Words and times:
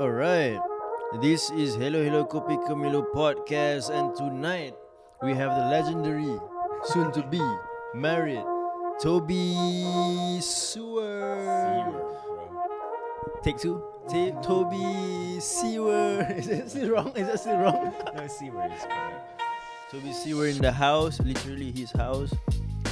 Alright, 0.00 0.58
this 1.20 1.50
is 1.50 1.74
Hello 1.74 2.02
Hello 2.02 2.24
Kopi 2.24 2.56
Kemilo 2.66 3.04
podcast, 3.12 3.90
and 3.92 4.16
tonight 4.16 4.72
we 5.22 5.34
have 5.34 5.52
the 5.52 5.66
legendary, 5.68 6.40
soon 6.84 7.12
to 7.12 7.22
be 7.28 7.42
married, 7.94 8.42
Toby 9.02 10.40
Sewer. 10.40 11.84
Take 13.44 13.58
two. 13.58 13.84
T- 14.08 14.32
Toby 14.42 15.38
Sewer. 15.38 16.26
Is 16.34 16.46
that 16.46 16.70
still 16.70 16.90
wrong? 16.96 17.12
Is 17.14 17.26
that 17.26 17.40
still 17.40 17.58
wrong? 17.58 17.92
No, 18.16 18.26
Seewer 18.26 18.72
is 18.72 18.82
correct. 18.88 19.42
Toby 19.90 20.12
Seewer 20.14 20.46
in 20.46 20.62
the 20.62 20.72
house, 20.72 21.20
literally 21.20 21.72
his 21.72 21.92
house. 21.92 22.32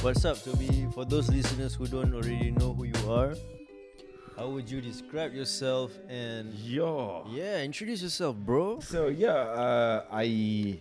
What's 0.01 0.25
up, 0.25 0.43
Toby? 0.43 0.85
For 0.93 1.05
those 1.05 1.27
listeners 1.33 1.73
who 1.73 1.87
don't 1.87 2.13
already 2.13 2.51
know 2.51 2.71
who 2.73 2.83
you 2.83 3.09
are, 3.09 3.33
how 4.39 4.47
would 4.47 4.71
you 4.71 4.79
describe 4.79 5.33
yourself 5.33 5.99
and 6.07 6.53
Yo. 6.53 7.27
yeah, 7.29 7.61
introduce 7.61 8.01
yourself, 8.01 8.37
bro? 8.37 8.79
So 8.79 9.07
yeah, 9.07 9.33
uh, 9.35 10.05
I 10.09 10.79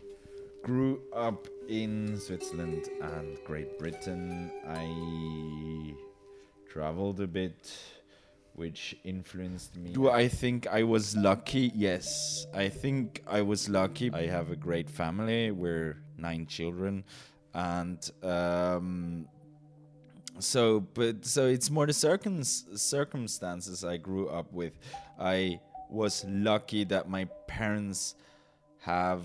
grew 0.63 1.03
up 1.13 1.49
in 1.69 2.21
Switzerland 2.21 2.89
and 3.03 3.37
Great 3.45 3.77
Britain. 3.77 4.53
I 4.69 5.93
traveled 6.71 7.19
a 7.21 7.27
bit, 7.27 7.77
which 8.55 8.97
influenced 9.03 9.75
me. 9.77 9.93
Do 9.93 10.09
I 10.09 10.29
think 10.29 10.69
I 10.69 10.85
was 10.85 11.17
lucky? 11.17 11.73
Yes, 11.75 12.47
I 12.55 12.69
think 12.69 13.25
I 13.27 13.43
was 13.43 13.69
lucky. 13.69 14.13
I 14.13 14.29
have 14.29 14.53
a 14.53 14.57
great 14.57 14.89
family. 14.89 15.51
We're 15.51 15.97
nine 16.17 16.47
children, 16.47 17.03
and 17.55 18.09
um, 18.23 19.27
so 20.39 20.81
but 20.81 21.25
so 21.25 21.47
it's 21.47 21.71
more 21.71 21.87
the 21.87 21.93
circum- 21.93 22.45
circumstances 22.45 23.85
I 23.85 23.97
grew 23.97 24.29
up 24.29 24.53
with. 24.53 24.79
I 25.19 25.61
was 25.91 26.25
lucky 26.29 26.85
that 26.85 27.09
my 27.09 27.25
parents 27.47 28.15
have 28.81 29.25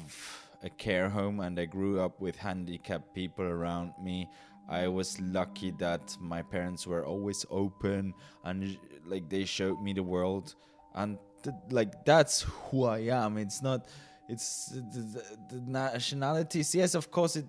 a 0.64 0.70
care 0.70 1.10
home 1.10 1.40
and 1.40 1.60
I 1.60 1.66
grew 1.66 2.00
up 2.00 2.20
with 2.22 2.36
handicapped 2.36 3.14
people 3.14 3.46
around 3.46 3.92
me. 4.02 4.30
I 4.70 4.88
was 4.88 5.20
lucky 5.20 5.72
that 5.80 6.16
my 6.20 6.42
parents 6.42 6.88
were 6.88 7.06
always 7.06 7.46
open 7.50 8.14
and 8.46 8.78
like 9.06 9.30
they 9.30 9.46
showed 9.46 9.82
me 9.82 9.94
the 9.94 10.04
world 10.04 10.56
and 10.96 11.18
th- 11.44 11.56
like 11.70 12.06
that's 12.06 12.44
who 12.44 12.86
I 12.86 13.00
am. 13.00 13.38
It's 13.38 13.62
not 13.62 13.88
it's 14.30 14.68
the, 14.68 14.82
the, 15.50 15.56
the 15.56 15.62
nationalities. 15.70 16.74
Yes, 16.74 16.96
of 16.96 17.12
course 17.12 17.36
it 17.36 17.46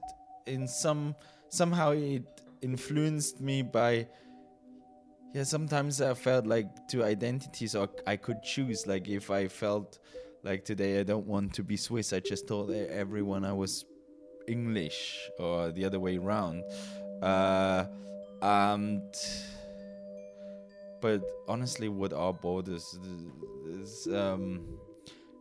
in 0.46 0.67
some 0.67 1.14
somehow 1.48 1.92
it 1.92 2.33
influenced 2.65 3.41
me 3.41 3.62
by 3.62 4.07
yeah 5.34 5.43
sometimes 5.43 6.01
i 6.01 6.15
felt 6.15 6.47
like 6.47 6.67
two 6.89 7.05
identities 7.05 7.75
or 7.75 7.89
i 8.07 8.17
could 8.17 8.43
choose 8.43 8.87
like 8.87 9.09
if 9.09 9.31
i 9.31 9.47
felt 9.47 9.98
like 10.43 10.65
today 10.65 11.01
i 11.01 11.03
don't 11.03 11.27
want 11.27 11.53
to 11.53 11.62
be 11.62 11.77
swiss 11.77 12.12
i 12.12 12.20
just 12.20 12.48
told 12.48 12.70
everyone 12.70 13.45
i 13.45 13.53
was 13.53 13.85
english 14.48 14.98
or 15.39 15.70
the 15.73 15.85
other 15.85 16.01
way 16.01 16.17
around 16.17 16.62
uh 17.23 17.85
and 18.42 19.15
but 21.01 21.23
honestly 21.48 21.89
what 21.89 22.12
are 22.12 22.33
borders 22.33 22.98
is 23.69 24.09
um 24.09 24.61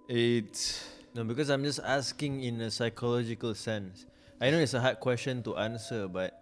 it 0.09 0.83
No, 1.15 1.23
because 1.23 1.49
I'm 1.49 1.63
just 1.63 1.79
asking 1.79 2.43
in 2.43 2.59
a 2.61 2.71
psychological 2.71 3.53
sense. 3.53 4.05
I 4.41 4.49
know 4.49 4.57
it's 4.57 4.73
a 4.73 4.81
hard 4.81 4.99
question 4.99 5.43
to 5.43 5.55
answer, 5.57 6.07
but 6.07 6.33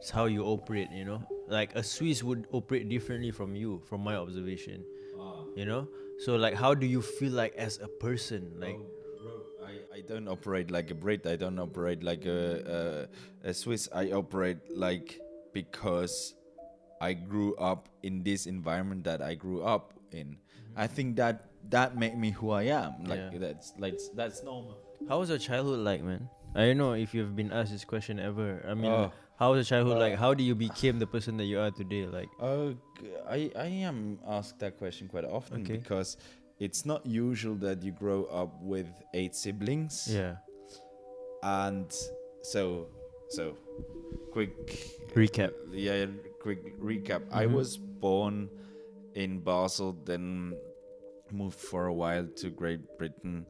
it's 0.00 0.08
how 0.08 0.24
you 0.24 0.44
operate, 0.44 0.88
you 0.90 1.04
know? 1.04 1.22
Like 1.46 1.76
a 1.76 1.82
Swiss 1.82 2.22
would 2.22 2.48
operate 2.52 2.88
differently 2.88 3.30
from 3.30 3.54
you, 3.54 3.82
from 3.84 4.00
my 4.00 4.16
observation. 4.16 4.82
Ah. 5.20 5.44
You 5.54 5.66
know? 5.66 5.88
So 6.24 6.36
like 6.36 6.54
how 6.54 6.72
do 6.74 6.86
you 6.86 7.02
feel 7.02 7.32
like 7.32 7.54
as 7.56 7.78
a 7.78 7.88
person? 7.88 8.56
Like 8.56 8.80
Oh, 8.80 8.88
bro, 9.22 9.68
I, 9.68 9.98
I 9.98 10.00
don't 10.00 10.26
operate 10.26 10.70
like 10.70 10.90
a 10.90 10.94
Brit. 10.94 11.26
I 11.26 11.36
don't 11.36 11.58
operate 11.58 12.02
like 12.02 12.24
a, 12.24 13.08
a, 13.44 13.50
a 13.50 13.54
Swiss. 13.54 13.88
I 13.92 14.12
operate 14.12 14.58
like 14.72 15.20
because 15.52 16.34
I 17.00 17.12
grew 17.12 17.54
up 17.56 17.88
in 18.02 18.22
this 18.22 18.46
environment 18.46 19.04
that 19.04 19.20
I 19.20 19.34
grew 19.34 19.62
up 19.62 19.92
in. 20.12 20.38
I 20.76 20.84
mm-hmm. 20.84 20.94
think 20.94 21.16
that 21.16 21.50
that 21.68 21.96
made 21.96 22.16
me 22.16 22.30
who 22.30 22.50
I 22.50 22.72
am. 22.72 23.04
Like 23.04 23.20
Yeah. 23.32 23.38
that's 23.38 23.74
like 23.76 24.00
that's 24.14 24.42
normal. 24.42 24.80
how 25.08 25.20
was 25.20 25.28
your 25.28 25.38
childhood 25.38 25.80
like, 25.80 26.02
man? 26.02 26.28
I 26.54 26.66
don't 26.66 26.78
know 26.78 26.94
if 26.94 27.14
you've 27.14 27.36
been 27.36 27.52
asked 27.52 27.70
this 27.70 27.84
question 27.84 28.18
ever. 28.18 28.64
I 28.66 28.74
mean, 28.74 28.90
Oh. 28.90 29.12
How 29.40 29.52
was 29.52 29.56
your 29.58 29.68
childhood 29.72 29.96
Uh, 29.96 30.00
like? 30.06 30.16
How 30.20 30.34
do 30.34 30.44
you 30.44 30.54
became 30.54 30.98
the 31.00 31.06
person 31.08 31.36
that 31.38 31.44
you 31.48 31.58
are 31.58 31.70
today? 31.72 32.04
Like, 32.06 32.28
Uh, 32.38 32.76
g- 33.00 33.08
I 33.26 33.50
I 33.56 33.68
am 33.88 34.20
asked 34.28 34.60
that 34.60 34.76
question 34.76 35.08
quite 35.08 35.24
often 35.24 35.62
Okay. 35.64 35.78
because 35.80 36.16
it's 36.60 36.84
not 36.84 37.00
usual 37.08 37.56
that 37.64 37.82
you 37.82 37.90
grow 37.92 38.24
up 38.28 38.52
with 38.60 38.86
eight 39.14 39.34
siblings. 39.34 40.06
yeah. 40.06 40.36
And 41.42 41.88
so 42.42 42.88
so 43.30 43.56
quick 44.32 44.52
Recap. 45.16 45.52
yeah 45.72 46.06
quick 46.42 46.60
recap 46.80 47.22
i 47.32 47.44
Mhm. 47.46 47.52
was 47.54 47.76
born 47.78 48.48
in 49.14 49.40
basel 49.40 49.92
then 50.04 50.54
moved 51.32 51.58
for 51.58 51.86
a 51.86 51.94
while 51.94 52.26
to 52.42 52.50
great 52.50 52.80
britain 52.98 53.46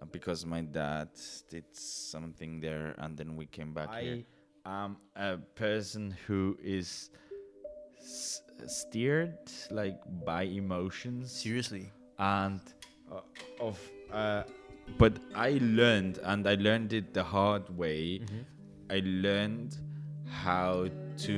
uh, 0.00 0.06
because 0.10 0.44
my 0.46 0.60
dad 0.62 1.08
did 1.48 1.64
something 1.72 2.60
there 2.60 2.94
and 2.98 3.16
then 3.16 3.36
we 3.36 3.46
came 3.46 3.72
back 3.74 3.90
here 4.02 4.22
i'm 4.70 4.96
a 5.16 5.36
person 5.56 6.14
who 6.26 6.56
is 6.62 7.10
s- 7.98 8.42
steered 8.66 9.38
like 9.70 9.98
by 10.24 10.42
emotions 10.42 11.32
Seriously. 11.32 11.90
and 12.18 12.60
uh, 13.10 13.20
of 13.60 13.78
uh, 14.12 14.42
but 14.98 15.14
i 15.34 15.58
learned 15.60 16.18
and 16.22 16.46
i 16.48 16.54
learned 16.54 16.92
it 16.92 17.12
the 17.14 17.24
hard 17.24 17.68
way 17.76 18.20
Mhm. 18.20 18.44
I 18.92 19.00
learned 19.04 19.76
how 20.42 20.88
to 21.26 21.36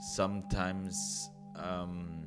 sometimes 0.00 1.30
um, 1.54 2.26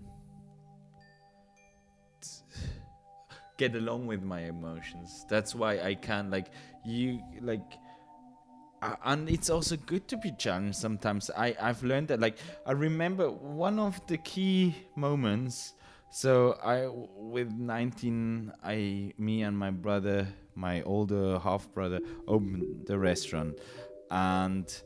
get 3.57 3.75
along 3.75 4.07
with 4.07 4.23
my 4.23 4.41
emotions. 4.41 5.25
That's 5.27 5.53
why 5.53 5.79
I 5.81 5.95
can 5.95 6.31
like 6.31 6.47
you 6.85 7.19
like. 7.41 7.77
And 9.03 9.29
it's 9.29 9.49
also 9.49 9.77
good 9.77 10.07
to 10.09 10.17
be 10.17 10.31
challenged 10.37 10.77
sometimes. 10.77 11.31
I 11.35 11.55
I've 11.61 11.83
learned 11.83 12.09
that 12.09 12.19
like 12.19 12.37
I 12.65 12.71
remember 12.71 13.29
one 13.29 13.79
of 13.79 13.99
the 14.07 14.17
key 14.17 14.75
moments. 14.95 15.73
So 16.11 16.57
I 16.63 16.87
with 16.87 17.51
19 17.51 18.53
I 18.63 19.13
me 19.17 19.43
and 19.43 19.57
my 19.57 19.71
brother 19.71 20.27
my 20.55 20.81
older 20.83 21.37
half 21.39 21.71
brother 21.73 21.99
opened 22.27 22.85
the 22.87 22.97
restaurant 22.97 23.59
and 24.09 24.81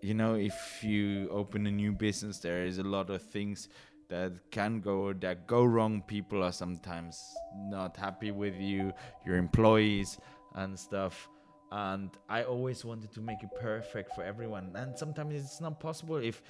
you 0.00 0.14
know 0.14 0.34
if 0.34 0.82
you 0.82 1.28
open 1.28 1.66
a 1.66 1.70
new 1.70 1.92
business 1.92 2.38
there 2.38 2.64
is 2.64 2.78
a 2.78 2.82
lot 2.82 3.10
of 3.10 3.20
things 3.20 3.68
that 4.08 4.32
can 4.50 4.80
go 4.80 5.12
that 5.12 5.46
go 5.46 5.64
wrong 5.64 6.00
people 6.02 6.42
are 6.42 6.52
sometimes 6.52 7.20
not 7.68 7.96
happy 7.96 8.30
with 8.30 8.54
you 8.58 8.92
your 9.26 9.36
employees 9.36 10.18
and 10.54 10.78
stuff 10.78 11.28
and 11.70 12.10
i 12.28 12.42
always 12.42 12.84
wanted 12.84 13.12
to 13.12 13.20
make 13.20 13.42
it 13.42 13.50
perfect 13.60 14.14
for 14.14 14.22
everyone. 14.24 14.72
And 14.74 14.96
sometimes 14.96 15.34
it's 15.34 15.60
not 15.60 15.80
possible 15.80 16.16
if 16.16 16.42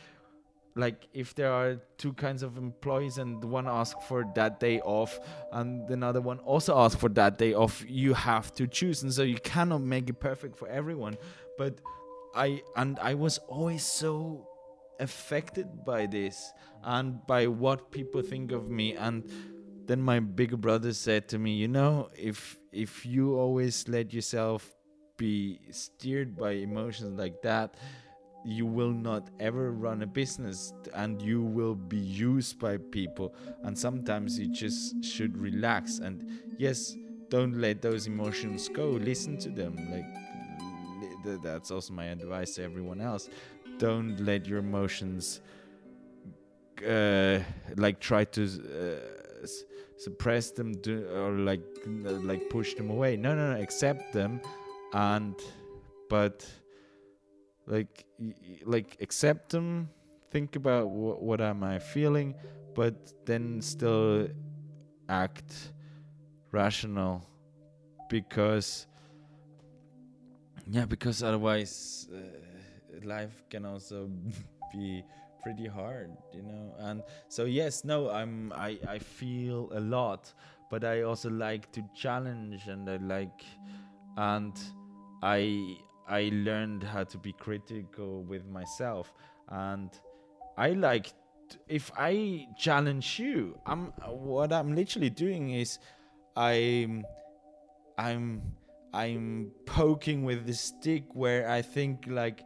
like 0.76 1.08
if 1.12 1.34
there 1.34 1.52
are 1.52 1.76
two 1.96 2.12
kinds 2.12 2.42
of 2.42 2.56
employees 2.56 3.18
and 3.18 3.42
one 3.42 3.66
asks 3.66 4.04
for 4.06 4.24
that 4.36 4.60
day 4.60 4.80
off 4.80 5.18
and 5.52 5.90
another 5.90 6.20
one 6.20 6.38
also 6.40 6.78
asks 6.78 7.00
for 7.00 7.08
that 7.10 7.36
day 7.36 7.52
off 7.52 7.84
you 7.88 8.14
have 8.14 8.52
to 8.54 8.66
choose. 8.66 9.02
And 9.02 9.12
so 9.12 9.22
you 9.22 9.38
cannot 9.38 9.82
make 9.82 10.08
it 10.08 10.20
perfect 10.20 10.56
for 10.56 10.68
everyone. 10.68 11.16
But 11.56 11.80
i 12.34 12.62
and 12.76 12.98
i 13.00 13.14
was 13.14 13.38
always 13.48 13.82
so 13.82 14.46
affected 15.00 15.84
by 15.84 16.04
this 16.06 16.52
and 16.84 17.26
by 17.26 17.46
what 17.46 17.90
people 17.90 18.22
think 18.22 18.52
of 18.52 18.70
me. 18.70 18.94
And 18.94 19.28
then 19.86 20.00
my 20.00 20.20
bigger 20.20 20.58
brother 20.58 20.92
said 20.92 21.28
to 21.28 21.38
me 21.38 21.54
you 21.54 21.66
know 21.66 22.10
if 22.14 22.58
if 22.72 23.06
you 23.06 23.36
always 23.36 23.88
let 23.88 24.12
yourself 24.12 24.77
be 25.18 25.60
steered 25.70 26.36
by 26.36 26.52
emotions 26.52 27.18
like 27.18 27.42
that 27.42 27.74
you 28.44 28.64
will 28.64 28.92
not 28.92 29.28
ever 29.40 29.72
run 29.72 30.02
a 30.02 30.06
business 30.06 30.72
and 30.94 31.20
you 31.20 31.42
will 31.42 31.74
be 31.74 31.98
used 31.98 32.58
by 32.58 32.78
people 32.78 33.34
and 33.64 33.76
sometimes 33.76 34.38
you 34.38 34.46
just 34.46 35.04
should 35.04 35.36
relax 35.36 35.98
and 35.98 36.24
yes 36.56 36.96
don't 37.30 37.60
let 37.60 37.82
those 37.82 38.06
emotions 38.06 38.68
go. 38.68 38.90
Listen 38.90 39.36
to 39.38 39.50
them 39.50 39.76
like 39.90 40.06
that's 41.42 41.70
also 41.70 41.92
my 41.92 42.06
advice 42.06 42.54
to 42.54 42.64
everyone 42.64 43.00
else. 43.00 43.28
Don't 43.78 44.18
let 44.24 44.46
your 44.46 44.58
emotions 44.58 45.40
uh, 46.88 47.38
like 47.76 48.00
try 48.00 48.24
to 48.24 48.44
uh, 48.44 49.46
suppress 49.96 50.50
them 50.52 50.72
or 51.14 51.32
like 51.32 51.60
like 52.22 52.48
push 52.48 52.74
them 52.74 52.90
away. 52.90 53.16
No 53.16 53.34
no 53.34 53.54
no 53.54 53.60
accept 53.60 54.12
them 54.12 54.40
and 54.92 55.34
but 56.08 56.46
like 57.66 58.04
like 58.64 58.96
accept 59.00 59.50
them 59.50 59.88
think 60.30 60.56
about 60.56 60.84
wh- 60.86 61.20
what 61.22 61.40
am 61.40 61.62
i 61.62 61.78
feeling 61.78 62.34
but 62.74 62.94
then 63.26 63.60
still 63.60 64.28
act 65.08 65.72
rational 66.52 67.24
because 68.08 68.86
yeah 70.70 70.84
because 70.84 71.22
otherwise 71.22 72.08
uh, 72.12 72.18
life 73.06 73.42
can 73.50 73.64
also 73.64 74.08
be 74.72 75.02
pretty 75.42 75.66
hard 75.66 76.16
you 76.32 76.42
know? 76.42 76.74
And 76.78 77.02
so 77.28 77.44
yes 77.44 77.84
no 77.84 78.10
i'm 78.10 78.52
i 78.54 78.78
i 78.88 78.98
feel 78.98 79.70
a 79.72 79.80
lot 79.80 80.32
but 80.70 80.84
i 80.84 81.02
also 81.02 81.30
like 81.30 81.70
to 81.72 81.82
challenge 81.94 82.66
and 82.68 82.88
i 82.90 82.96
like 82.96 83.44
and 84.18 84.60
i 85.22 85.76
i 86.08 86.28
learned 86.32 86.82
how 86.82 87.04
to 87.04 87.18
be 87.18 87.32
critical 87.32 88.22
with 88.24 88.44
myself. 88.46 89.12
And 89.48 89.90
i 90.56 90.70
like 90.70 91.12
if 91.66 91.90
i 91.96 92.46
challenge 92.58 93.18
you 93.18 93.58
i'm 93.64 93.86
what 94.06 94.52
i'm 94.52 94.74
literally 94.74 95.08
doing 95.08 95.50
is 95.50 95.78
i'm 96.36 97.06
i'm 97.96 98.42
i'm 98.92 99.50
poking 99.64 100.24
with 100.24 100.44
the 100.46 100.52
stick 100.52 101.04
where 101.14 101.48
i 101.48 101.62
think 101.62 102.04
like 102.06 102.44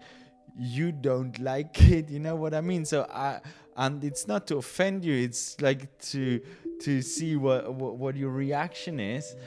you 0.56 0.92
don't 0.92 1.36
like 1.40 1.82
it 1.90 2.10
you 2.10 2.20
know 2.20 2.36
what 2.36 2.54
i 2.54 2.60
mean? 2.60 2.84
So 2.84 3.08
i 3.10 3.40
and 3.76 4.04
it's 4.04 4.28
not 4.28 4.46
to 4.48 4.58
offend 4.58 5.04
you 5.04 5.14
it's 5.24 5.60
like 5.60 5.98
to 6.12 6.40
to 6.82 7.02
see 7.02 7.36
what 7.36 7.74
what, 7.74 7.96
what 7.96 8.16
your 8.16 8.30
reaction 8.30 9.00
is 9.00 9.24
mm. 9.24 9.40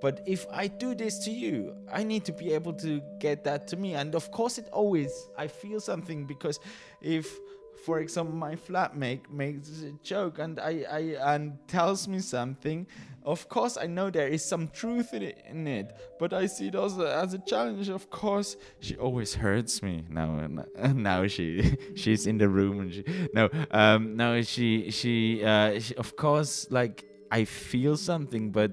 But 0.00 0.20
if 0.26 0.46
i 0.52 0.66
do 0.66 0.94
this 0.94 1.18
to 1.18 1.30
you 1.30 1.74
i 1.92 2.02
need 2.02 2.24
to 2.24 2.32
be 2.32 2.52
able 2.52 2.72
to 2.72 3.00
get 3.18 3.44
that 3.44 3.66
to 3.68 3.76
me. 3.76 3.94
And 3.94 4.14
of 4.14 4.30
course 4.30 4.58
it 4.58 4.68
always 4.72 5.10
i 5.36 5.46
feel 5.46 5.80
something 5.80 6.26
because 6.26 6.60
if 7.00 7.38
for 7.84 8.00
example 8.00 8.34
my 8.34 8.56
flatmate 8.56 9.30
makes 9.30 9.82
a 9.82 9.92
joke 10.02 10.38
and 10.38 10.58
i 10.58 10.84
i 10.90 11.34
and 11.34 11.56
tells 11.68 12.08
me 12.08 12.18
something 12.18 12.86
of 13.24 13.48
course 13.48 13.76
i 13.76 13.86
know 13.86 14.10
there 14.10 14.26
is 14.28 14.44
some 14.44 14.68
truth 14.68 15.12
in 15.12 15.22
it, 15.22 15.42
in 15.48 15.66
it. 15.66 15.94
But 16.18 16.32
i 16.32 16.46
see 16.46 16.68
it 16.68 16.74
also 16.74 17.06
as 17.06 17.34
a 17.34 17.38
challenge. 17.38 17.88
Of 17.88 18.10
course 18.10 18.56
she 18.80 18.96
always 18.96 19.34
hurts 19.34 19.82
me. 19.82 20.04
Now 20.08 20.38
and 20.38 21.02
now 21.02 21.26
she 21.26 21.76
she's 21.94 22.26
in 22.26 22.38
the 22.38 22.48
room 22.48 22.80
and 22.80 22.92
she 22.92 23.04
no 23.34 23.50
um 23.70 24.16
no 24.16 24.42
she 24.42 24.90
she 24.90 25.44
uh 25.44 25.78
she, 25.78 25.94
of 25.96 26.16
course 26.16 26.66
like 26.70 27.04
i 27.30 27.44
feel 27.44 27.96
something 27.96 28.50
but 28.50 28.72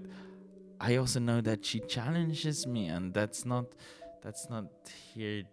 I 0.79 0.97
also 0.97 1.19
know 1.19 1.41
that 1.41 1.65
she 1.65 1.79
challenges 1.81 2.67
me, 2.67 2.87
and 2.87 3.13
that's 3.13 3.45
not 3.45 3.65
that's 4.21 4.49
not 4.49 4.65
here 5.13 5.43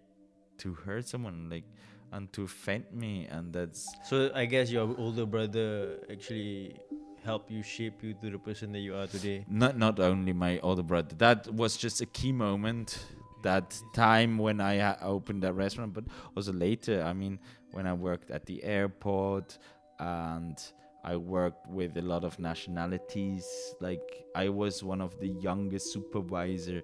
to 0.58 0.74
hurt 0.74 1.08
someone 1.08 1.48
like 1.50 1.64
and 2.12 2.32
to 2.32 2.42
offend 2.44 2.84
me, 2.92 3.26
and 3.30 3.52
that's 3.52 3.88
So 4.04 4.30
I 4.34 4.44
guess 4.46 4.70
your 4.70 4.94
older 4.98 5.26
brother 5.26 5.98
actually 6.10 6.76
helped 7.24 7.50
you 7.50 7.62
shape 7.62 8.02
you 8.02 8.14
to 8.14 8.30
the 8.30 8.38
person 8.38 8.72
that 8.72 8.80
you 8.80 8.94
are 8.96 9.06
today. 9.06 9.44
not 9.48 9.78
not 9.78 10.00
only 10.00 10.32
my 10.32 10.58
older 10.60 10.82
brother. 10.82 11.14
That 11.18 11.52
was 11.52 11.76
just 11.76 12.00
a 12.00 12.06
key 12.06 12.32
moment. 12.32 12.98
That 13.42 13.76
time 13.92 14.38
when 14.38 14.60
I 14.60 14.78
ha- 14.78 14.98
opened 15.02 15.42
that 15.42 15.54
restaurant, 15.54 15.94
but 15.94 16.04
also 16.36 16.52
later. 16.52 17.02
I 17.02 17.12
mean, 17.12 17.40
when 17.72 17.86
I 17.86 17.92
worked 17.92 18.30
at 18.30 18.46
the 18.46 18.62
airport 18.62 19.58
and 19.98 20.56
I 21.04 21.16
worked 21.16 21.66
with 21.68 21.96
a 21.96 22.02
lot 22.02 22.24
of 22.24 22.38
nationalities. 22.38 23.46
Like 23.80 24.24
I 24.34 24.48
was 24.48 24.82
one 24.82 25.00
of 25.00 25.18
the 25.18 25.28
youngest 25.28 25.92
supervisor. 25.92 26.82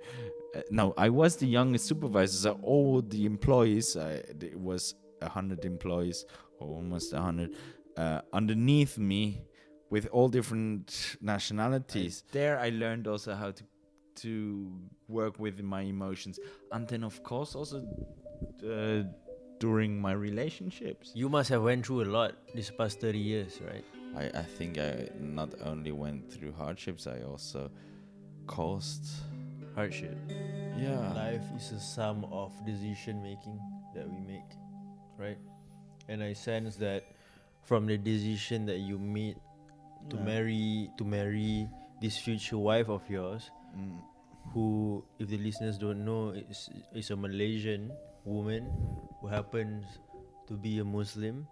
Uh, 0.57 0.61
no, 0.71 0.95
I 0.97 1.09
was 1.09 1.37
the 1.37 1.47
youngest 1.47 1.87
supervisor. 1.87 2.37
So 2.37 2.59
all 2.63 3.01
the 3.03 3.27
employees, 3.27 3.97
I, 3.97 4.23
it 4.41 4.59
was 4.59 4.95
a 5.23 5.29
hundred 5.29 5.65
employees, 5.65 6.25
or 6.59 6.69
almost 6.69 7.13
a 7.13 7.21
hundred, 7.21 7.55
uh, 7.97 8.23
underneath 8.33 8.99
me, 8.99 9.43
with 9.91 10.07
all 10.11 10.29
different 10.29 11.17
nationalities. 11.21 12.25
There, 12.33 12.59
I 12.59 12.71
learned 12.71 13.07
also 13.07 13.35
how 13.35 13.53
to 13.53 13.65
to 14.17 14.73
work 15.07 15.39
with 15.39 15.63
my 15.63 15.83
emotions, 15.83 16.41
and 16.73 16.89
then 16.89 17.05
of 17.05 17.23
course 17.23 17.55
also 17.55 17.87
uh, 18.69 19.03
during 19.61 20.01
my 20.01 20.11
relationships. 20.13 21.13
You 21.15 21.29
must 21.29 21.49
have 21.51 21.63
went 21.63 21.87
through 21.87 22.03
a 22.03 22.11
lot 22.11 22.35
this 22.53 22.71
past 22.71 23.01
30 23.01 23.17
years, 23.17 23.61
right? 23.65 23.85
I, 24.17 24.31
I 24.35 24.43
think 24.43 24.79
I 24.79 25.09
not 25.21 25.51
only 25.65 25.93
went 25.93 26.33
through 26.33 26.53
hardships, 26.53 27.07
I 27.07 27.23
also 27.23 27.71
caused. 28.47 29.07
Hardship. 29.75 30.17
Yeah. 30.77 31.13
Life 31.15 31.45
is 31.57 31.71
a 31.73 31.81
sum 31.81 32.25
of 32.33 32.51
decision 32.67 33.23
making 33.23 33.61
that 33.95 34.09
we 34.11 34.19
make, 34.19 34.51
right? 35.19 35.39
And 36.09 36.23
I 36.23 36.33
sense 36.33 36.77
that 36.77 37.05
from 37.63 37.87
the 37.87 37.97
decision 37.99 38.67
that 38.67 38.79
you 38.79 38.99
made 38.99 39.37
to 40.11 40.17
Yeah. 40.17 40.23
marry 40.25 40.91
to 40.99 41.05
marry 41.05 41.69
this 42.01 42.19
future 42.19 42.59
wife 42.59 42.89
of 42.89 43.03
yours, 43.11 43.51
Mm, 43.77 44.01
who, 44.55 45.05
if 45.19 45.29
the 45.29 45.37
listeners 45.39 45.77
don't 45.79 46.05
know, 46.05 46.31
is 46.31 46.71
is 46.95 47.11
a 47.11 47.17
Malaysian 47.17 47.93
woman 48.25 48.67
who 49.21 49.27
happens 49.29 49.85
to 50.49 50.57
be 50.57 50.79
a 50.81 50.85
Muslim, 50.85 51.47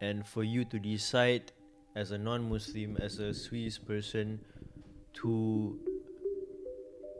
and 0.00 0.26
for 0.26 0.42
you 0.42 0.64
to 0.64 0.78
decide 0.80 1.52
as 1.94 2.10
a 2.10 2.18
non-Muslim, 2.18 2.96
as 2.96 3.18
a 3.18 3.34
Swiss 3.34 3.78
person, 3.78 4.40
to 5.14 5.78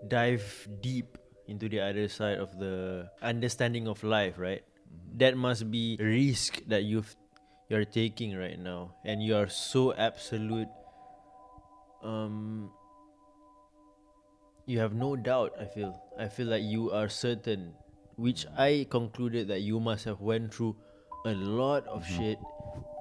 dive 0.09 0.69
deep 0.81 1.19
into 1.47 1.69
the 1.69 1.81
other 1.81 2.09
side 2.09 2.39
of 2.39 2.59
the 2.59 3.09
understanding 3.23 3.87
of 3.87 4.03
life, 4.03 4.39
right? 4.39 4.63
Mm-hmm. 4.63 5.19
That 5.19 5.37
must 5.37 5.71
be 5.71 5.97
a 6.01 6.05
risk 6.05 6.63
that 6.69 6.85
you've 6.85 7.15
you're 7.69 7.89
taking 7.89 8.37
right 8.37 8.59
now, 8.59 8.95
and 9.05 9.23
you 9.23 9.35
are 9.37 9.49
so 9.49 9.95
absolute. 9.95 10.69
Um, 12.03 12.71
you 14.67 14.79
have 14.79 14.93
no 14.93 15.17
doubt. 15.17 15.55
I 15.59 15.65
feel. 15.65 15.97
I 16.19 16.29
feel 16.29 16.49
like 16.49 16.63
you 16.63 16.93
are 16.93 17.09
certain, 17.09 17.73
which 18.17 18.45
mm-hmm. 18.45 18.61
I 18.61 18.87
concluded 18.91 19.49
that 19.49 19.63
you 19.63 19.81
must 19.81 20.05
have 20.05 20.21
went 20.21 20.53
through 20.53 20.77
a 21.25 21.33
lot 21.33 21.87
of 21.87 22.05
mm-hmm. 22.05 22.17
shit. 22.17 22.39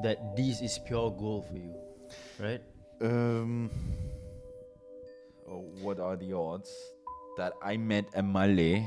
That 0.04 0.36
this 0.36 0.62
is 0.62 0.80
pure 0.80 1.12
gold 1.12 1.48
for 1.48 1.58
you, 1.58 1.76
right? 2.40 2.62
Um, 3.02 3.70
oh, 5.50 5.64
what 5.82 6.00
are 6.00 6.16
the 6.16 6.34
odds 6.34 6.72
that 7.38 7.54
I 7.64 7.78
met 7.78 8.06
a 8.16 8.22
Malay 8.24 8.86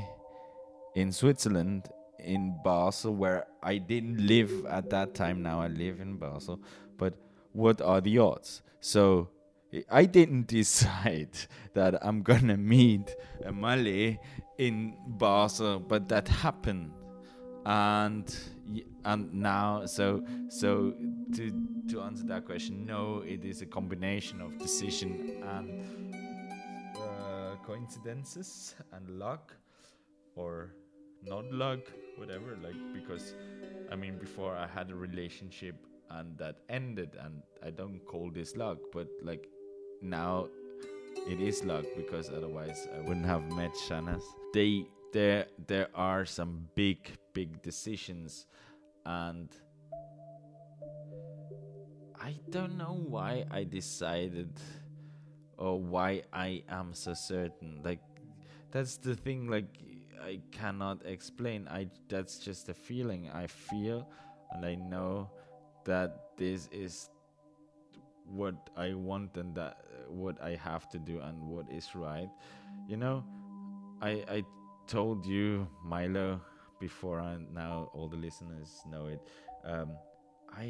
in 0.95 1.11
Switzerland, 1.11 1.89
in 2.19 2.57
Basel, 2.63 3.13
where 3.15 3.47
I 3.63 3.77
didn't 3.77 4.25
live 4.25 4.65
at 4.65 4.89
that 4.89 5.13
time? 5.13 5.41
Now 5.41 5.61
I 5.61 5.67
live 5.67 5.99
in 5.99 6.17
Basel, 6.17 6.59
but 6.97 7.13
what 7.53 7.81
are 7.81 8.01
the 8.01 8.19
odds? 8.19 8.61
So 8.81 9.29
I- 9.73 9.85
I 9.89 10.05
didn't 10.05 10.47
decide 10.59 11.37
that 11.73 11.95
I'm 12.05 12.21
gonna 12.23 12.57
meet 12.57 13.15
a 13.43 13.51
Malay 13.51 14.17
in 14.57 14.95
Basel, 15.07 15.79
but 15.79 16.07
that 16.09 16.27
happened 16.27 16.91
and 17.65 18.23
y- 18.27 18.54
and 19.05 19.33
now 19.33 19.85
so 19.85 20.23
so 20.49 20.93
to 21.33 21.51
to 21.89 22.01
answer 22.01 22.23
that 22.23 22.45
question 22.45 22.85
no 22.85 23.23
it 23.25 23.45
is 23.45 23.61
a 23.61 23.65
combination 23.65 24.41
of 24.41 24.57
decision 24.57 25.43
and 25.57 25.69
uh, 26.97 27.55
coincidences 27.65 28.75
and 28.93 29.09
luck 29.19 29.53
or 30.35 30.71
not 31.23 31.45
luck 31.51 31.79
whatever 32.17 32.57
like 32.61 32.75
because 32.93 33.35
i 33.91 33.95
mean 33.95 34.17
before 34.17 34.55
i 34.55 34.67
had 34.67 34.89
a 34.89 34.95
relationship 34.95 35.75
and 36.11 36.37
that 36.37 36.57
ended 36.69 37.09
and 37.23 37.41
i 37.63 37.69
don't 37.69 37.99
call 38.05 38.29
this 38.31 38.55
luck 38.55 38.77
but 38.91 39.07
like 39.21 39.47
now 40.01 40.47
it 41.27 41.41
is 41.41 41.63
luck 41.63 41.85
because 41.95 42.29
otherwise 42.29 42.87
I 42.95 42.99
wouldn't 42.99 43.25
have 43.25 43.43
met 43.55 43.73
Shanas. 43.73 44.21
They 44.53 44.85
there 45.13 45.47
there 45.67 45.87
are 45.95 46.25
some 46.25 46.67
big 46.75 47.17
big 47.35 47.61
decisions 47.61 48.47
and 49.05 49.49
I 52.19 52.33
don't 52.49 52.77
know 52.77 52.97
why 53.07 53.45
I 53.51 53.65
decided 53.65 54.49
or 55.57 55.79
why 55.79 56.23
I 56.33 56.63
am 56.69 56.95
so 56.95 57.13
certain. 57.13 57.81
Like 57.83 57.99
that's 58.71 58.97
the 58.97 59.15
thing 59.15 59.47
like 59.47 59.77
I 60.23 60.39
cannot 60.51 61.05
explain. 61.05 61.67
I 61.67 61.87
that's 62.09 62.39
just 62.39 62.69
a 62.69 62.73
feeling 62.73 63.29
I 63.29 63.45
feel 63.45 64.07
and 64.51 64.65
I 64.65 64.75
know 64.75 65.29
that 65.83 66.31
this 66.37 66.67
is 66.71 67.09
what 68.25 68.55
I 68.75 68.93
want 68.93 69.37
and 69.37 69.53
that 69.55 69.77
what 70.07 70.41
I 70.41 70.55
have 70.55 70.89
to 70.89 70.97
do 70.97 71.19
and 71.19 71.39
what 71.43 71.69
is 71.69 71.93
right. 71.95 72.29
You 72.87 72.97
know, 72.97 73.23
I 74.01 74.23
I 74.27 74.43
told 74.87 75.25
you 75.25 75.67
Milo 75.83 76.41
before 76.87 77.19
and 77.19 77.43
now 77.53 77.89
all 77.93 78.07
the 78.15 78.21
listeners 78.27 78.69
know 78.93 79.05
it. 79.07 79.21
Um, 79.71 79.89
I 80.63 80.65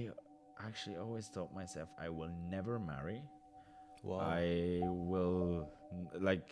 actually 0.67 0.97
always 0.97 1.27
told 1.29 1.53
myself 1.53 1.89
I 2.05 2.09
will 2.17 2.33
never 2.49 2.79
marry. 2.79 3.21
Wow. 4.03 4.19
I 4.19 4.81
will 4.83 5.69
like 6.29 6.49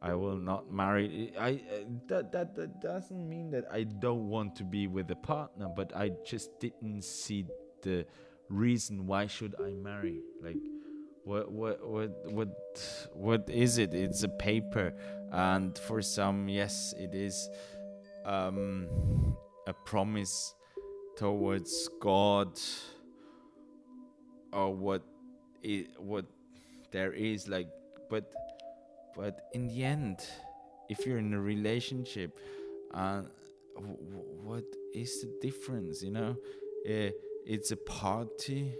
I 0.00 0.14
will 0.14 0.40
not 0.50 0.62
marry. 0.72 1.32
I 1.38 1.50
uh, 1.50 1.84
that, 2.08 2.32
that 2.32 2.54
that 2.54 2.80
doesn't 2.80 3.24
mean 3.34 3.50
that 3.50 3.64
I 3.78 3.82
don't 4.06 4.28
want 4.28 4.56
to 4.60 4.64
be 4.64 4.86
with 4.86 5.10
a 5.10 5.20
partner, 5.34 5.68
but 5.80 5.88
I 5.94 6.06
just 6.24 6.48
didn't 6.60 7.02
see 7.04 7.46
the 7.82 8.06
reason 8.48 9.06
why 9.06 9.26
should 9.26 9.54
I 9.58 9.70
marry. 9.90 10.20
Like, 10.46 10.62
what 11.24 11.50
what 11.52 11.76
what 11.94 12.10
what 12.38 12.52
what 13.12 13.42
is 13.50 13.78
it 13.78 13.92
it's 13.94 14.22
a 14.22 14.32
paper 14.50 14.92
and 15.32 15.76
for 15.86 16.00
some 16.02 16.48
yes 16.48 16.94
it 16.98 17.14
is 17.14 17.36
um 18.24 18.86
a 19.66 19.72
promise 19.72 20.54
towards 21.16 21.88
god 22.00 22.48
or 24.52 24.74
what 24.74 25.02
it 25.62 25.86
what 25.98 26.24
there 26.92 27.12
is 27.12 27.48
like 27.48 27.68
but 28.08 28.32
but 29.16 29.48
in 29.52 29.68
the 29.68 29.84
end 29.84 30.18
if 30.88 31.06
you're 31.06 31.18
in 31.18 31.34
a 31.34 31.40
relationship 31.40 32.38
uh 32.94 33.22
w- 33.76 33.96
what 34.42 34.64
is 34.94 35.22
the 35.22 35.28
difference 35.40 36.02
you 36.02 36.10
know? 36.10 36.36
Uh, 36.88 37.10
it's 37.46 37.70
a 37.70 37.76
party 37.76 38.74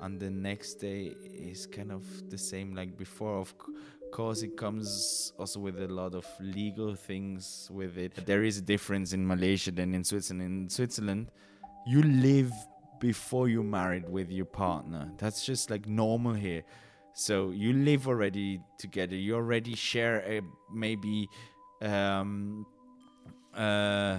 and 0.00 0.20
the 0.20 0.30
next 0.30 0.74
day 0.74 1.12
is 1.34 1.66
kind 1.66 1.90
of 1.92 2.02
the 2.30 2.38
same 2.38 2.74
like 2.74 2.96
before. 2.96 3.38
Of 3.40 3.48
c- 3.48 3.72
course 4.10 4.42
it 4.42 4.56
comes 4.56 5.32
also 5.38 5.60
with 5.60 5.80
a 5.80 5.88
lot 5.88 6.14
of 6.14 6.26
legal 6.40 6.94
things 6.94 7.68
with 7.72 7.96
it. 7.98 8.26
There 8.26 8.44
is 8.44 8.58
a 8.58 8.62
difference 8.62 9.12
in 9.12 9.26
malaysia 9.26 9.70
than 9.70 9.94
in 9.94 10.04
switzerland. 10.04 10.64
In 10.64 10.68
switzerland 10.68 11.30
you 11.86 12.02
live 12.02 12.52
before 13.00 13.48
you're 13.48 13.62
married 13.62 14.08
with 14.08 14.30
your 14.30 14.44
partner. 14.46 15.10
That's 15.18 15.44
just 15.44 15.70
like 15.70 15.86
normal 15.86 16.34
here. 16.34 16.64
So 17.14 17.50
you 17.50 17.72
live 17.72 18.06
already 18.06 18.60
together. 18.78 19.16
You 19.16 19.36
already 19.36 19.74
share 19.74 20.20
a 20.20 20.42
maybe 20.72 21.28
um 21.80 22.66
uh 23.54 24.18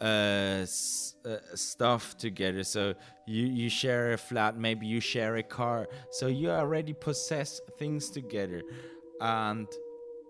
uh, 0.00 0.62
s- 0.62 1.14
uh 1.24 1.36
stuff 1.54 2.16
together. 2.16 2.64
So 2.64 2.94
you 3.26 3.46
you 3.46 3.68
share 3.68 4.12
a 4.12 4.18
flat 4.18 4.56
maybe 4.58 4.86
you 4.86 5.00
share 5.00 5.36
a 5.36 5.42
car. 5.42 5.88
So 6.10 6.26
you 6.28 6.50
already 6.50 6.92
possess 6.92 7.60
things 7.78 8.10
together. 8.10 8.62
And 9.20 9.66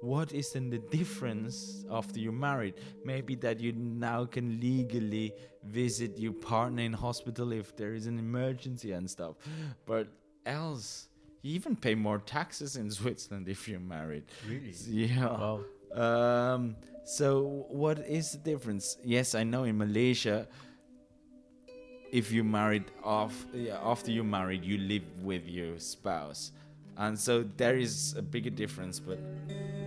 what 0.01 0.33
is 0.33 0.53
then 0.53 0.71
the 0.71 0.79
difference 0.79 1.85
after 1.91 2.21
you're 2.21 2.33
married? 2.33 2.75
Maybe 3.05 3.35
that 3.37 3.61
you 3.61 3.73
now 3.73 4.25
can 4.27 4.61
legally 4.61 5.35
visit 5.65 6.19
your 6.19 6.33
partner 6.33 6.83
in 6.83 6.93
hospital 6.93 7.53
if 7.53 7.77
there 7.77 7.95
is 7.95 8.07
an 8.07 8.19
emergency 8.19 8.93
and 8.93 9.11
stuff. 9.11 9.37
But 9.87 10.09
else 10.47 11.09
you 11.43 11.55
even 11.55 11.77
pay 11.77 11.95
more 11.95 12.19
taxes 12.19 12.77
in 12.77 12.91
switzerland 12.91 13.49
if 13.49 13.69
you're 13.69 13.81
married. 13.81 14.25
Really? 14.49 14.73
yeah. 14.89 15.27
Wow. 15.27 15.65
um, 15.95 16.77
so 17.09 17.65
what 17.71 18.01
is 18.01 18.33
the 18.33 18.39
difference? 18.39 18.99
Yes, 19.03 19.35
I 19.35 19.43
know 19.43 19.65
in 19.65 19.79
Malaysia, 19.79 20.47
if 22.13 22.31
you 22.31 22.45
married 22.45 22.85
off 23.03 23.47
yeah, 23.55 23.79
after 23.83 24.11
you 24.11 24.23
married, 24.23 24.63
you 24.63 24.77
live 24.77 25.05
with 25.23 25.49
your 25.49 25.79
spouse, 25.79 26.53
and 26.99 27.19
so 27.19 27.45
there 27.57 27.79
is 27.79 28.15
a 28.19 28.21
bigger 28.21 28.51
difference, 28.51 29.01
but 29.01 29.19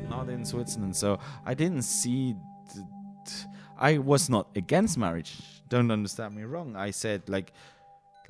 not 0.10 0.30
in 0.30 0.44
Switzerland. 0.44 0.96
So 0.96 1.20
I 1.46 1.54
didn't 1.54 1.84
see. 1.84 2.36
I 3.78 4.00
was 4.00 4.28
not 4.28 4.48
against 4.56 4.98
marriage. 4.98 5.38
Don't 5.70 5.92
understand 5.92 6.36
me 6.36 6.42
wrong. 6.42 6.76
I 6.76 6.90
said 6.90 7.30
like 7.30 7.54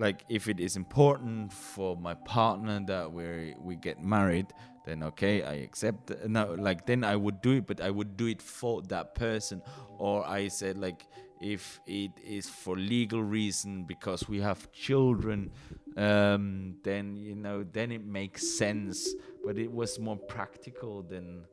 like 0.01 0.25
if 0.29 0.49
it 0.49 0.59
is 0.59 0.75
important 0.75 1.53
for 1.53 1.95
my 1.95 2.15
partner 2.15 2.81
that 2.87 3.13
we 3.13 3.53
we 3.61 3.75
get 3.75 4.01
married 4.01 4.47
then 4.85 5.03
okay 5.03 5.43
i 5.43 5.53
accept 5.53 6.11
no 6.27 6.55
like 6.57 6.87
then 6.87 7.03
i 7.03 7.15
would 7.15 7.39
do 7.41 7.51
it 7.57 7.67
but 7.67 7.79
i 7.79 7.89
would 7.89 8.17
do 8.17 8.25
it 8.25 8.41
for 8.41 8.81
that 8.81 9.13
person. 9.15 9.61
Or 9.99 10.27
i 10.27 10.47
said 10.47 10.77
like 10.77 11.05
if 11.39 11.79
it 11.85 12.11
is 12.23 12.49
for 12.49 12.75
legal 12.75 13.23
reason 13.23 13.83
because 13.83 14.27
we 14.27 14.41
have 14.41 14.71
children 14.71 15.51
um 15.97 16.75
then 16.83 17.15
you 17.15 17.35
know 17.35 17.63
then 17.63 17.91
it 17.91 18.03
makes 18.03 18.57
sense. 18.57 19.07
But 19.45 19.57
it 19.57 19.71
was 19.71 19.99
more 19.99 20.17
practical 20.17 21.03
than 21.03 21.45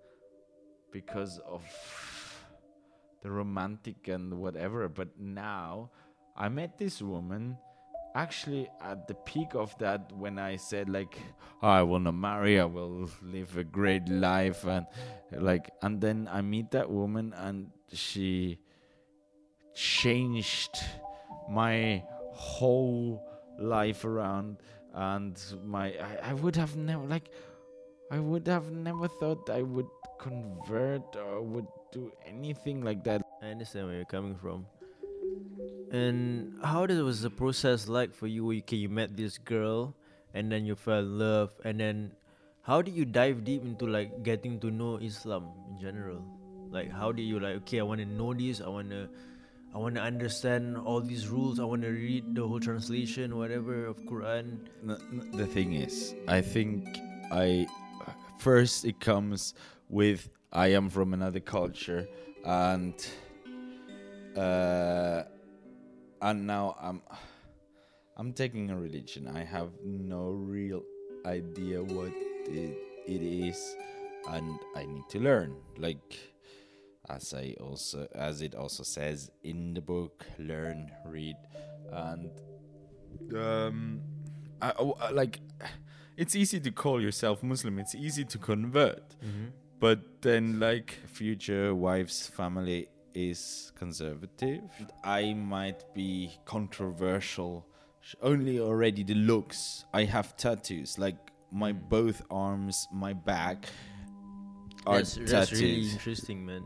because 0.90 1.38
of 1.46 1.62
the 3.22 3.30
romantic 3.30 4.08
and 4.08 4.38
whatever. 4.40 4.88
But 4.88 5.08
now 5.20 5.90
i 6.34 6.48
met 6.48 6.78
this 6.78 7.02
woman 7.02 7.58
actually 8.18 8.68
at 8.82 9.06
the 9.06 9.14
peak 9.30 9.54
of 9.54 9.76
that 9.78 10.12
when 10.12 10.38
i 10.38 10.56
said 10.56 10.88
like 10.88 11.16
oh, 11.62 11.68
i 11.68 11.82
will 11.82 12.00
not 12.00 12.14
marry 12.14 12.58
i 12.58 12.64
will 12.64 13.08
live 13.22 13.56
a 13.56 13.62
great 13.62 14.08
life 14.08 14.64
and 14.66 14.87
like 15.32 15.70
and 15.82 16.00
then 16.00 16.28
i 16.32 16.40
meet 16.40 16.68
that 16.72 16.90
woman 16.90 17.32
and 17.46 17.70
she 17.92 18.58
changed 19.75 20.75
my 21.48 22.02
whole 22.32 23.22
life 23.60 24.04
around 24.04 24.56
and 24.94 25.38
my 25.64 25.87
I, 26.08 26.30
I 26.30 26.32
would 26.34 26.56
have 26.56 26.76
never 26.76 27.06
like 27.06 27.30
i 28.10 28.18
would 28.18 28.48
have 28.48 28.72
never 28.72 29.06
thought 29.06 29.48
i 29.48 29.62
would 29.62 29.90
convert 30.18 31.14
or 31.14 31.42
would 31.42 31.70
do 31.92 32.10
anything 32.26 32.82
like 32.82 33.04
that 33.04 33.22
I 33.40 33.46
understand 33.50 33.87
where 33.87 33.96
you're 33.96 34.04
coming 34.04 34.34
from. 34.34 34.66
And 35.90 36.59
how 36.62 36.87
did 36.87 37.00
was 37.00 37.23
the 37.23 37.30
process 37.30 37.88
like 37.88 38.14
for 38.14 38.26
you? 38.26 38.52
Okay, 38.59 38.76
you 38.76 38.88
met 38.88 39.16
this 39.16 39.38
girl, 39.38 39.95
and 40.35 40.52
then 40.52 40.66
you 40.66 40.75
fell 40.75 41.00
in 41.00 41.18
love, 41.18 41.52
and 41.64 41.80
then 41.80 42.12
how 42.62 42.83
did 42.83 42.95
you 42.95 43.04
dive 43.04 43.45
deep 43.45 43.62
into 43.62 43.87
like 43.87 44.23
getting 44.23 44.61
to 44.61 44.71
know 44.71 44.97
Islam 44.97 45.49
in 45.71 45.80
general? 45.80 46.23
Like, 46.71 46.92
how 46.92 47.12
did 47.12 47.23
you 47.23 47.40
like? 47.40 47.57
Okay, 47.64 47.80
I 47.80 47.83
want 47.83 48.00
to 48.00 48.07
know 48.07 48.35
this. 48.35 48.61
I 48.61 48.68
want 48.68 48.90
to, 48.90 49.09
I 49.75 49.78
want 49.78 49.95
to 49.95 50.02
understand 50.02 50.76
all 50.76 51.00
these 51.00 51.28
rules. 51.28 51.59
I 51.59 51.64
want 51.64 51.80
to 51.83 51.88
read 51.88 52.35
the 52.35 52.47
whole 52.47 52.61
translation, 52.61 53.38
whatever 53.38 53.87
of 53.87 53.97
Quran. 54.04 54.68
The 55.33 55.47
thing 55.47 55.73
is, 55.73 56.14
I 56.28 56.42
think 56.42 57.00
I 57.33 57.66
first 58.38 58.85
it 58.85 59.00
comes 59.00 59.54
with 59.88 60.28
I 60.52 60.68
am 60.68 60.88
from 60.90 61.14
another 61.14 61.40
culture 61.40 62.07
and 62.45 62.95
uh, 64.37 65.25
and 66.22 66.46
now 66.46 66.76
I'm 66.80 67.02
I'm 68.16 68.32
taking 68.32 68.70
a 68.70 68.76
religion. 68.76 69.28
I 69.28 69.44
have 69.44 69.70
no 69.84 70.30
real 70.30 70.82
idea 71.25 71.82
what 71.82 72.12
it, 72.48 72.76
it 73.06 73.22
is, 73.22 73.76
and 74.28 74.58
I 74.76 74.87
need 74.87 75.08
to 75.10 75.20
learn. 75.20 75.54
Like 75.76 76.18
as 77.08 77.32
I 77.34 77.54
also 77.60 78.08
as 78.14 78.42
it 78.42 78.54
also 78.54 78.82
says 78.82 79.30
in 79.44 79.75
the 79.75 79.80
book, 79.80 80.26
learn, 80.38 80.90
read, 81.06 81.37
and 81.92 82.30
um, 83.37 84.00
I, 84.60 84.72
I- 85.00 85.10
like 85.10 85.40
it's 86.16 86.34
easy 86.34 86.58
to 86.60 86.70
call 86.72 87.00
yourself 87.00 87.42
Muslim. 87.42 87.78
It's 87.78 87.94
easy 87.94 88.25
to 88.25 88.38
convert, 88.38 89.14
Mm-hmm. 89.25 89.46
but 89.78 90.00
then 90.22 90.58
like 90.58 90.98
future 91.06 91.75
wife's 91.75 92.26
family 92.26 92.88
is 93.14 93.72
conservative. 93.76 94.62
I 95.04 95.34
might 95.34 95.94
be 95.94 96.38
controversial. 96.44 97.66
Only 98.22 98.60
already 98.60 99.02
the 99.02 99.14
looks. 99.14 99.84
I 99.92 100.04
have 100.04 100.36
tattoos, 100.36 100.98
like 100.98 101.16
my 101.50 101.72
hmm. 101.72 101.88
both 101.88 102.22
arms, 102.30 102.86
my 102.92 103.12
back 103.12 103.66
are 104.86 104.98
That's, 104.98 105.14
tattoos. 105.14 105.30
that's 105.30 105.52
really 105.52 105.90
interesting, 105.90 106.46
man. 106.46 106.64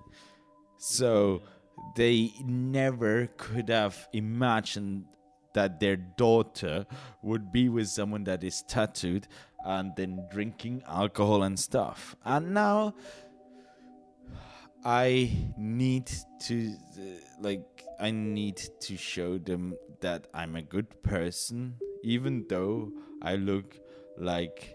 So 0.78 1.42
they 1.96 2.32
never 2.44 3.28
could 3.36 3.68
have 3.68 4.08
imagined 4.12 5.04
that 5.54 5.80
their 5.80 5.96
daughter 5.96 6.86
would 7.22 7.52
be 7.52 7.68
with 7.68 7.88
someone 7.88 8.24
that 8.24 8.42
is 8.42 8.62
tattooed 8.62 9.28
and 9.64 9.92
then 9.96 10.26
drinking 10.32 10.82
alcohol 10.88 11.42
and 11.42 11.58
stuff. 11.58 12.16
And 12.24 12.54
now 12.54 12.94
I 14.84 15.30
need 15.56 16.10
to 16.46 16.74
uh, 16.98 17.02
like 17.40 17.84
I 18.00 18.10
need 18.10 18.60
to 18.80 18.96
show 18.96 19.38
them 19.38 19.76
that 20.00 20.26
I'm 20.34 20.56
a 20.56 20.62
good 20.62 21.02
person 21.02 21.76
even 22.02 22.46
though 22.48 22.90
I 23.22 23.36
look 23.36 23.78
like 24.18 24.74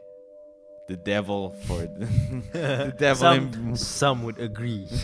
the 0.87 0.95
devil 0.95 1.51
for 1.65 1.79
the, 1.81 2.05
the 2.53 2.95
devil 2.97 3.19
Some, 3.19 3.75
some 3.75 4.23
would 4.23 4.39
agree. 4.39 4.87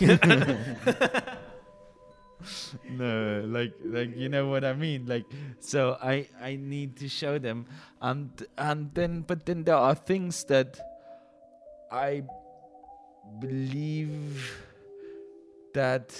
no 2.90 3.42
like 3.46 3.72
like 3.84 4.14
you 4.16 4.28
know 4.28 4.48
what 4.48 4.64
i 4.64 4.72
mean? 4.74 5.06
Like 5.06 5.24
so 5.60 5.96
i 6.02 6.26
i 6.40 6.56
need 6.56 6.96
to 6.98 7.08
show 7.08 7.38
them. 7.38 7.66
And 8.00 8.30
and 8.56 8.94
then 8.94 9.20
but 9.22 9.44
then 9.44 9.64
there 9.64 9.76
are 9.76 9.94
things 9.94 10.44
that 10.44 10.78
i 11.92 12.22
believe 13.40 14.40
that 15.74 16.14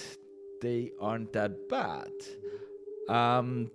they 0.61 0.91
aren't 1.01 1.33
that 1.33 1.67
bad 1.69 2.11
and 3.09 3.69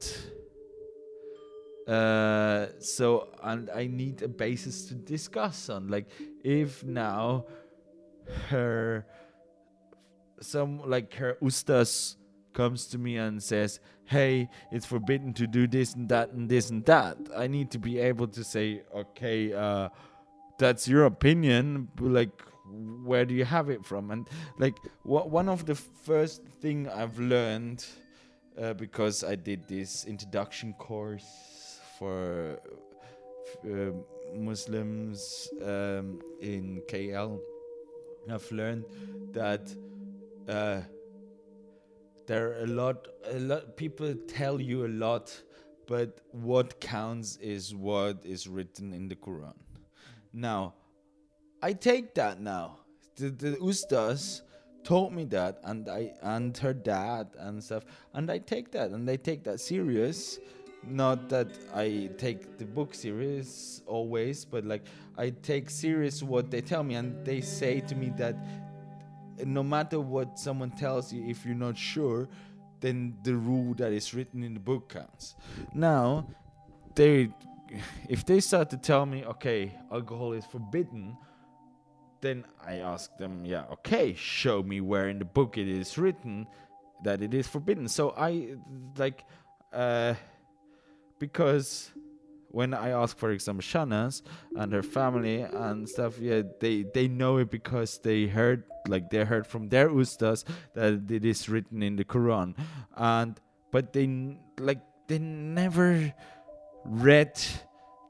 uh 1.86 2.66
so 2.78 3.28
and 3.42 3.68
i 3.70 3.86
need 3.86 4.22
a 4.22 4.28
basis 4.28 4.86
to 4.86 4.94
discuss 4.94 5.68
on 5.68 5.88
like 5.88 6.06
if 6.44 6.84
now 6.84 7.44
her 8.48 9.04
some 10.40 10.88
like 10.88 11.14
her 11.14 11.36
ustaz 11.42 12.16
comes 12.52 12.86
to 12.88 12.98
me 12.98 13.16
and 13.16 13.42
says, 13.42 13.80
"Hey, 14.04 14.48
it's 14.70 14.86
forbidden 14.86 15.32
to 15.34 15.46
do 15.46 15.66
this 15.66 15.94
and 15.94 16.08
that 16.08 16.32
and 16.32 16.48
this 16.48 16.70
and 16.70 16.84
that," 16.86 17.16
I 17.36 17.46
need 17.46 17.70
to 17.72 17.78
be 17.78 17.98
able 17.98 18.28
to 18.28 18.42
say, 18.44 18.82
"Okay, 18.94 19.52
uh, 19.52 19.88
that's 20.58 20.88
your 20.88 21.04
opinion. 21.04 21.88
Like, 21.98 22.32
where 23.04 23.24
do 23.24 23.34
you 23.34 23.44
have 23.44 23.70
it 23.70 23.84
from?" 23.84 24.10
And 24.10 24.28
like, 24.58 24.76
wha- 25.04 25.26
one 25.26 25.48
of 25.48 25.66
the 25.66 25.74
first 25.74 26.42
thing 26.60 26.88
I've 26.88 27.18
learned 27.18 27.84
uh, 28.60 28.74
because 28.74 29.24
I 29.24 29.34
did 29.36 29.66
this 29.68 30.04
introduction 30.04 30.74
course 30.74 31.80
for 31.98 32.58
uh, 33.64 33.92
Muslims 34.34 35.48
um, 35.62 36.20
in 36.40 36.82
KL. 36.88 37.38
I've 38.30 38.50
learned 38.52 38.84
that 39.32 39.74
uh, 40.48 40.82
there 42.26 42.50
are 42.50 42.64
a 42.64 42.66
lot, 42.66 43.08
a 43.30 43.38
lot. 43.38 43.76
People 43.76 44.14
tell 44.28 44.60
you 44.60 44.86
a 44.86 44.88
lot, 44.88 45.42
but 45.86 46.20
what 46.32 46.80
counts 46.80 47.36
is 47.36 47.74
what 47.74 48.24
is 48.24 48.46
written 48.46 48.92
in 48.92 49.08
the 49.08 49.16
Quran. 49.16 49.54
Now, 50.32 50.74
I 51.62 51.72
take 51.72 52.14
that 52.14 52.40
now. 52.40 52.78
The, 53.16 53.30
the 53.30 53.56
ustaz 53.56 54.42
told 54.82 55.12
me 55.12 55.24
that, 55.26 55.60
and 55.64 55.88
I 55.88 56.14
and 56.22 56.56
her 56.58 56.72
dad 56.72 57.28
and 57.38 57.62
stuff, 57.62 57.84
and 58.14 58.30
I 58.30 58.38
take 58.38 58.72
that, 58.72 58.90
and 58.90 59.08
I 59.08 59.16
take 59.16 59.44
that 59.44 59.60
serious. 59.60 60.38
Not 60.82 61.28
that 61.28 61.48
I 61.74 62.08
take 62.16 62.56
the 62.56 62.64
book 62.64 62.94
serious 62.94 63.82
always, 63.86 64.46
but 64.46 64.64
like 64.64 64.84
I 65.18 65.28
take 65.30 65.68
serious 65.68 66.22
what 66.22 66.50
they 66.50 66.62
tell 66.62 66.82
me, 66.82 66.94
and 66.94 67.22
they 67.26 67.42
say 67.42 67.80
to 67.80 67.94
me 67.94 68.10
that 68.16 68.36
no 69.44 69.62
matter 69.62 70.00
what 70.00 70.38
someone 70.38 70.70
tells 70.70 71.12
you, 71.12 71.28
if 71.28 71.44
you're 71.44 71.54
not 71.54 71.76
sure, 71.76 72.28
then 72.80 73.16
the 73.22 73.34
rule 73.34 73.74
that 73.74 73.92
is 73.92 74.14
written 74.14 74.42
in 74.42 74.54
the 74.54 74.60
book 74.60 74.88
counts. 74.88 75.34
Now, 75.74 76.26
they, 76.94 77.28
if 78.08 78.24
they 78.24 78.40
start 78.40 78.70
to 78.70 78.78
tell 78.78 79.04
me, 79.04 79.24
okay, 79.24 79.78
alcohol 79.92 80.32
is 80.32 80.46
forbidden, 80.46 81.16
then 82.20 82.44
I 82.66 82.76
ask 82.76 83.16
them, 83.16 83.44
yeah, 83.44 83.64
okay, 83.72 84.14
show 84.14 84.62
me 84.62 84.80
where 84.80 85.08
in 85.08 85.18
the 85.18 85.24
book 85.24 85.56
it 85.56 85.68
is 85.68 85.96
written 85.98 86.46
that 87.04 87.22
it 87.22 87.32
is 87.34 87.46
forbidden. 87.46 87.88
So 87.88 88.14
I 88.16 88.56
like, 88.96 89.24
uh, 89.72 90.14
because 91.18 91.90
when 92.50 92.74
I 92.74 92.90
ask, 92.90 93.16
for 93.16 93.30
example, 93.30 93.62
Shanas 93.62 94.22
and 94.56 94.72
her 94.72 94.82
family 94.82 95.42
and 95.42 95.88
stuff, 95.88 96.18
yeah, 96.18 96.42
they 96.60 96.82
they 96.82 97.08
know 97.08 97.38
it 97.38 97.50
because 97.50 97.98
they 97.98 98.26
heard, 98.26 98.64
like 98.88 99.10
they 99.10 99.24
heard 99.24 99.46
from 99.46 99.68
their 99.68 99.88
ustaz 99.88 100.44
that 100.74 101.10
it 101.10 101.24
is 101.24 101.48
written 101.48 101.82
in 101.82 101.96
the 101.96 102.04
Quran, 102.04 102.54
and 102.96 103.40
but 103.70 103.92
they 103.92 104.36
like 104.58 104.80
they 105.06 105.18
never 105.18 106.12
read 106.84 107.38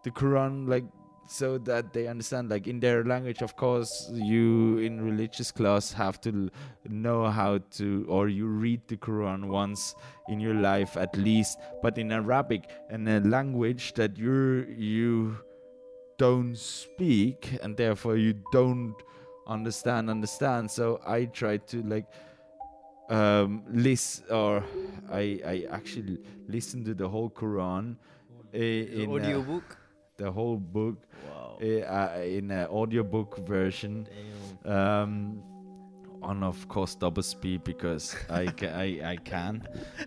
the 0.05 0.11
Quran 0.11 0.69
like 0.69 0.85
so 1.31 1.59
that 1.59 1.93
they 1.93 2.09
understand 2.09 2.51
like 2.51 2.67
in 2.67 2.81
their 2.81 3.05
language 3.05 3.41
of 3.41 3.55
course 3.57 4.11
you 4.13 4.79
in 4.79 5.01
religious 5.01 5.53
class 5.53 5.93
have 5.93 6.21
to 6.21 6.51
know 6.89 7.27
how 7.31 7.57
to 7.71 8.05
or 8.09 8.29
you 8.29 8.47
read 8.47 8.81
the 8.89 8.97
quran 8.97 9.45
once 9.47 9.95
in 10.29 10.41
your 10.41 10.55
life 10.55 10.97
at 10.97 11.17
least 11.17 11.57
but 11.83 11.97
in 11.99 12.11
arabic 12.11 12.69
in 12.91 13.07
a 13.07 13.21
language 13.21 13.93
that 13.95 14.19
you 14.19 14.67
you 14.77 15.37
don't 16.19 16.59
speak 16.59 17.59
and 17.63 17.77
therefore 17.77 18.17
you 18.17 18.35
don't 18.51 18.97
understand 19.47 20.11
understand 20.11 20.69
so 20.69 21.01
i 21.07 21.25
try 21.27 21.57
to 21.59 21.81
like 21.85 22.07
um 23.09 23.63
listen 23.71 24.25
or 24.31 24.65
i 25.13 25.41
i 25.47 25.67
actually 25.71 26.19
listen 26.49 26.85
to 26.85 26.93
the 26.93 27.09
whole 27.09 27.31
quran 27.31 27.95
The 28.53 29.05
in 29.05 29.13
audio 29.13 29.39
uh, 29.39 29.43
book. 29.43 29.80
The 30.21 30.31
whole 30.31 30.57
book 30.77 30.97
Wow. 31.25 31.59
uh, 31.61 32.21
in 32.39 32.51
an 32.51 32.67
audiobook 32.69 33.39
version 33.47 34.07
um, 34.65 35.43
on 36.23 36.43
of 36.43 36.59
course 36.69 36.95
double 36.95 37.23
speed 37.23 37.65
because 37.65 38.05
I, 38.29 38.45
ca- 38.61 38.75
I 38.87 38.89
I 39.15 39.17
can 39.33 39.55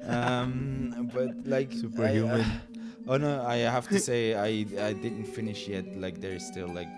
um, 0.07 1.09
but 1.13 1.31
like 1.45 1.71
Superhuman. 1.73 2.41
I, 2.41 2.43
uh, 2.43 3.13
oh 3.13 3.17
no 3.17 3.31
I 3.45 3.57
have 3.75 3.87
to 3.89 3.99
say 3.99 4.21
I 4.35 4.49
I 4.89 4.93
didn't 4.93 5.25
finish 5.25 5.67
yet 5.67 5.85
like 5.97 6.21
there's 6.21 6.45
still 6.45 6.69
like 6.69 6.93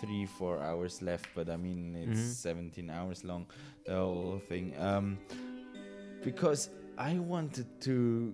three 0.00 0.26
four 0.38 0.58
hours 0.62 1.02
left 1.02 1.26
but 1.34 1.48
I 1.50 1.56
mean 1.56 1.96
it's 1.96 2.20
Mhm. 2.20 2.34
17 2.34 2.90
hours 2.90 3.24
long 3.24 3.46
the 3.86 3.94
whole 3.94 4.40
thing 4.48 4.74
um, 4.78 5.18
because 6.22 6.70
I 6.98 7.18
wanted 7.18 7.66
to 7.86 8.32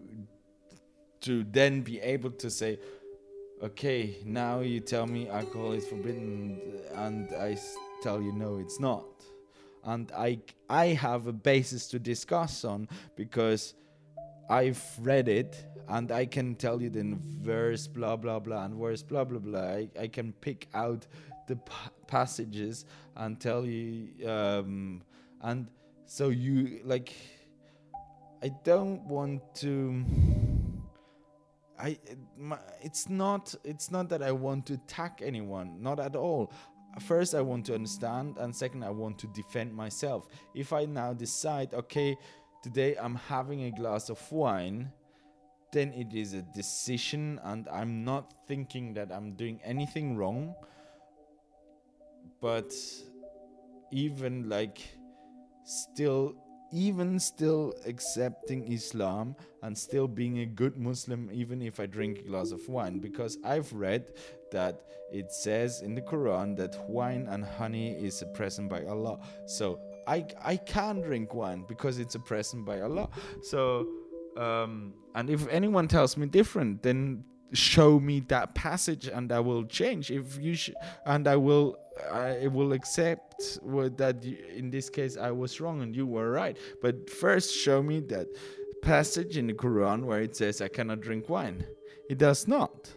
to 1.21 1.45
then 1.53 1.83
be 1.83 2.01
able 2.01 2.31
to 2.31 2.49
say 2.51 2.79
okay, 3.63 4.17
now 4.25 4.61
you 4.61 4.81
tell 4.81 5.07
me 5.07 5.29
alcohol 5.29 5.73
is 5.73 5.87
forbidden, 5.87 6.61
and 6.95 7.33
I 7.35 7.59
tell 8.03 8.21
you 8.21 8.33
no, 8.33 8.59
it's 8.59 8.81
not. 8.81 9.05
And 9.85 10.13
I, 10.13 10.41
I 10.69 10.87
have 10.89 11.27
a 11.27 11.33
basis 11.33 11.87
to 11.89 11.99
discuss 11.99 12.65
on 12.65 12.89
because 13.17 13.75
I've 14.51 14.83
read 15.01 15.29
it 15.29 15.65
and 15.89 16.13
I 16.13 16.27
can 16.27 16.55
tell 16.55 16.83
you 16.83 16.91
the 16.91 17.17
verse 17.43 17.87
blah 17.87 18.17
blah 18.17 18.39
blah 18.39 18.65
and 18.65 18.75
verse 18.75 19.03
blah 19.03 19.25
blah 19.25 19.39
blah. 19.39 19.61
I, 19.61 19.89
I 19.99 20.09
can 20.09 20.33
pick 20.35 20.69
out 20.75 21.07
the 21.47 21.57
pa- 21.57 21.91
passages 22.07 22.85
and 23.17 23.41
tell 23.41 23.65
you, 23.65 24.09
um, 24.29 25.03
and 25.43 25.67
so 26.07 26.29
you 26.29 26.81
like. 26.85 27.13
I 28.43 28.49
don't 28.65 29.03
want 29.05 29.55
to. 29.57 30.05
I 31.81 31.99
it's 32.83 33.09
not 33.09 33.55
it's 33.65 33.91
not 33.91 34.09
that 34.11 34.23
I 34.23 34.33
want 34.33 34.67
to 34.67 34.75
attack 34.75 35.21
anyone, 35.25 35.83
not 35.83 35.99
at 35.99 36.15
all. 36.15 36.53
First, 36.99 37.35
I 37.37 37.41
want 37.41 37.67
to 37.67 37.75
understand, 37.75 38.37
and 38.39 38.55
second, 38.55 38.83
I 38.83 38.91
want 38.91 39.17
to 39.21 39.29
defend 39.29 39.73
myself. 39.73 40.27
If 40.55 40.73
I 40.73 40.87
now 40.87 41.13
decide, 41.13 41.73
okay, 41.73 42.17
today 42.65 42.97
I'm 42.97 43.15
having 43.15 43.63
a 43.65 43.71
glass 43.71 44.11
of 44.11 44.21
wine, 44.33 44.91
then 45.73 45.93
it 45.93 46.13
is 46.13 46.35
a 46.35 46.43
decision, 46.43 47.41
and 47.45 47.69
I'm 47.69 48.05
not 48.05 48.35
thinking 48.49 48.93
that 48.95 49.13
I'm 49.13 49.35
doing 49.35 49.61
anything 49.65 50.17
wrong. 50.17 50.55
But 52.41 52.73
even 53.93 54.49
like 54.49 54.81
still 55.65 56.35
even 56.73 57.19
still 57.19 57.75
accepting 57.87 58.73
Islam 58.73 59.37
and 59.63 59.77
still 59.77 60.09
being 60.09 60.41
a 60.41 60.47
good 60.47 60.77
Muslim, 60.77 61.29
even 61.33 61.63
if 61.63 61.81
I 61.81 61.87
drink 61.87 62.19
a 62.19 62.23
glass 62.23 62.53
of 62.53 62.67
wine, 62.69 62.99
because 62.99 63.39
I've 63.45 63.73
read 63.73 64.13
that 64.53 64.83
it 65.13 65.33
says 65.33 65.83
in 65.83 65.95
the 65.95 66.03
Quran 66.03 66.57
that 66.57 66.89
wine 66.89 67.27
and 67.29 67.45
honey 67.45 67.93
is 67.93 68.23
a 68.23 68.27
present 68.27 68.71
by 68.71 68.85
Allah. 68.85 69.19
So 69.47 69.81
I 70.07 70.25
I 70.43 70.57
can 70.57 71.01
drink 71.01 71.35
wine 71.35 71.65
because 71.69 71.99
it's 71.99 72.15
a 72.15 72.21
present 72.21 72.65
by 72.65 72.81
Allah. 72.81 73.09
So 73.43 73.89
um, 74.37 74.95
and 75.15 75.29
if 75.29 75.49
anyone 75.49 75.89
tells 75.89 76.17
me 76.17 76.27
different, 76.27 76.83
then 76.83 77.25
show 77.53 77.99
me 77.99 78.21
that 78.29 78.55
passage 78.55 79.09
and 79.09 79.33
I 79.33 79.41
will 79.41 79.65
change. 79.65 80.11
If 80.11 80.39
you 80.41 80.55
sh- 80.55 80.71
and 81.05 81.27
I 81.27 81.37
will 81.37 81.77
I 82.13 82.47
will 82.47 82.73
accept 82.73 83.59
that 83.63 84.25
you, 84.25 84.37
in 84.55 84.71
this 84.71 84.91
case 84.91 85.17
I 85.17 85.31
was 85.31 85.61
wrong 85.61 85.83
and 85.83 85.95
you 85.95 86.07
were 86.07 86.31
right. 86.31 86.57
But 86.83 87.11
first, 87.11 87.55
show 87.55 87.83
me 87.83 88.01
that 88.01 88.29
passage 88.83 89.37
in 89.37 89.47
the 89.47 89.53
Quran 89.55 90.05
where 90.05 90.21
it 90.21 90.37
says 90.37 90.61
I 90.61 90.69
cannot 90.69 91.01
drink 91.01 91.29
wine. 91.29 91.65
It 92.09 92.19
does 92.19 92.49
not. 92.49 92.93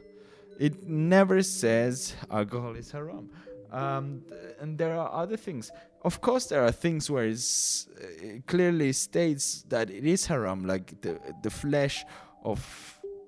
It 0.60 0.88
never 0.88 1.42
says 1.44 2.16
alcohol 2.32 2.76
is 2.76 2.92
haram. 2.92 3.30
Um, 3.72 4.24
and 4.60 4.78
there 4.78 4.96
are 4.98 5.12
other 5.12 5.38
things. 5.38 5.72
Of 6.04 6.22
course, 6.22 6.46
there 6.46 6.64
are 6.64 6.72
things 6.72 7.10
where 7.10 7.26
it 7.26 8.46
clearly 8.46 8.92
states 8.94 9.64
that 9.70 9.90
it 9.90 10.06
is 10.06 10.26
haram, 10.26 10.66
like 10.66 11.02
the 11.02 11.20
the 11.42 11.50
flesh 11.50 12.06
of 12.44 12.60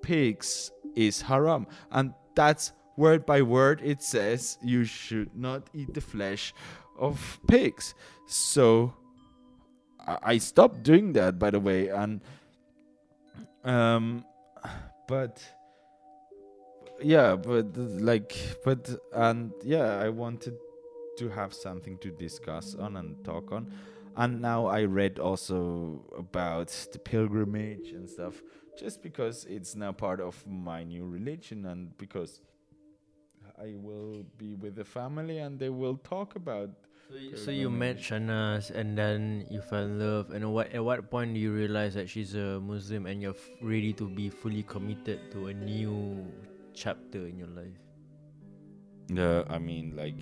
pigs 0.01 0.71
is 0.95 1.21
haram, 1.21 1.65
and 1.91 2.13
that's 2.35 2.73
word 2.97 3.25
by 3.25 3.41
word. 3.41 3.81
It 3.83 4.01
says 4.01 4.57
you 4.61 4.85
should 4.85 5.35
not 5.35 5.63
eat 5.73 5.93
the 5.93 6.01
flesh 6.01 6.53
of 6.97 7.39
pigs. 7.47 7.93
So 8.27 8.93
I, 10.07 10.37
stopped 10.37 10.83
doing 10.83 11.13
that, 11.13 11.39
by 11.39 11.49
the 11.49 11.59
way, 11.59 11.89
and 11.89 12.21
um, 13.63 14.23
but 15.07 15.43
yeah, 17.01 17.35
but 17.35 17.75
like, 17.75 18.35
but 18.63 18.89
and 19.13 19.51
yeah, 19.63 19.97
I 19.97 20.09
wanted 20.09 20.57
to 21.17 21.29
have 21.29 21.53
something 21.53 21.97
to 21.99 22.11
discuss 22.11 22.75
on 22.75 22.97
and 22.97 23.23
talk 23.23 23.51
on. 23.51 23.71
And 24.17 24.41
now 24.41 24.67
I 24.67 24.83
read 24.83 25.19
also 25.19 26.05
about 26.17 26.69
the 26.93 26.99
pilgrimage 26.99 27.91
and 27.91 28.09
stuff, 28.09 28.41
just 28.77 29.01
because 29.01 29.45
it's 29.49 29.75
now 29.75 29.91
part 29.91 30.21
of 30.21 30.45
my 30.47 30.83
new 30.83 31.05
religion 31.05 31.65
and 31.65 31.97
because 31.97 32.41
I 33.61 33.75
will 33.79 34.23
be 34.37 34.55
with 34.55 34.75
the 34.75 34.83
family 34.85 35.39
and 35.39 35.59
they 35.59 35.69
will 35.69 35.97
talk 36.03 36.35
about 36.35 36.69
So, 37.05 37.15
you, 37.21 37.37
so 37.37 37.51
you 37.53 37.69
met 37.69 38.01
Shanas 38.01 38.73
and 38.73 38.97
then 38.97 39.45
you 39.53 39.61
fell 39.61 39.85
in 39.85 40.01
love. 40.01 40.31
And 40.33 40.41
what 40.53 40.73
at 40.73 40.81
what 40.83 41.05
point 41.13 41.37
do 41.37 41.39
you 41.39 41.53
realize 41.53 41.93
that 41.93 42.09
she's 42.09 42.33
a 42.33 42.57
Muslim 42.59 43.05
and 43.05 43.21
you're 43.21 43.37
f- 43.37 43.49
ready 43.61 43.93
to 43.93 44.09
be 44.09 44.29
fully 44.33 44.63
committed 44.65 45.29
to 45.37 45.47
a 45.47 45.53
new 45.53 46.25
chapter 46.73 47.29
in 47.29 47.37
your 47.37 47.53
life? 47.53 47.77
No, 49.09 49.45
I 49.47 49.61
mean 49.61 49.93
like. 49.95 50.17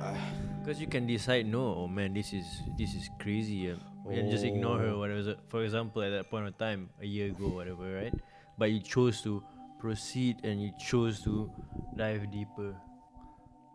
Uh, 0.00 0.16
Because 0.62 0.80
you 0.80 0.86
can 0.86 1.06
decide, 1.06 1.44
no, 1.46 1.74
oh 1.74 1.88
man, 1.88 2.14
this 2.14 2.32
is 2.32 2.46
this 2.78 2.94
is 2.94 3.10
crazy, 3.18 3.68
uh, 3.70 3.76
and 4.08 4.30
just 4.30 4.44
ignore 4.46 4.78
her. 4.78 4.94
Oh. 4.94 5.02
Whatever. 5.02 5.34
For 5.50 5.62
example, 5.66 6.02
at 6.02 6.10
that 6.16 6.30
point 6.30 6.46
of 6.46 6.56
time, 6.56 6.88
a 7.02 7.06
year 7.06 7.28
ago, 7.34 7.50
whatever, 7.50 7.82
right? 7.92 8.14
But 8.58 8.70
you 8.70 8.78
chose 8.80 9.20
to 9.26 9.42
proceed 9.82 10.36
and 10.44 10.62
you 10.62 10.70
chose 10.78 11.20
to 11.24 11.50
dive 11.96 12.30
deeper. 12.30 12.72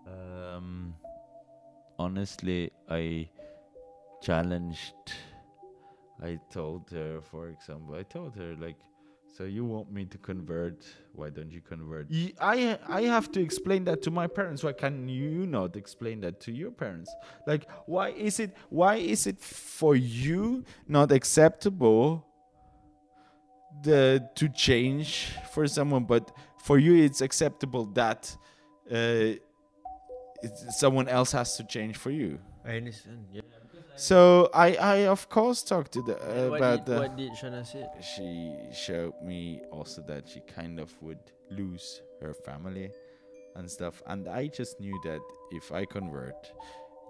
Um, 0.08 0.96
honestly, 2.00 2.72
I 2.90 3.28
challenged. 4.22 4.96
I 6.24 6.40
told 6.50 6.90
her, 6.92 7.20
for 7.22 7.50
example, 7.50 7.94
I 7.96 8.04
told 8.04 8.36
her 8.38 8.56
like, 8.56 8.78
so 9.38 9.44
you 9.44 9.66
want 9.66 9.92
me 9.92 10.06
to 10.06 10.18
convert? 10.18 10.86
Why 11.14 11.30
don't 11.30 11.52
you 11.52 11.62
convert? 11.62 12.10
Y- 12.10 12.34
I 12.40 12.80
I 12.88 13.02
have 13.04 13.30
to 13.34 13.42
explain 13.42 13.84
that 13.84 14.02
to 14.04 14.10
my 14.10 14.28
parents. 14.28 14.64
Why 14.64 14.72
can 14.72 15.10
you 15.10 15.46
not 15.46 15.76
explain 15.76 16.22
that 16.22 16.40
to 16.46 16.52
your 16.52 16.72
parents? 16.72 17.14
Like, 17.46 17.68
why 17.86 18.08
is 18.30 18.40
it 18.40 18.56
why 18.70 18.96
is 18.96 19.28
it 19.28 19.40
for 19.40 19.96
you 19.96 20.64
not 20.88 21.12
acceptable? 21.12 22.26
The 23.84 24.28
to 24.36 24.50
change 24.50 25.32
for 25.52 25.68
someone, 25.68 26.06
but 26.06 26.32
for 26.64 26.78
you 26.80 27.04
it's 27.04 27.22
acceptable 27.22 27.86
that. 27.94 28.36
Uh, 28.92 29.34
someone 30.70 31.08
else 31.08 31.32
has 31.32 31.58
to 31.58 31.64
change 31.64 31.98
for 31.98 32.12
you. 32.12 32.40
I 32.66 32.78
understand. 32.78 33.26
Yeah. 33.32 33.42
So 33.96 34.50
I, 34.54 34.76
I 34.76 34.96
of 35.08 35.28
course 35.30 35.64
talked 35.64 35.92
to 35.94 36.02
the 36.04 36.18
uh, 36.18 36.50
what, 36.50 36.58
about 36.58 36.86
did, 36.86 36.94
the. 36.94 37.00
what 37.00 37.18
did 37.18 37.32
Shana 37.32 37.66
say? 37.66 37.88
She 38.02 38.54
showed 38.72 39.14
me 39.24 39.62
also 39.72 40.04
that 40.04 40.30
she 40.30 40.42
kind 40.42 40.80
of 40.80 40.94
would 41.02 41.20
lose 41.50 42.02
her 42.22 42.34
family 42.34 42.92
and 43.56 43.70
stuff, 43.70 44.04
and 44.06 44.28
I 44.28 44.48
just 44.48 44.80
knew 44.80 45.00
that 45.04 45.22
if 45.52 45.72
I 45.72 45.86
convert, 45.86 46.52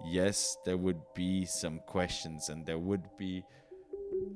yes, 0.06 0.56
there 0.64 0.78
would 0.78 1.00
be 1.14 1.44
some 1.44 1.80
questions 1.86 2.48
and 2.48 2.64
there 2.64 2.78
would 2.78 3.04
be 3.18 3.44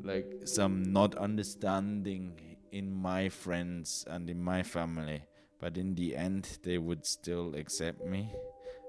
like 0.02 0.42
some 0.44 0.92
not 0.92 1.14
understanding 1.16 2.32
in 2.72 2.92
my 2.92 3.28
friends 3.28 4.04
and 4.08 4.28
in 4.28 4.42
my 4.42 4.62
family, 4.62 5.22
but 5.60 5.76
in 5.76 5.94
the 5.94 6.16
end, 6.16 6.58
they 6.62 6.78
would 6.78 7.06
still 7.06 7.54
accept 7.54 8.04
me. 8.04 8.32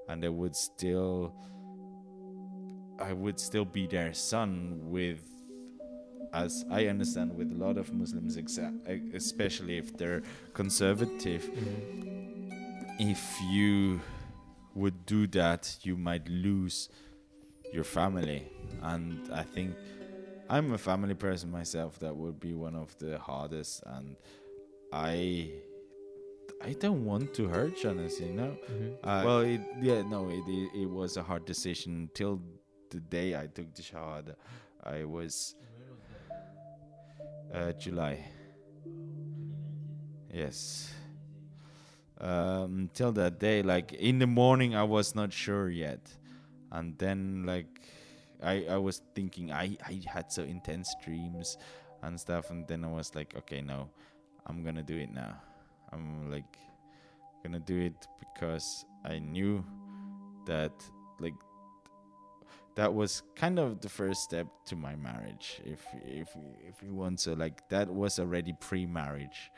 And 0.07 0.21
they 0.23 0.29
would 0.29 0.55
still 0.55 1.33
I 2.99 3.13
would 3.13 3.39
still 3.39 3.65
be 3.65 3.87
their 3.87 4.13
son 4.13 4.79
with 4.83 5.21
as 6.33 6.65
I 6.69 6.87
understand 6.87 7.35
with 7.35 7.51
a 7.51 7.55
lot 7.55 7.77
of 7.77 7.93
Muslims 7.93 8.37
especially 9.13 9.77
if 9.77 9.95
they're 9.97 10.23
conservative. 10.53 11.43
Mm-hmm. 11.43 13.09
If 13.09 13.41
you 13.49 14.01
would 14.75 15.05
do 15.05 15.27
that 15.27 15.77
you 15.83 15.95
might 15.95 16.27
lose 16.27 16.89
your 17.73 17.83
family. 17.83 18.47
And 18.81 19.29
I 19.33 19.43
think 19.43 19.75
I'm 20.53 20.71
a 20.71 20.77
family 20.77 21.15
person 21.15 21.49
myself 21.49 21.97
that 21.97 22.15
would 22.15 22.39
be 22.39 22.53
one 22.53 22.75
of 22.75 22.95
the 22.99 23.17
hardest 23.17 23.81
and 23.87 24.15
I 24.93 25.49
I 26.63 26.73
don't 26.73 27.03
want 27.05 27.33
to 27.33 27.47
hurt 27.47 27.75
Shanas, 27.75 28.19
you 28.19 28.33
know. 28.33 28.55
Uh, 29.03 29.23
well, 29.25 29.39
it, 29.39 29.61
yeah, 29.81 30.03
no, 30.03 30.29
it, 30.29 30.43
it 30.47 30.81
it 30.81 30.85
was 30.85 31.17
a 31.17 31.23
hard 31.23 31.45
decision 31.45 32.11
till 32.13 32.39
the 32.91 32.99
day 32.99 33.35
I 33.35 33.47
took 33.47 33.73
the 33.73 33.81
shahada. 33.81 34.35
I 34.83 35.05
was 35.05 35.55
uh, 37.51 37.71
July. 37.71 38.23
Yes. 40.31 40.93
Um, 42.21 42.91
till 42.93 43.11
that 43.13 43.39
day, 43.39 43.63
like 43.63 43.93
in 43.93 44.19
the 44.19 44.27
morning, 44.27 44.75
I 44.75 44.83
was 44.83 45.15
not 45.15 45.33
sure 45.33 45.67
yet, 45.67 46.13
and 46.71 46.95
then 46.99 47.43
like 47.47 47.81
I 48.43 48.65
I 48.69 48.77
was 48.77 49.01
thinking 49.15 49.51
I 49.51 49.77
I 49.85 50.01
had 50.05 50.31
so 50.31 50.43
intense 50.43 50.93
dreams 51.03 51.57
and 52.01 52.19
stuff, 52.19 52.49
and 52.51 52.67
then 52.67 52.83
I 52.83 52.91
was 52.91 53.15
like, 53.15 53.35
okay, 53.37 53.61
no, 53.61 53.89
I'm 54.45 54.63
gonna 54.63 54.83
do 54.83 54.97
it 54.97 55.13
now. 55.13 55.41
I'm 55.91 56.29
like 56.29 56.57
gonna 57.43 57.59
do 57.59 57.79
it 57.79 58.07
because 58.19 58.85
I 59.05 59.19
knew 59.19 59.63
that 60.45 60.71
like 61.19 61.33
that 62.75 62.93
was 62.93 63.21
kind 63.35 63.59
of 63.59 63.81
the 63.81 63.89
first 63.89 64.23
step 64.23 64.47
to 64.65 64.75
my 64.75 64.95
marriage 64.95 65.61
if 65.63 65.85
if 66.03 66.29
if 66.67 66.81
you 66.81 66.93
want 66.93 67.19
to 67.19 67.35
like 67.35 67.67
that 67.69 67.87
was 67.87 68.17
already 68.17 68.53
pre-marriage 68.59 69.51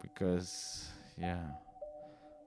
because 0.00 0.88
yeah 1.18 1.42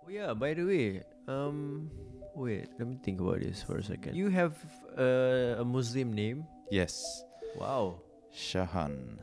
Oh 0.09 0.11
yeah, 0.11 0.33
by 0.33 0.55
the 0.55 0.63
way, 0.63 1.03
um, 1.29 1.89
wait, 2.35 2.67
let 2.79 2.87
me 2.87 2.97
think 3.05 3.21
about 3.21 3.39
this 3.39 3.61
for 3.61 3.77
a 3.77 3.83
second. 3.83 4.15
You 4.15 4.29
have 4.29 4.57
uh, 4.97 5.61
a 5.61 5.65
Muslim 5.65 6.13
name? 6.13 6.45
yes 6.71 7.23
Wow. 7.57 8.01
shahan 8.29 9.17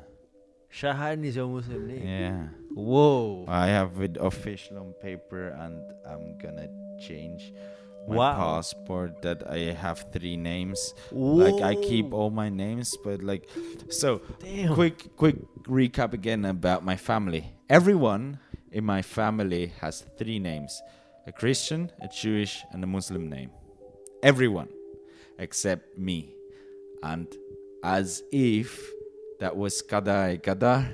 Shahan 0.67 1.23
is 1.25 1.37
your 1.39 1.47
Muslim 1.47 1.87
name. 1.87 2.03
yeah 2.03 2.43
Whoa. 2.75 3.47
i 3.47 3.67
have 3.71 4.03
it 4.03 4.19
official 4.21 4.79
on 4.83 4.93
paper 5.01 5.55
and 5.63 5.79
i'm 6.05 6.37
gonna 6.43 6.67
change 6.99 7.55
my 8.11 8.19
Wow. 8.19 8.35
passport 8.59 9.23
that 9.23 9.47
i 9.47 9.71
have 9.75 10.11
three 10.13 10.35
names 10.37 10.93
like 11.15 11.63
i 11.63 11.75
keep 11.79 12.11
all 12.13 12.31
my 12.35 12.51
names 12.51 12.95
but 13.07 13.23
like 13.23 13.47
so 13.89 14.21
Damn. 14.43 14.75
quick 14.75 15.15
quick 15.17 15.39
recap 15.71 16.13
again 16.13 16.45
about 16.45 16.83
my 16.85 16.95
family 16.99 17.47
everyone 17.71 18.39
in 18.75 18.83
my 18.85 19.03
family 19.03 19.71
has 19.81 20.03
three 20.19 20.39
names 20.43 20.83
a 21.27 21.33
christian 21.33 21.91
a 22.01 22.09
jewish 22.09 22.65
and 22.73 22.83
a 22.83 22.87
muslim 22.87 23.29
name. 23.29 23.51
Everyone 24.23 24.69
except 25.39 25.99
me. 25.99 26.35
And 27.03 27.29
as 27.83 28.23
if 28.33 28.91
that 29.41 29.57
was 29.57 29.83
qadar 29.83 30.41
qadar 30.41 30.91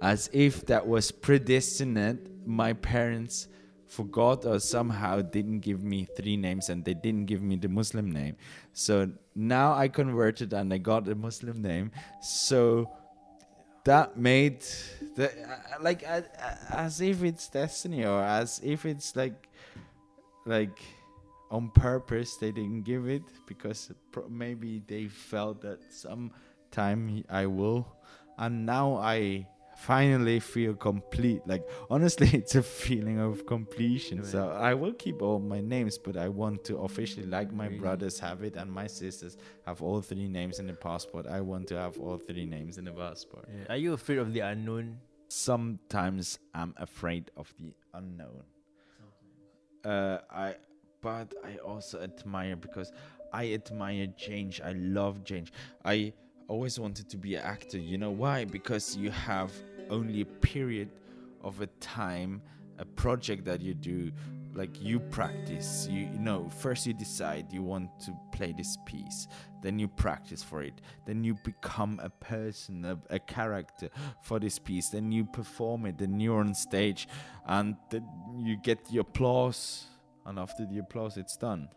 as 0.00 0.28
if 0.32 0.66
that 0.66 0.86
was 0.86 1.12
predestined 1.12 2.28
my 2.44 2.72
parents 2.72 3.48
forgot 3.86 4.46
or 4.46 4.58
somehow 4.58 5.20
didn't 5.20 5.60
give 5.60 5.82
me 5.84 6.08
three 6.16 6.36
names 6.36 6.70
and 6.70 6.84
they 6.84 6.94
didn't 6.94 7.26
give 7.26 7.42
me 7.42 7.56
the 7.56 7.68
muslim 7.68 8.10
name. 8.10 8.36
So 8.72 9.10
now 9.34 9.74
i 9.74 9.86
converted 9.88 10.52
and 10.54 10.72
i 10.72 10.78
got 10.78 11.08
a 11.08 11.14
muslim 11.14 11.60
name. 11.62 11.92
So 12.22 12.90
that 13.84 14.16
made 14.16 14.60
the 15.16 15.30
like 15.80 16.04
as 16.70 17.00
if 17.00 17.22
it's 17.22 17.48
destiny 17.48 18.04
or 18.04 18.22
as 18.22 18.60
if 18.62 18.86
it's 18.86 19.16
like 19.16 19.48
like 20.46 20.78
on 21.50 21.68
purpose 21.70 22.36
they 22.36 22.50
didn't 22.50 22.82
give 22.82 23.08
it 23.08 23.22
because 23.46 23.92
maybe 24.30 24.82
they 24.86 25.06
felt 25.06 25.60
that 25.62 25.80
sometime 25.92 27.24
I 27.28 27.46
will. 27.46 27.86
And 28.38 28.64
now 28.64 28.96
I 28.96 29.46
finally 29.86 30.38
feel 30.40 30.74
complete 30.74 31.40
like 31.52 31.64
honestly 31.94 32.28
it's 32.40 32.54
a 32.54 32.62
feeling 32.62 33.18
of 33.28 33.44
completion 33.46 34.18
so 34.24 34.40
I 34.70 34.72
will 34.80 34.92
keep 35.04 35.18
all 35.22 35.40
my 35.54 35.60
names 35.60 35.98
but 36.06 36.16
I 36.16 36.28
want 36.28 36.64
to 36.68 36.76
officially 36.88 37.26
like 37.26 37.50
my 37.52 37.66
Really? 37.66 37.78
brothers 37.84 38.16
have 38.20 38.42
it 38.48 38.54
and 38.60 38.68
my 38.70 38.86
sisters 38.86 39.36
have 39.66 39.78
all 39.86 40.00
three 40.00 40.28
names 40.28 40.58
in 40.60 40.66
the 40.66 40.74
passport 40.88 41.26
I 41.26 41.40
want 41.40 41.66
to 41.68 41.76
have 41.84 41.94
all 41.98 42.18
three 42.28 42.46
names 42.56 42.78
in 42.78 42.84
the 42.84 42.92
passport 42.92 43.44
Yeah. 43.48 43.66
Are 43.72 43.76
you 43.84 43.92
afraid 43.94 44.18
of 44.18 44.32
the 44.32 44.40
unknown? 44.52 44.98
sometimes 45.28 46.38
I'm 46.54 46.74
afraid 46.76 47.30
of 47.36 47.52
the 47.58 47.72
unknown. 47.94 48.42
Uh, 49.84 50.18
I, 50.30 50.54
but 51.00 51.32
I 51.44 51.56
also 51.56 52.00
admire 52.02 52.54
because 52.56 52.92
I 53.32 53.52
admire 53.54 54.06
change. 54.16 54.60
I 54.60 54.72
love 54.72 55.24
change. 55.24 55.52
I 55.84 56.12
always 56.48 56.78
wanted 56.78 57.08
to 57.10 57.16
be 57.16 57.34
an 57.34 57.42
actor. 57.42 57.78
You 57.78 57.98
know 57.98 58.10
why? 58.10 58.44
Because 58.44 58.96
you 58.96 59.10
have 59.10 59.50
only 59.92 60.22
a 60.22 60.26
period 60.26 60.90
of 61.42 61.60
a 61.60 61.68
time, 61.80 62.42
a 62.78 62.84
project 62.84 63.44
that 63.44 63.60
you 63.60 63.74
do. 63.74 64.10
Like 64.54 64.82
you 64.82 65.00
practice, 65.00 65.88
you, 65.90 66.00
you 66.12 66.18
know. 66.18 66.46
First, 66.50 66.86
you 66.86 66.92
decide 66.92 67.50
you 67.50 67.62
want 67.62 67.88
to 68.00 68.14
play 68.32 68.52
this 68.54 68.76
piece, 68.84 69.26
then 69.62 69.78
you 69.78 69.88
practice 69.88 70.42
for 70.42 70.62
it, 70.62 70.74
then 71.06 71.24
you 71.24 71.38
become 71.42 71.98
a 72.02 72.10
person, 72.10 72.84
a, 72.84 72.98
a 73.08 73.18
character 73.18 73.88
for 74.22 74.38
this 74.38 74.58
piece, 74.58 74.90
then 74.90 75.10
you 75.10 75.24
perform 75.24 75.86
it, 75.86 75.96
then 75.96 76.20
you're 76.20 76.40
on 76.40 76.54
stage, 76.54 77.08
and 77.46 77.76
then 77.88 78.06
you 78.38 78.58
get 78.62 78.84
the 78.90 78.98
applause, 78.98 79.86
and 80.26 80.38
after 80.38 80.66
the 80.66 80.80
applause, 80.80 81.16
it's 81.16 81.38
done, 81.38 81.70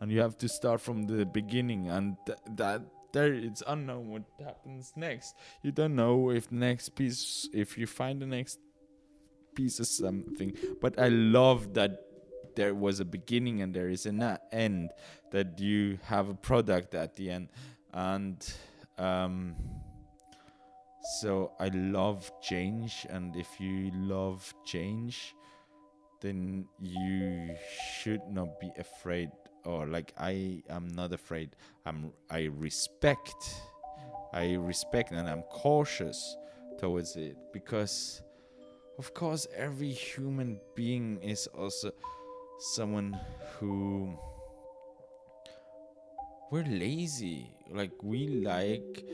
and 0.00 0.10
you 0.10 0.18
have 0.18 0.36
to 0.38 0.48
start 0.48 0.80
from 0.80 1.04
the 1.04 1.24
beginning, 1.24 1.88
and 1.88 2.16
th- 2.26 2.38
that 2.56 2.82
there 3.12 3.32
it's 3.32 3.62
unknown 3.66 4.10
what 4.10 4.22
happens 4.44 4.92
next. 4.96 5.34
You 5.62 5.72
don't 5.72 5.96
know 5.96 6.30
if 6.30 6.48
the 6.48 6.56
next 6.56 6.90
piece, 6.90 7.48
if 7.52 7.78
you 7.78 7.86
find 7.86 8.20
the 8.20 8.26
next 8.26 8.58
piece 9.54 9.80
of 9.80 9.86
something, 9.86 10.56
but 10.80 10.98
I 10.98 11.08
love 11.08 11.74
that 11.74 12.04
there 12.58 12.74
was 12.74 12.98
a 12.98 13.04
beginning 13.04 13.62
and 13.62 13.72
there 13.72 13.88
is 13.88 14.04
an 14.04 14.20
end 14.50 14.90
that 15.30 15.60
you 15.60 15.96
have 16.02 16.28
a 16.28 16.34
product 16.34 16.92
at 16.92 17.14
the 17.14 17.30
end 17.30 17.48
and 17.92 18.52
um 18.98 19.54
so 21.20 21.52
i 21.60 21.68
love 21.68 22.30
change 22.42 23.06
and 23.10 23.36
if 23.36 23.60
you 23.60 23.92
love 23.94 24.52
change 24.64 25.36
then 26.20 26.66
you 26.80 27.54
should 27.94 28.22
not 28.28 28.58
be 28.58 28.70
afraid 28.76 29.30
or 29.64 29.86
like 29.86 30.12
i 30.18 30.62
am 30.70 30.88
not 30.88 31.12
afraid. 31.12 31.56
I'm 31.86 32.12
i 32.30 32.44
respect 32.44 33.34
i 34.32 34.54
respect 34.54 35.12
and 35.12 35.28
i'm 35.28 35.42
cautious 35.42 36.36
towards 36.78 37.16
it 37.16 37.36
because 37.52 38.22
of 38.98 39.14
course 39.14 39.46
every 39.56 39.90
human 39.90 40.60
being 40.74 41.18
is 41.22 41.46
also 41.48 41.92
someone 42.58 43.18
who 43.58 44.18
we're 46.50 46.64
lazy. 46.64 47.50
Like 47.70 47.92
we 48.02 48.28
like 48.28 49.04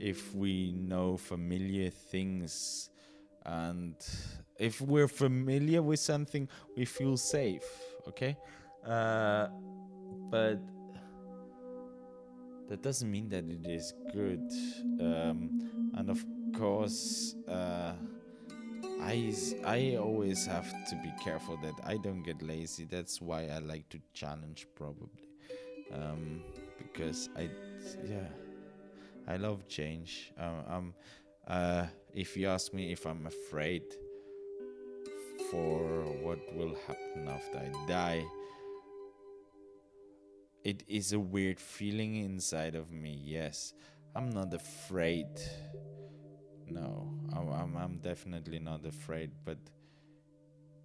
if 0.00 0.34
we 0.34 0.72
know 0.72 1.16
familiar 1.16 1.90
things 1.90 2.90
and 3.44 3.94
if 4.58 4.80
we're 4.80 5.08
familiar 5.08 5.82
with 5.82 6.00
something 6.00 6.48
we 6.76 6.84
feel 6.84 7.16
safe 7.16 7.68
okay? 8.08 8.36
Uh, 8.86 9.48
but 10.30 10.58
that 12.68 12.82
doesn't 12.82 13.10
mean 13.10 13.28
that 13.28 13.44
it 13.48 13.66
is 13.66 13.94
good 14.12 14.42
um, 15.00 15.92
and 15.94 16.10
of 16.10 16.24
course 16.54 17.34
uh, 17.48 17.92
I, 19.00 19.32
I 19.64 19.96
always 19.96 20.44
have 20.46 20.70
to 20.90 20.96
be 20.96 21.12
careful 21.22 21.56
that 21.62 21.74
I 21.84 21.96
don't 21.96 22.22
get 22.22 22.42
lazy. 22.42 22.84
That's 22.84 23.22
why 23.22 23.46
I 23.46 23.58
like 23.58 23.88
to 23.90 24.00
challenge, 24.12 24.66
probably, 24.74 25.28
um, 25.92 26.42
because 26.76 27.30
I, 27.36 27.48
yeah, 28.04 28.26
I 29.26 29.36
love 29.36 29.68
change. 29.68 30.32
Um, 30.38 30.64
um, 30.68 30.94
uh, 31.46 31.86
if 32.12 32.36
you 32.36 32.48
ask 32.48 32.74
me 32.74 32.92
if 32.92 33.06
I'm 33.06 33.26
afraid 33.26 33.84
for 35.50 36.02
what 36.22 36.38
will 36.54 36.76
happen 36.86 37.28
after 37.28 37.58
I 37.58 37.86
die, 37.86 38.24
it 40.68 40.84
is 40.86 41.14
a 41.14 41.18
weird 41.18 41.58
feeling 41.58 42.16
inside 42.16 42.74
of 42.74 42.92
me. 42.92 43.18
Yes, 43.24 43.72
I'm 44.14 44.28
not 44.28 44.52
afraid. 44.52 45.28
No, 46.66 47.08
I'm, 47.32 47.74
I'm, 47.74 47.96
definitely 48.00 48.58
not 48.58 48.84
afraid, 48.84 49.30
but 49.46 49.56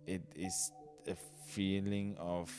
it 0.08 0.24
is 0.38 0.72
a 1.06 1.16
feeling 1.48 2.16
of. 2.18 2.50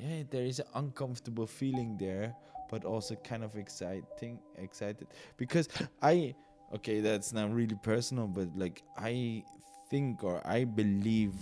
Yeah, 0.00 0.24
there 0.28 0.42
is 0.42 0.58
an 0.58 0.66
uncomfortable 0.74 1.46
feeling 1.46 1.96
there, 1.96 2.34
but 2.70 2.84
also 2.84 3.14
kind 3.14 3.44
of 3.44 3.54
exciting, 3.54 4.40
excited 4.58 5.06
because 5.36 5.68
I. 6.02 6.34
Okay, 6.74 7.00
that's 7.00 7.32
not 7.32 7.52
really 7.52 7.76
personal, 7.82 8.26
but 8.26 8.48
like 8.56 8.82
I 8.96 9.44
think 9.90 10.24
or 10.24 10.40
I 10.44 10.64
believe 10.64 11.34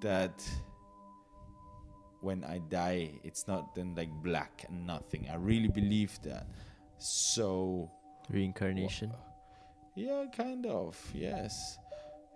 that 0.00 0.44
when 2.26 2.42
I 2.44 2.58
die, 2.58 3.10
it's 3.22 3.46
not 3.46 3.74
then 3.76 3.94
like 3.94 4.10
black 4.22 4.64
and 4.68 4.84
nothing. 4.86 5.28
I 5.30 5.36
really 5.36 5.68
believe 5.68 6.18
that. 6.28 6.46
So 6.98 7.90
Reincarnation. 8.28 9.12
yeah, 9.94 10.24
kind 10.36 10.66
of. 10.66 10.98
Yes. 11.14 11.78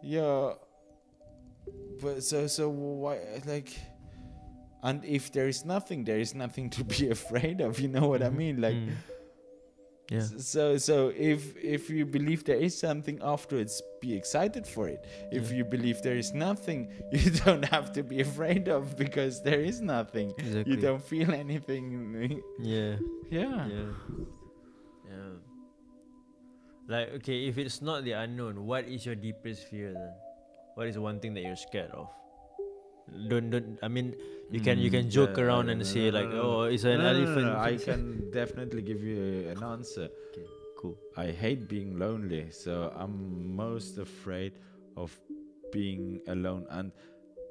Yeah. 0.03 0.55
But 2.01 2.23
so 2.23 2.47
so 2.47 2.69
why 2.71 3.19
like 3.45 3.71
and 4.83 5.05
if 5.05 5.31
there 5.33 5.49
is 5.49 5.65
nothing, 5.65 6.05
there 6.05 6.19
is 6.19 6.35
nothing 6.35 6.71
to 6.71 6.85
be 6.85 7.11
afraid 7.19 7.61
of. 7.61 7.79
You 7.81 7.89
know 7.89 8.07
what 8.09 8.23
I 8.23 8.31
Mhm. 8.31 8.37
mean? 8.37 8.57
Like 8.61 8.77
Mm. 8.77 8.95
Yeah. 10.11 10.27
so 10.53 10.77
so 10.77 10.97
if 11.17 11.57
if 11.57 11.89
you 11.89 12.05
believe 12.05 12.43
there 12.45 12.59
is 12.69 12.75
something 12.77 13.19
afterwards, 13.23 13.81
be 14.03 14.11
excited 14.21 14.67
for 14.67 14.89
it. 14.95 15.01
If 15.33 15.45
Yeah. 15.51 15.59
you 15.59 15.65
believe 15.65 16.03
there 16.03 16.19
is 16.19 16.35
nothing, 16.35 16.81
you 17.13 17.31
don't 17.45 17.65
have 17.77 17.93
to 17.97 18.03
be 18.03 18.21
afraid 18.21 18.69
of 18.69 18.97
because 18.97 19.41
there 19.43 19.61
is 19.71 19.81
nothing. 19.81 20.35
Exactly. 20.37 20.75
You 20.75 20.77
don't 20.81 21.05
feel 21.13 21.31
anything. 21.33 21.85
Yeah. 22.61 22.97
Yeah. 23.31 23.67
Yeah. 23.75 23.91
Yeah. 25.11 25.33
Like 26.89 27.09
okay, 27.23 27.47
if 27.47 27.57
it's 27.59 27.81
not 27.81 28.03
the 28.05 28.13
unknown, 28.19 28.67
what 28.67 28.85
is 28.89 29.07
your 29.07 29.15
deepest 29.15 29.69
fear 29.71 29.93
then? 29.95 30.13
What 30.75 30.87
is 30.89 30.99
one 30.99 31.21
thing 31.21 31.35
that 31.35 31.43
you're 31.47 31.57
scared 31.57 31.91
of? 31.93 32.09
Don't 33.29 33.51
don't. 33.51 33.79
I 33.83 33.89
mean, 33.89 34.15
you 34.51 34.61
can 34.61 34.79
you 34.79 34.91
Mm, 34.91 34.95
can 34.95 35.11
joke 35.11 35.39
yeah, 35.39 35.45
around 35.45 35.69
and 35.69 35.87
say 35.87 36.11
like, 36.11 36.31
oh, 36.33 36.63
it's 36.65 36.85
an 36.85 37.01
elephant. 37.01 37.47
I 37.47 37.77
can 37.77 38.31
definitely 38.31 38.83
give 38.83 39.03
you 39.03 39.49
an 39.49 39.63
answer. 39.63 40.09
Okay, 40.33 40.47
cool. 40.79 40.97
I 41.17 41.31
hate 41.31 41.69
being 41.69 41.99
lonely, 41.99 42.51
so 42.51 42.93
I'm 42.95 43.55
most 43.57 43.99
afraid 43.99 44.53
of 44.97 45.19
being 45.73 46.21
alone. 46.29 46.67
And 46.71 46.93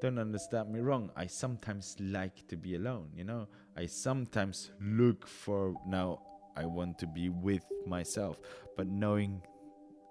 don't 0.00 0.18
understand 0.18 0.70
me 0.70 0.80
wrong, 0.80 1.10
I 1.16 1.26
sometimes 1.26 1.96
like 2.00 2.46
to 2.48 2.56
be 2.56 2.74
alone, 2.76 3.08
you 3.14 3.24
know? 3.24 3.48
I 3.76 3.86
sometimes 3.86 4.70
look 4.80 5.26
for 5.26 5.74
now, 5.86 6.20
I 6.56 6.64
want 6.66 6.98
to 7.00 7.06
be 7.06 7.28
with 7.28 7.64
myself, 7.86 8.40
but 8.76 8.86
knowing 8.88 9.42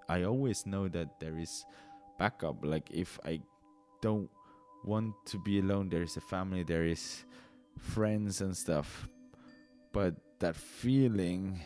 I 0.07 0.23
always 0.23 0.65
know 0.65 0.87
that 0.89 1.19
there 1.19 1.37
is 1.37 1.65
backup. 2.17 2.63
Like 2.65 2.89
if 2.91 3.19
I 3.25 3.41
don't 4.01 4.29
want 4.83 5.13
to 5.25 5.37
be 5.39 5.59
alone, 5.59 5.89
there 5.89 6.03
is 6.03 6.17
a 6.17 6.21
family, 6.21 6.63
there 6.63 6.85
is 6.85 7.25
friends 7.77 8.41
and 8.41 8.55
stuff. 8.55 9.07
But 9.91 10.15
that 10.39 10.55
feeling 10.55 11.59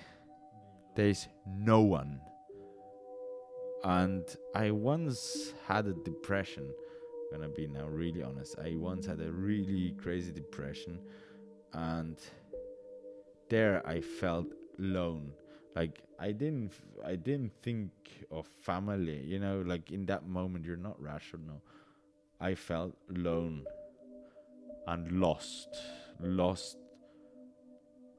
there 0.95 1.07
is 1.07 1.27
no 1.45 1.81
one. 1.81 2.19
And 3.83 4.23
I 4.55 4.71
once 4.71 5.53
had 5.67 5.87
a 5.87 5.93
depression. 5.93 6.69
gonna 7.31 7.49
be 7.49 7.67
now 7.67 7.87
really 7.87 8.21
honest. 8.21 8.55
I 8.59 8.75
once 8.75 9.07
had 9.07 9.19
a 9.19 9.31
really 9.31 9.95
crazy 9.97 10.31
depression, 10.31 10.99
and 11.73 12.17
there 13.49 13.85
I 13.87 14.01
felt 14.01 14.47
alone. 14.79 15.33
Like 15.75 16.03
I 16.19 16.31
didn't, 16.31 16.73
I 17.03 17.15
didn't 17.15 17.51
think 17.63 17.91
of 18.31 18.45
family. 18.61 19.19
You 19.25 19.39
know, 19.39 19.63
like 19.65 19.91
in 19.91 20.05
that 20.05 20.27
moment, 20.27 20.63
you're 20.63 20.77
not 20.77 21.01
rational. 21.01 21.63
I 22.43 22.55
felt 22.55 22.93
alone 23.09 23.63
and 24.85 25.21
lost, 25.21 25.69
lost 26.19 26.77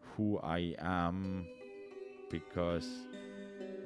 who 0.01 0.39
I 0.39 0.75
am 0.79 1.47
because 2.31 2.89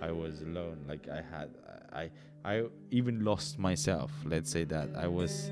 I 0.00 0.12
was 0.12 0.42
alone. 0.42 0.84
Like 0.86 1.08
I 1.08 1.22
had, 1.28 1.50
I, 1.92 2.10
I 2.44 2.66
even 2.92 3.24
lost 3.24 3.58
myself. 3.58 4.12
Let's 4.24 4.48
say 4.48 4.62
that 4.66 4.90
I 4.96 5.08
was 5.08 5.50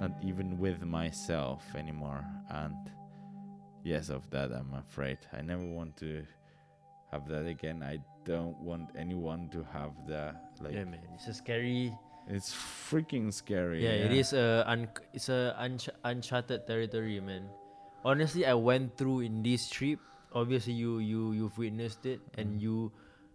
not 0.00 0.10
even 0.24 0.58
with 0.58 0.82
myself 0.82 1.62
anymore. 1.76 2.24
And 2.50 2.90
yes, 3.84 4.08
of 4.08 4.28
that 4.30 4.50
I'm 4.50 4.74
afraid. 4.74 5.18
I 5.32 5.40
never 5.42 5.64
want 5.64 5.96
to 5.98 6.26
have 7.12 7.28
that 7.28 7.46
again. 7.46 7.84
I 7.84 7.98
don't 8.24 8.58
want 8.58 8.90
anyone 8.98 9.50
to 9.50 9.64
have 9.72 9.92
that. 10.08 10.50
Like 10.60 10.74
yeah, 10.74 10.84
man. 10.84 10.98
It's 11.14 11.28
a 11.28 11.34
scary. 11.34 11.92
It's 12.30 12.54
freaking 12.54 13.34
scary. 13.34 13.82
Yeah, 13.82 14.06
it 14.06 14.12
is 14.14 14.32
a 14.32 14.62
un- 14.66 14.88
it's 15.12 15.28
a 15.28 15.54
unch- 15.58 15.90
uncharted 16.06 16.66
territory, 16.66 17.18
man. 17.20 17.50
Honestly, 18.06 18.46
I 18.46 18.54
went 18.54 18.96
through 18.96 19.26
in 19.26 19.42
this 19.42 19.68
trip. 19.68 19.98
Obviously, 20.32 20.72
you 20.78 20.98
you 21.02 21.32
you've 21.34 21.58
witnessed 21.58 22.06
it, 22.06 22.22
and 22.38 22.56
Mm. 22.56 22.62
you 22.62 22.76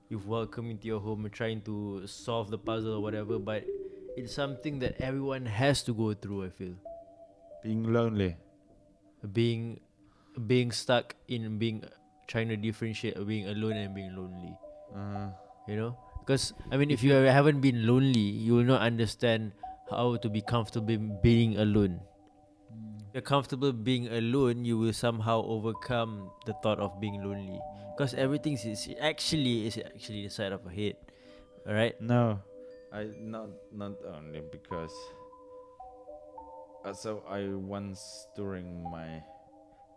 you've 0.10 0.25
welcomed 0.31 0.71
into 0.79 0.88
your 0.88 1.03
home, 1.03 1.27
trying 1.29 1.60
to 1.67 2.08
solve 2.08 2.49
the 2.49 2.58
puzzle 2.58 2.97
or 2.97 3.01
whatever. 3.03 3.38
But 3.38 3.67
it's 4.15 4.31
something 4.34 4.79
that 4.79 4.95
everyone 5.03 5.45
has 5.45 5.84
to 5.91 5.93
go 5.93 6.13
through. 6.15 6.45
I 6.47 6.49
feel 6.55 6.75
being 7.63 7.84
lonely. 7.91 8.38
being 9.34 9.79
being 10.45 10.69
stuck 10.71 11.15
in 11.27 11.58
being 11.58 11.81
trying 12.27 12.47
to 12.49 12.58
differentiate 12.58 13.17
being 13.25 13.47
alone 13.49 13.73
and 13.73 13.95
being 13.95 14.13
lonely. 14.15 14.53
Uh, 14.93 15.29
you 15.67 15.75
know 15.75 15.97
because 16.25 16.53
i 16.73 16.77
mean 16.77 16.89
if 16.89 17.05
you 17.05 17.13
haven't 17.13 17.61
been 17.61 17.85
lonely 17.85 18.33
you 18.41 18.57
will 18.57 18.65
not 18.65 18.81
understand 18.81 19.53
how 19.93 20.17
to 20.17 20.25
be 20.29 20.41
comfortable 20.41 20.97
being 21.21 21.53
alone 21.61 22.01
If 23.13 23.21
you're 23.21 23.29
comfortable 23.29 23.71
being 23.71 24.09
alone 24.09 24.65
you 24.65 24.75
will 24.81 24.91
somehow 24.91 25.45
overcome 25.45 26.33
the 26.49 26.53
thought 26.65 26.81
of 26.81 26.97
being 26.99 27.21
lonely 27.23 27.61
because 27.93 28.11
everything 28.17 28.57
is 28.59 28.89
actually 28.99 29.69
is 29.69 29.77
actually 29.77 30.25
the 30.27 30.33
side 30.33 30.51
of 30.51 30.65
a 30.65 30.73
head 30.73 30.97
all 31.63 31.73
right 31.77 31.95
No, 32.01 32.41
I 32.91 33.07
not 33.21 33.49
not 33.71 33.93
only 34.03 34.41
because. 34.51 34.91
Uh, 36.83 36.93
so 36.93 37.23
I 37.29 37.49
once 37.49 38.27
during 38.35 38.85
my 38.91 39.23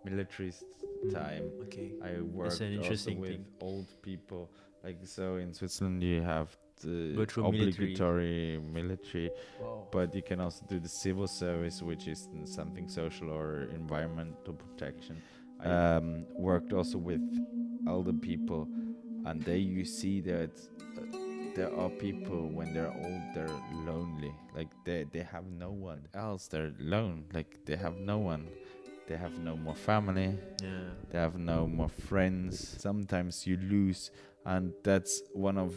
military 0.05 0.49
s- 0.49 0.65
time 1.13 1.53
I 2.01 2.21
worked 2.23 2.61
an 2.61 2.81
also 2.81 3.11
interesting 3.13 3.21
with 3.21 3.31
thing. 3.37 3.47
old 3.61 3.87
people. 4.03 4.49
Like 4.85 4.99
so 5.05 5.37
in 5.37 5.53
Switzerland 5.53 6.03
you 6.03 6.23
have 6.23 6.57
the 6.83 7.15
Go 7.17 7.25
through 7.25 7.51
military. 7.51 7.69
obligatory 7.73 8.59
military, 8.73 9.31
Wow. 9.61 9.89
but 9.91 10.15
you 10.15 10.23
can 10.23 10.41
also 10.41 10.65
do 10.69 10.79
the 10.79 10.89
civil 10.89 11.27
service, 11.27 11.83
which 11.83 12.07
is 12.07 12.29
something 12.45 12.89
social 12.89 13.31
or 13.31 13.63
environmental 13.75 14.55
protection. 14.55 15.21
I 15.61 15.69
um, 15.97 16.25
worked 16.37 16.73
also 16.73 16.99
with 16.99 17.21
older 17.89 18.13
people, 18.13 18.69
and 19.25 19.43
there 19.43 19.57
you 19.57 19.85
see 19.85 20.21
that 20.21 20.51
uh, 20.97 21.03
there 21.57 21.75
are 21.77 21.91
people 21.91 22.49
when 22.49 22.73
they're 22.73 22.93
old, 22.93 23.23
they're 23.35 23.61
lonely. 23.85 24.33
Like 24.55 24.69
they 24.85 25.05
they 25.13 25.23
have 25.35 25.47
no 25.51 25.71
one 25.73 26.07
else. 26.15 26.47
They're 26.47 26.73
alone. 26.79 27.25
Like 27.35 27.59
they 27.67 27.75
have 27.75 27.97
no 27.99 28.19
one. 28.19 28.47
They 29.09 29.17
have 29.17 29.37
no 29.39 29.57
more 29.57 29.75
family. 29.75 30.39
Yeah. 30.63 30.91
They 31.11 31.19
have 31.19 31.37
no 31.39 31.67
more 31.67 31.89
friends. 31.89 32.61
Sometimes 32.79 33.47
you 33.49 33.57
lose, 33.57 34.11
and 34.49 34.73
that's 34.83 35.23
one 35.35 35.59
of 35.59 35.75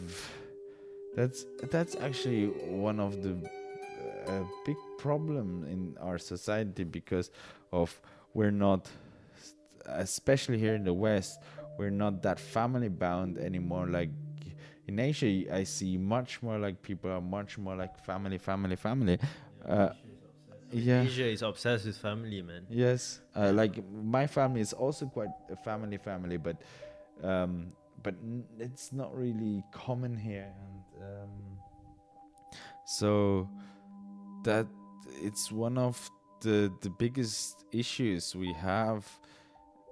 that's 1.15 1.45
that's 1.69 1.95
actually 1.95 2.47
one 2.47 2.99
of 2.99 3.21
the 3.21 3.34
uh, 4.27 4.43
big 4.65 4.77
problem 4.97 5.65
in 5.65 5.97
our 5.99 6.17
society 6.17 6.86
because 6.86 7.31
of 7.73 8.01
we're 8.34 8.51
not, 8.51 8.89
especially 9.88 10.57
here 10.57 10.73
in 10.75 10.86
the 10.86 10.93
West, 10.93 11.39
we're 11.77 11.89
not 11.89 12.21
that 12.23 12.39
family 12.39 12.88
bound 12.88 13.38
anymore. 13.38 13.88
Like 13.88 14.10
in 14.88 14.99
Asia, 14.99 15.53
I 15.53 15.63
see 15.65 15.97
much 15.97 16.41
more 16.41 16.57
like 16.57 16.81
people 16.81 17.12
are 17.12 17.19
much 17.19 17.57
more 17.57 17.75
like 17.75 17.99
family, 18.05 18.38
family, 18.38 18.77
family. 18.77 19.19
Uh, 19.67 19.89
yeah. 20.71 21.01
Asia 21.01 21.27
is 21.27 21.41
obsessed 21.41 21.86
with 21.86 21.97
family, 21.97 22.41
man. 22.41 22.65
Yes, 22.69 23.19
uh, 23.36 23.51
like 23.51 23.84
my 23.91 24.27
family 24.27 24.62
is 24.62 24.71
also 24.71 25.07
quite 25.07 25.29
a 25.51 25.57
family 25.57 25.97
family, 25.97 26.38
but 26.38 26.55
um, 27.21 27.73
but 28.03 28.15
it's 28.59 28.91
not 28.91 29.15
really 29.15 29.63
common 29.71 30.15
here, 30.17 30.51
and 30.63 31.03
um, 31.03 31.29
so 32.85 33.49
that 34.43 34.67
it's 35.21 35.51
one 35.51 35.77
of 35.77 36.09
the 36.41 36.71
the 36.81 36.89
biggest 36.89 37.65
issues 37.71 38.35
we 38.35 38.53
have 38.53 39.07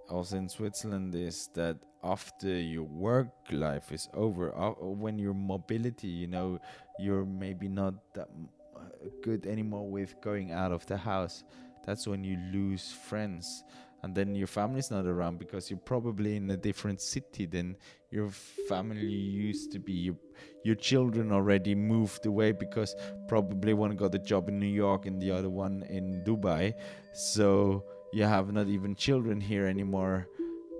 also 0.10 0.38
in 0.38 0.50
Switzerland 0.50 1.16
is 1.16 1.50
that 1.54 1.78
after 2.04 2.48
your 2.48 2.84
work 2.84 3.30
life 3.52 3.92
is 3.92 4.08
over, 4.14 4.56
uh, 4.56 4.72
when 4.80 5.20
your 5.20 5.34
mobility, 5.34 6.08
you 6.08 6.28
know, 6.28 6.60
you're 6.98 7.26
maybe 7.26 7.68
not 7.68 7.94
that 8.14 8.30
uh, 8.76 8.80
good 9.22 9.46
anymore 9.46 9.88
with 9.88 10.16
going 10.22 10.52
out 10.52 10.72
of 10.72 10.86
the 10.88 10.98
house. 10.98 11.44
That's 11.86 12.08
when 12.08 12.24
you 12.24 12.38
lose 12.52 12.92
friends, 12.92 13.64
and 14.04 14.16
then 14.16 14.36
your 14.36 14.48
family's 14.48 14.92
not 14.92 15.06
around 15.06 15.40
because 15.40 15.70
you're 15.70 15.80
probably 15.80 16.36
in 16.38 16.50
a 16.52 16.58
different 16.58 17.02
city 17.02 17.46
than 17.46 17.76
your 18.12 18.30
family 18.68 19.06
used 19.06 19.72
to 19.74 19.80
be. 19.80 19.94
Your, 19.94 20.16
your 20.64 20.76
children 20.76 21.32
already 21.32 21.76
moved 21.76 22.26
away 22.26 22.52
because 22.52 22.96
probably 23.28 23.74
one 23.74 23.96
got 23.96 24.16
a 24.16 24.20
job 24.20 24.50
in 24.50 24.60
New 24.60 24.68
York 24.68 25.06
and 25.06 25.22
the 25.22 25.32
other 25.32 25.50
one 25.50 25.84
in 25.90 26.24
Dubai. 26.26 26.74
So 27.14 27.84
you 28.14 28.24
have 28.24 28.52
not 28.52 28.68
even 28.68 28.96
children 28.96 29.42
here 29.42 29.68
anymore. 29.68 30.28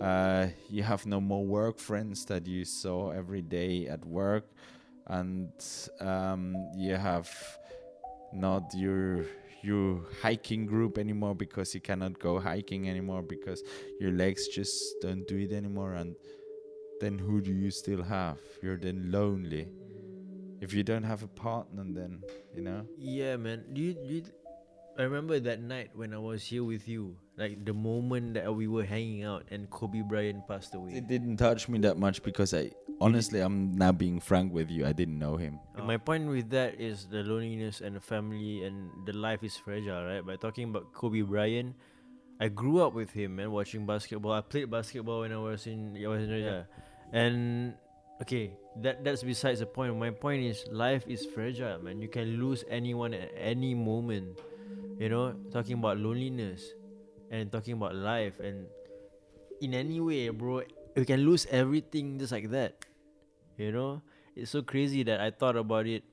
Uh, 0.02 0.48
you 0.70 0.82
have 0.82 1.06
no 1.06 1.20
more 1.20 1.46
work 1.46 1.78
friends 1.78 2.26
that 2.26 2.48
you 2.48 2.64
saw 2.64 3.12
every 3.12 3.42
day 3.42 3.86
at 3.88 4.04
work, 4.06 4.46
and 5.08 5.52
um, 6.00 6.56
you 6.78 6.96
have 6.96 7.30
not 8.32 8.64
your 8.74 9.26
your 9.64 10.02
hiking 10.22 10.66
group 10.66 10.98
anymore 10.98 11.36
because 11.36 11.74
you 11.74 11.82
cannot 11.82 12.20
go 12.20 12.40
hiking 12.40 12.90
anymore 12.90 13.22
because 13.22 13.64
your 14.00 14.12
legs 14.12 14.48
just 14.48 14.96
don't 15.02 15.28
do 15.28 15.38
it 15.38 15.52
anymore 15.52 15.94
and 15.94 16.16
then 17.02 17.18
who 17.18 17.42
do 17.42 17.52
you 17.52 17.72
still 17.72 18.04
have? 18.04 18.38
You're 18.62 18.78
then 18.78 19.12
lonely. 19.12 19.68
If 20.62 20.74
you 20.74 20.84
don't 20.84 21.04
have 21.04 21.24
a 21.24 21.28
partner 21.28 21.86
then 21.88 22.22
you 22.56 22.62
know? 22.62 22.86
Yeah, 22.98 23.38
man. 23.38 23.64
You, 23.74 23.96
you, 24.04 24.24
I 25.00 25.04
remember 25.04 25.40
that 25.40 25.62
night 25.64 25.92
when 25.96 26.14
I 26.14 26.18
was 26.20 26.44
here 26.44 26.64
with 26.66 26.88
you, 26.88 27.16
like 27.38 27.64
the 27.64 27.72
moment 27.74 28.34
that 28.36 28.54
we 28.54 28.68
were 28.68 28.84
hanging 28.84 29.24
out 29.24 29.46
and 29.50 29.70
Kobe 29.72 30.02
Bryant 30.02 30.44
passed 30.46 30.76
away. 30.76 30.92
it 30.92 31.08
didn't 31.08 31.38
touch 31.38 31.70
me 31.72 31.80
that 31.80 31.96
much 31.98 32.20
because 32.22 32.52
i 32.54 32.68
honestly 33.00 33.40
i'm 33.40 33.72
now 33.80 33.94
being 33.96 34.20
frank 34.20 34.52
with 34.52 34.68
you 34.70 34.84
i 34.86 34.92
didn't 34.92 35.16
know 35.18 35.38
him 35.40 35.56
And 35.80 35.88
My 35.88 35.96
point 35.96 36.28
with 36.28 36.50
that 36.52 36.76
is 36.82 37.08
the 37.08 37.24
loneliness 37.24 37.80
and 37.80 37.96
the 37.96 38.04
family 38.04 38.68
and 38.68 38.92
the 39.08 39.14
life 39.16 39.40
is 39.42 39.56
fragile, 39.56 40.04
right? 40.04 40.20
By 40.20 40.36
talking 40.36 40.68
about 40.68 40.92
Kobe 40.92 41.22
Bryant, 41.24 41.80
I 42.44 42.50
grew 42.52 42.84
up 42.84 42.92
with 42.94 43.12
him, 43.16 43.38
man, 43.40 43.52
watching 43.56 43.88
basketball. 43.88 44.34
I 44.36 44.42
played 44.44 44.68
basketball 44.70 45.22
when 45.24 45.32
I 45.32 45.40
was 45.40 45.64
in 45.66 45.96
I 45.96 46.08
was 46.12 46.28
in 46.28 46.44
yeah. 46.44 46.64
And 47.16 47.76
okay, 48.22 48.52
that 48.84 49.04
that's 49.08 49.24
besides 49.24 49.64
the 49.64 49.66
point. 49.66 49.96
My 49.96 50.12
point 50.12 50.44
is 50.44 50.68
life 50.68 51.08
is 51.08 51.24
fragile, 51.24 51.80
man. 51.80 52.04
You 52.04 52.12
can 52.12 52.36
lose 52.36 52.68
anyone 52.68 53.14
at 53.16 53.32
any 53.40 53.72
moment. 53.74 54.36
You 55.00 55.10
know, 55.10 55.36
talking 55.52 55.80
about 55.80 55.98
loneliness 55.98 56.74
and 57.32 57.52
talking 57.52 57.74
about 57.74 57.96
life 57.96 58.40
and 58.40 58.68
in 59.62 59.74
any 59.74 60.00
way, 60.00 60.30
bro, 60.30 60.64
you 60.96 61.06
can 61.06 61.22
lose 61.22 61.46
everything 61.52 62.20
just 62.20 62.32
like 62.32 62.50
that. 62.52 62.86
You 63.58 63.72
know? 63.72 64.02
It's 64.36 64.52
so 64.52 64.62
crazy 64.62 65.04
that 65.04 65.20
I 65.20 65.32
thought 65.32 65.56
about 65.56 65.88
it. 65.88 66.04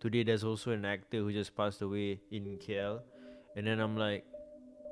Today 0.00 0.22
there's 0.22 0.44
also 0.44 0.72
an 0.72 0.84
actor 0.84 1.18
who 1.18 1.32
just 1.32 1.56
passed 1.56 1.82
away 1.82 2.20
in 2.30 2.58
KL. 2.58 3.00
And 3.56 3.66
then 3.66 3.80
I'm 3.80 3.96
like, 3.96 4.24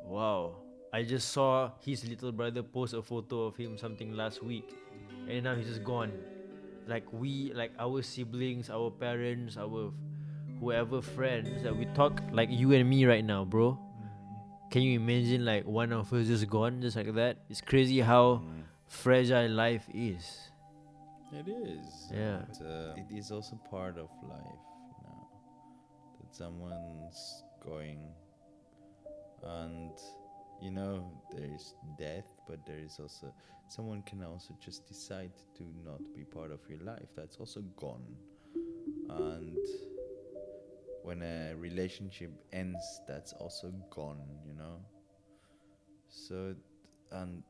wow. 0.05 0.57
I 0.93 1.03
just 1.03 1.31
saw 1.31 1.73
his 1.81 2.09
little 2.09 2.33
brother 2.33 2.63
post 2.63 2.95
a 2.95 3.03
photo 3.03 3.47
of 3.47 3.57
him 3.57 3.77
something 3.77 4.15
last 4.15 4.43
week. 4.43 4.75
And 5.29 5.45
now 5.45 5.55
he's 5.55 5.67
just 5.67 5.85
gone. 5.85 6.13
Like 6.87 7.05
we 7.13 7.53
like 7.55 7.73
our 7.79 8.03
siblings, 8.03 8.71
our 8.71 8.91
parents, 8.91 9.57
our 9.57 9.93
whoever 10.65 11.03
friends 11.03 11.63
that 11.63 11.77
we 11.77 11.85
talk 11.95 12.23
like 12.33 12.49
you 12.51 12.73
and 12.73 12.89
me 12.89 13.05
right 13.05 13.25
now, 13.25 13.45
bro. 13.45 13.79
Can 14.71 14.81
you 14.81 14.99
imagine 14.99 15.45
like 15.45 15.67
one 15.67 15.93
of 15.93 16.11
us 16.13 16.27
just 16.27 16.49
gone 16.49 16.81
just 16.81 16.97
like 16.97 17.13
that? 17.15 17.37
It's 17.51 17.61
crazy 17.61 18.01
how 18.01 18.43
fragile 18.89 19.51
life 19.51 19.87
is. 19.93 20.49
It 21.33 21.49
is. 21.49 22.11
Yeah. 22.11 22.39
But, 22.49 22.67
uh, 22.67 22.95
it 22.97 23.15
is 23.15 23.31
also 23.31 23.57
part 23.71 23.99
of 23.99 24.09
life, 24.23 24.65
you 24.89 25.05
know, 25.05 25.29
that 26.21 26.35
someone's 26.35 27.45
going, 27.63 27.99
and 29.43 29.91
you 30.63 30.71
know 30.71 31.05
there 31.31 31.45
is 31.45 31.75
death, 31.99 32.29
but 32.49 32.65
there 32.65 32.79
is 32.79 32.99
also 32.99 33.27
someone 33.69 34.01
can 34.03 34.25
also 34.25 34.55
just 34.65 34.87
decide 34.89 35.33
to 35.59 35.65
not 35.85 36.01
be 36.15 36.25
part 36.25 36.51
of 36.51 36.61
your 36.71 36.81
life. 36.81 37.11
That's 37.15 37.37
also 37.37 37.61
gone, 37.77 38.17
and 39.11 39.59
when 41.05 41.23
a 41.23 41.55
relationship 41.57 42.33
ends, 42.53 43.01
that's 43.07 43.35
also 43.35 43.73
gone. 43.91 44.23
You 44.47 44.55
know. 44.55 44.81
So, 46.09 46.55
and 47.13 47.43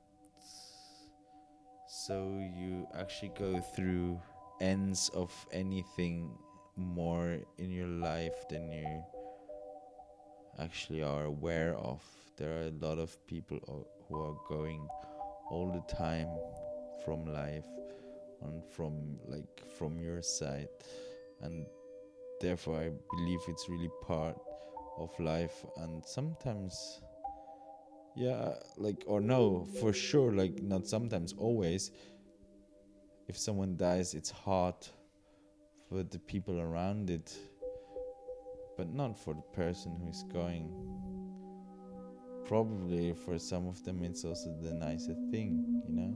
so 1.86 2.42
you 2.56 2.88
actually 2.98 3.32
go 3.38 3.60
through 3.60 4.20
ends 4.60 5.10
of 5.14 5.32
anything 5.52 6.36
more 6.76 7.38
in 7.58 7.70
your 7.70 7.86
life 7.86 8.48
than 8.50 8.72
you 8.72 9.04
actually 10.58 11.02
are 11.02 11.24
aware 11.24 11.76
of. 11.76 12.02
There 12.36 12.58
are 12.58 12.66
a 12.66 12.86
lot 12.86 12.98
of 12.98 13.14
people 13.28 13.86
who 14.08 14.20
are 14.20 14.36
going 14.48 14.88
all 15.50 15.70
the 15.70 15.94
time 15.94 16.28
from 17.04 17.26
life 17.26 17.66
and 18.42 18.64
from 18.74 19.18
like 19.28 19.62
from 19.78 20.00
your 20.00 20.22
side 20.22 20.68
and 21.42 21.66
therefore 22.40 22.78
I 22.78 22.90
believe 23.16 23.40
it's 23.48 23.68
really 23.68 23.90
part 24.02 24.36
of 24.98 25.10
life 25.18 25.64
and 25.76 26.04
sometimes 26.04 27.00
yeah 28.16 28.54
like 28.76 29.02
or 29.06 29.20
no 29.20 29.66
for 29.80 29.92
sure 29.92 30.32
like 30.32 30.62
not 30.62 30.86
sometimes 30.86 31.34
always. 31.38 31.90
If 33.26 33.38
someone 33.38 33.76
dies 33.76 34.14
it's 34.14 34.30
hard 34.30 34.74
for 35.88 36.02
the 36.02 36.18
people 36.18 36.60
around 36.60 37.10
it 37.10 37.34
but 38.76 38.92
not 38.92 39.18
for 39.18 39.34
the 39.34 39.42
person 39.56 39.96
who's 40.04 40.22
going. 40.24 40.68
Probably 42.46 43.14
for 43.14 43.38
some 43.38 43.66
of 43.66 43.82
them 43.84 44.02
it's 44.04 44.24
also 44.24 44.54
the 44.60 44.74
nicer 44.74 45.14
thing 45.30 45.82
you 45.88 45.94
know? 45.94 46.14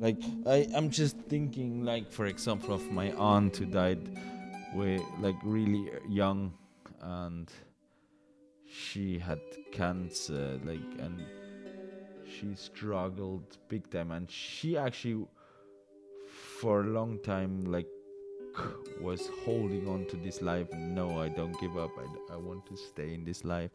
Like 0.00 0.22
i 0.46 0.68
i'm 0.76 0.90
just 0.90 1.16
thinking 1.28 1.84
like 1.84 2.12
for 2.12 2.26
example 2.26 2.72
of 2.72 2.88
my 2.92 3.10
aunt 3.12 3.56
who 3.56 3.66
died 3.66 3.98
way 4.74 5.00
like 5.20 5.36
really 5.42 5.90
young 6.08 6.52
and 7.00 7.50
she 8.70 9.18
had 9.18 9.40
cancer 9.72 10.58
like 10.64 10.80
and 10.98 11.24
she 12.28 12.54
struggled 12.54 13.56
big 13.68 13.90
time. 13.90 14.10
And 14.10 14.30
she 14.30 14.76
actually 14.76 15.26
for 16.60 16.82
a 16.82 16.86
long 16.86 17.18
time 17.20 17.64
like 17.64 17.86
was 19.00 19.30
holding 19.44 19.88
on 19.88 20.04
to 20.06 20.16
this 20.16 20.42
life. 20.42 20.72
No 20.74 21.18
i 21.20 21.28
don't 21.28 21.58
give 21.60 21.76
up. 21.76 21.90
I, 21.98 22.34
I 22.34 22.36
want 22.36 22.66
to 22.66 22.76
stay 22.76 23.14
in 23.14 23.24
this 23.24 23.44
life. 23.44 23.70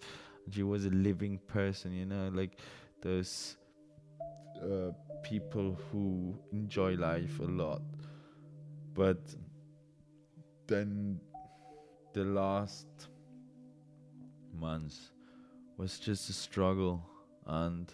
She 0.51 0.63
was 0.63 0.85
a 0.85 0.89
living 0.89 1.39
person 1.47 1.93
you 1.93 2.05
know 2.05 2.29
like 2.33 2.59
those 3.01 3.57
uh, 4.61 4.91
people 5.23 5.77
who 5.91 6.35
enjoy 6.51 6.95
life 6.95 7.39
a 7.39 7.43
lot. 7.43 7.81
But 8.93 9.19
then 10.67 11.19
the 12.13 12.23
last 12.23 12.87
months 14.53 15.11
was 15.77 15.99
just 15.99 16.29
a 16.29 16.33
struggle 16.33 17.03
and 17.47 17.91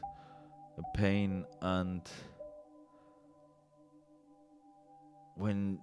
a 0.77 0.97
pain 0.97 1.45
and 1.61 2.01
when 5.35 5.79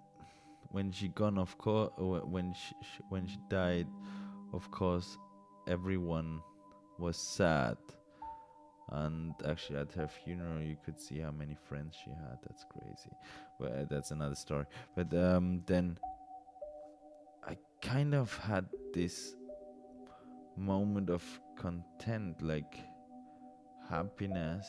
when 0.70 0.92
she 0.92 1.08
gone 1.08 1.38
of 1.38 1.56
course 1.56 1.90
when 1.98 2.52
she, 2.52 2.74
she 2.82 3.02
when 3.08 3.26
she 3.26 3.38
died 3.48 3.86
of 4.52 4.70
course 4.70 5.16
everyone 5.66 6.40
was 6.98 7.16
sad. 7.16 7.76
And 8.90 9.34
actually 9.46 9.80
at 9.80 9.92
her 9.94 10.06
funeral 10.06 10.62
you 10.62 10.76
could 10.84 10.98
see 10.98 11.18
how 11.18 11.32
many 11.32 11.56
friends 11.68 11.96
she 12.02 12.10
had. 12.10 12.38
That's 12.46 12.64
crazy. 12.70 13.10
But 13.58 13.72
uh, 13.72 13.84
that's 13.90 14.12
another 14.12 14.36
story. 14.36 14.66
But 14.94 15.12
um 15.14 15.62
then 15.66 15.98
kind 17.86 18.14
of 18.14 18.36
had 18.38 18.66
this 18.92 19.36
moment 20.56 21.08
of 21.08 21.22
content 21.56 22.42
like 22.42 22.80
happiness 23.88 24.68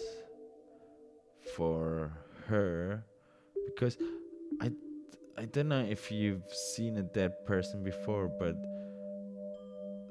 for 1.56 2.12
her. 2.48 3.04
Because 3.66 3.98
i 4.62 4.72
i 5.38 5.46
don't 5.46 5.68
know 5.68 5.84
if 5.84 6.12
you've 6.12 6.52
seen 6.74 6.98
a 6.98 7.04
dead 7.04 7.34
person 7.46 7.84
before 7.84 8.28
but 8.28 8.56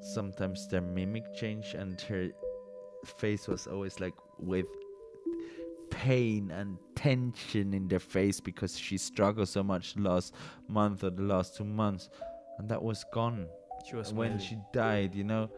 sometimes 0.00 0.68
their 0.68 0.82
mimic 0.82 1.24
change 1.34 1.74
and 1.74 2.00
her 2.02 2.28
face 3.18 3.48
was 3.48 3.66
always 3.66 3.98
like 3.98 4.14
with 4.38 4.66
pain 5.90 6.50
and 6.50 6.76
tension 6.94 7.72
in 7.72 7.88
their 7.88 7.98
face 7.98 8.40
because 8.40 8.78
she 8.78 8.98
struggled 8.98 9.48
so 9.48 9.62
much 9.62 9.96
last 9.96 10.34
month 10.68 11.02
or 11.02 11.10
the 11.10 11.22
last 11.22 11.56
two 11.56 11.64
months 11.64 12.10
and 12.58 12.68
that 12.68 12.82
was 12.82 13.04
gone. 13.12 13.46
She 13.88 13.96
was 13.96 14.12
when 14.12 14.38
smiling. 14.38 14.46
she 14.46 14.58
died 14.72 15.14
you 15.14 15.24
know 15.24 15.48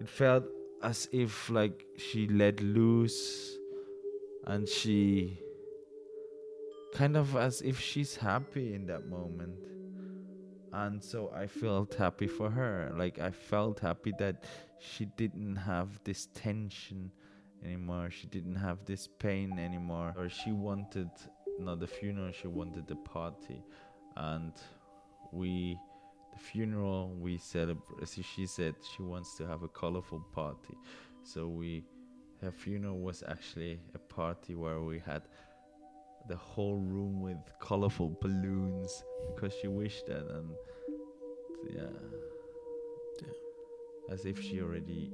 it 0.00 0.08
felt 0.08 0.44
as 0.82 1.08
if 1.12 1.50
like 1.50 1.84
she 1.96 2.26
let 2.28 2.60
loose 2.60 3.56
and 4.46 4.68
she 4.68 5.38
kind 6.94 7.16
of 7.16 7.36
as 7.36 7.60
if 7.62 7.78
she's 7.80 8.16
happy 8.16 8.74
in 8.74 8.86
that 8.86 9.06
moment. 9.06 9.58
And 10.72 11.02
so 11.02 11.32
i 11.34 11.46
felt 11.46 11.94
happy 11.94 12.26
for 12.26 12.50
her. 12.50 12.92
Like 12.96 13.18
i 13.18 13.30
felt 13.30 13.80
happy 13.80 14.12
that 14.18 14.44
she 14.78 15.06
didn't 15.16 15.56
have 15.56 16.00
this 16.04 16.28
tension 16.34 17.10
anymore. 17.64 18.10
She 18.10 18.26
didn't 18.26 18.56
have 18.56 18.84
this 18.84 19.08
pain 19.18 19.58
anymore. 19.58 20.14
Or 20.16 20.28
she 20.28 20.52
wanted 20.52 21.10
not 21.58 21.80
the 21.80 21.86
funeral 21.86 22.32
she 22.32 22.48
wanted 22.48 22.86
the 22.86 22.96
party. 22.96 23.62
And 24.16 24.52
we 25.32 25.78
the 26.36 26.42
funeral 26.42 27.14
we 27.18 27.38
celebrate 27.38 28.08
she 28.08 28.46
said 28.46 28.74
she 28.94 29.02
wants 29.02 29.36
to 29.36 29.46
have 29.46 29.62
a 29.62 29.68
colorful 29.68 30.20
party 30.32 30.76
so 31.22 31.48
we 31.48 31.84
her 32.42 32.52
funeral 32.52 32.98
was 32.98 33.22
actually 33.28 33.80
a 33.94 33.98
party 33.98 34.54
where 34.54 34.80
we 34.80 34.98
had 34.98 35.22
the 36.28 36.36
whole 36.36 36.76
room 36.76 37.20
with 37.20 37.38
colorful 37.60 38.16
balloons 38.20 39.02
because 39.34 39.54
she 39.60 39.68
wished 39.68 40.06
that 40.06 40.26
and 40.30 40.50
yeah 41.74 41.86
as 44.10 44.24
if 44.24 44.40
she 44.40 44.60
already 44.60 45.10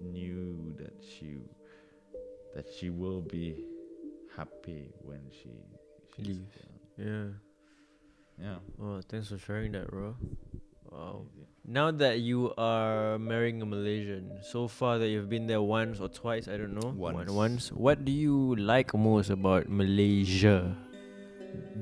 knew 0.00 0.74
that 0.78 0.94
she 1.02 1.38
that 2.54 2.66
she 2.78 2.90
will 2.90 3.20
be 3.20 3.64
happy 4.36 4.92
when 5.02 5.20
she 5.30 5.50
Leaves. 6.18 6.38
Yeah. 6.96 7.26
Yeah 8.40 8.56
Oh, 8.80 9.00
thanks 9.08 9.28
for 9.28 9.38
sharing 9.38 9.72
that, 9.72 9.88
bro. 9.90 10.14
Um, 10.14 10.16
wow. 10.90 11.26
Now 11.66 11.90
that 11.90 12.20
you 12.20 12.52
are 12.58 13.18
marrying 13.18 13.62
a 13.62 13.66
Malaysian, 13.66 14.38
so 14.42 14.68
far 14.68 14.98
that 14.98 15.08
you've 15.08 15.30
been 15.30 15.46
there 15.46 15.62
once 15.62 15.98
or 15.98 16.08
twice, 16.08 16.46
I 16.46 16.56
don't 16.58 16.74
know. 16.74 16.90
one- 16.92 17.14
Once. 17.14 17.30
Once. 17.30 17.72
What 17.72 18.04
do 18.04 18.12
you 18.12 18.54
like 18.56 18.92
most 18.94 19.30
about 19.30 19.68
Malaysia? 19.68 20.76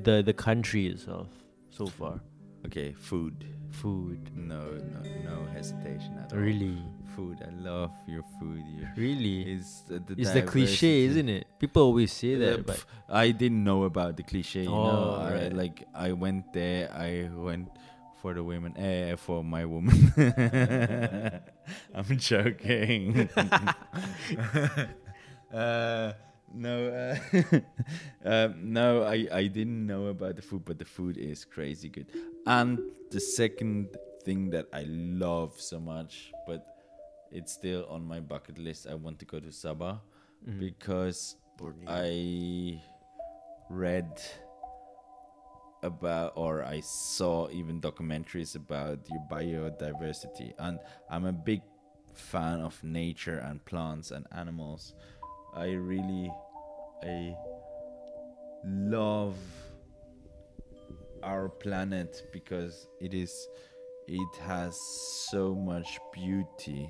The 0.03 0.21
the 0.23 0.33
country 0.33 0.87
itself 0.87 1.27
so 1.69 1.87
far. 1.87 2.21
Okay 2.65 2.93
food 2.93 3.45
Food. 3.73 4.29
no 4.37 4.61
no 4.93 5.01
no 5.25 5.45
hesitation 5.51 6.13
at 6.21 6.31
all 6.31 6.37
Really? 6.39 6.77
food 7.15 7.41
i 7.41 7.49
love 7.63 7.89
your 8.07 8.21
food 8.39 8.61
you 8.69 8.85
Really? 8.95 9.41
is 9.51 9.81
the, 9.89 9.97
the 9.99 10.13
It's 10.21 10.31
the 10.31 10.43
cliche, 10.43 11.05
isn't 11.09 11.27
it? 11.29 11.47
People 11.59 11.83
always 11.89 12.11
say 12.13 12.35
Uh, 12.35 12.39
that, 12.39 12.65
but 12.69 12.77
pff, 12.77 12.85
I 13.09 13.31
didn't 13.33 13.63
know 13.63 13.83
about 13.89 14.15
the 14.17 14.23
cliche. 14.23 14.63
You 14.63 14.69
know, 14.69 15.17
Oh, 15.17 15.21
I, 15.21 15.33
right. 15.33 15.53
like 15.53 15.85
I 15.93 16.11
went 16.13 16.53
there. 16.53 16.89
I 16.93 17.29
went 17.33 17.69
for 18.21 18.33
the 18.33 18.43
women. 18.43 18.77
Eh, 18.77 19.15
for 19.17 19.43
my 19.43 19.65
woman. 19.65 20.13
I'm 21.97 22.17
joking. 22.17 23.29
uh, 25.53 26.13
no, 26.53 26.87
uh, 26.89 27.59
um, 28.25 28.55
no. 28.73 29.03
I 29.03 29.27
I 29.31 29.47
didn't 29.47 29.85
know 29.85 30.07
about 30.07 30.35
the 30.35 30.41
food, 30.41 30.65
but 30.65 30.77
the 30.79 30.85
food 30.85 31.17
is 31.17 31.45
crazy 31.45 31.89
good. 31.89 32.07
And 32.45 32.79
the 33.11 33.19
second 33.19 33.97
thing 34.23 34.49
that 34.51 34.67
I 34.73 34.85
love 34.87 35.59
so 35.59 35.79
much, 35.79 36.31
but 36.47 36.65
it's 37.31 37.51
still 37.53 37.85
on 37.89 38.05
my 38.05 38.19
bucket 38.19 38.57
list. 38.57 38.87
I 38.87 38.95
want 38.95 39.19
to 39.19 39.25
go 39.25 39.39
to 39.39 39.49
Sabah 39.49 39.99
Mhm. 40.45 40.59
because 40.59 41.35
Borneo. 41.57 41.87
I 41.89 42.81
read 43.69 44.11
about 45.83 46.33
or 46.35 46.63
I 46.63 46.79
saw 46.79 47.49
even 47.51 47.81
documentaries 47.81 48.55
about 48.55 48.99
your 49.09 49.19
biodiversity 49.29 50.53
and 50.59 50.79
I'm 51.09 51.25
a 51.25 51.33
big 51.33 51.61
fan 52.13 52.61
of 52.61 52.81
nature 52.83 53.39
and 53.39 53.63
plants 53.65 54.11
and 54.11 54.25
animals. 54.31 54.93
I 55.53 55.71
really 55.73 56.31
I 57.03 57.35
love 58.65 59.37
our 61.21 61.49
planet 61.49 62.23
because 62.31 62.87
it 63.01 63.13
is 63.13 63.47
it 64.07 64.35
has 64.41 64.79
so 65.29 65.55
much 65.55 65.99
beauty. 66.13 66.89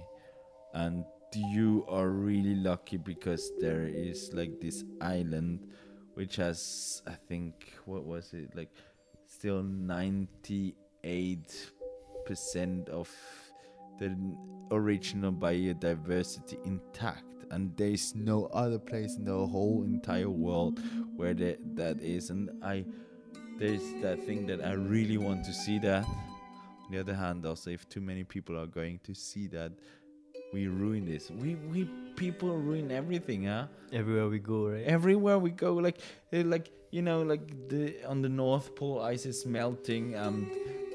And 0.74 1.06
you 1.36 1.86
are 1.88 2.10
really 2.10 2.56
lucky 2.56 2.98
because 2.98 3.52
there 3.60 3.88
is 3.88 4.32
like 4.34 4.62
this 4.62 4.84
island 5.02 5.66
which 6.14 6.36
has 6.36 7.02
i 7.08 7.14
think 7.28 7.74
what 7.86 8.04
was 8.06 8.34
it? 8.34 8.56
Like 8.56 8.70
still 9.26 9.64
98% 9.64 10.76
of 12.90 13.10
the 14.00 14.16
original 14.72 15.32
biodiversity 15.32 16.64
intact 16.66 17.33
and 17.54 17.76
there's 17.78 18.16
no 18.16 18.46
other 18.48 18.80
place 18.80 19.16
in 19.18 19.24
the 19.26 19.32
whole 19.32 19.84
entire 19.84 20.30
world 20.30 20.80
where 21.16 21.34
that 21.34 21.58
that 21.76 22.02
is 22.02 22.30
and 22.30 22.50
i 22.64 22.84
there's 23.60 23.84
that 24.02 24.20
thing 24.26 24.46
that 24.46 24.60
i 24.66 24.74
really 24.74 25.18
want 25.18 25.46
to 25.46 25.54
see 25.54 25.78
that. 25.80 26.04
On 26.04 26.92
the 26.92 27.00
other 27.00 27.14
hand 27.14 27.46
also 27.46 27.70
if 27.70 27.88
too 27.88 28.02
many 28.02 28.24
people 28.24 28.60
are 28.60 28.68
going 28.68 29.00
to 29.04 29.14
see 29.14 29.48
that 29.48 29.72
we 30.54 30.68
ruin 30.68 31.06
this. 31.06 31.32
We 31.32 31.56
we 31.56 31.90
people 32.16 32.56
ruin 32.56 32.92
everything 32.92 33.46
huh? 33.46 33.68
Everywhere 33.92 34.30
we 34.30 34.40
go, 34.40 34.68
right? 34.68 34.86
everywhere 34.86 35.40
we 35.40 35.50
go 35.50 35.74
like 35.74 35.98
eh, 36.32 36.44
like 36.46 36.70
you 36.92 37.02
know 37.02 37.24
like 37.24 37.70
the 37.70 37.96
on 38.06 38.22
the 38.22 38.30
north 38.30 38.76
pole 38.76 39.02
ice 39.02 39.26
is 39.26 39.46
melting 39.46 40.14
and 40.14 40.48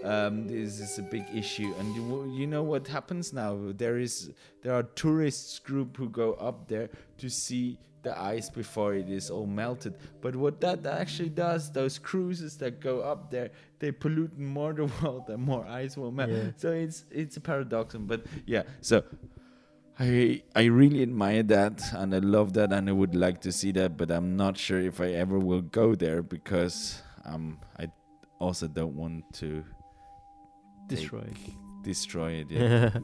um 0.05 0.47
this 0.47 0.81
is 0.81 0.99
a 0.99 1.03
big 1.03 1.25
issue. 1.35 1.75
And 1.79 1.95
you, 1.95 2.31
you 2.33 2.47
know 2.47 2.63
what 2.63 2.87
happens 2.87 3.33
now? 3.33 3.57
There 3.77 3.99
is 3.99 4.31
there 4.63 4.75
are 4.75 4.83
tourists 4.83 5.59
group 5.59 5.97
who 5.97 6.09
go 6.09 6.35
up 6.35 6.69
there 6.69 6.91
to 7.19 7.29
see 7.29 7.79
the 8.03 8.19
ice 8.19 8.49
before 8.49 8.95
it 8.95 9.09
is 9.11 9.31
all 9.31 9.47
melted. 9.47 9.95
But 10.21 10.37
what 10.37 10.61
that 10.61 10.87
actually 10.87 11.31
does 11.31 11.73
those 11.73 11.99
cruises 11.99 12.57
that 12.59 12.81
go 12.81 13.01
up 13.01 13.31
there 13.31 13.51
they 13.79 13.93
pollute 13.93 14.39
more 14.39 14.73
the 14.73 14.87
world 15.03 15.25
and 15.29 15.43
more 15.43 15.67
ice 15.67 15.97
will 15.97 16.13
melt. 16.13 16.31
Yeah. 16.31 16.51
so 16.57 16.73
it's 16.73 17.05
it's 17.11 17.37
a 17.37 17.41
paradox. 17.41 17.95
But 17.99 18.27
yeah 18.47 18.63
so 18.81 19.03
I 19.99 20.43
I 20.55 20.65
really 20.67 21.03
admire 21.03 21.43
that 21.45 21.83
and 21.93 22.15
I 22.15 22.19
love 22.19 22.53
that 22.53 22.73
and 22.73 22.89
I 22.89 22.93
would 22.93 23.17
like 23.17 23.41
to 23.43 23.53
see 23.53 23.73
that, 23.73 23.97
but 23.97 24.11
I'm 24.11 24.37
not 24.37 24.57
sure 24.57 24.81
if 24.81 25.01
I 25.01 25.09
ever 25.09 25.39
will 25.39 25.63
go 25.63 25.95
there 25.95 26.23
because 26.23 27.03
um 27.25 27.59
I 27.79 27.91
also 28.39 28.69
don't 28.69 28.95
want 28.95 29.25
to 29.35 29.65
Destroy. 30.89 31.29
destroy 31.83 32.33
it. 32.33 32.51
Yeah. 32.51 32.91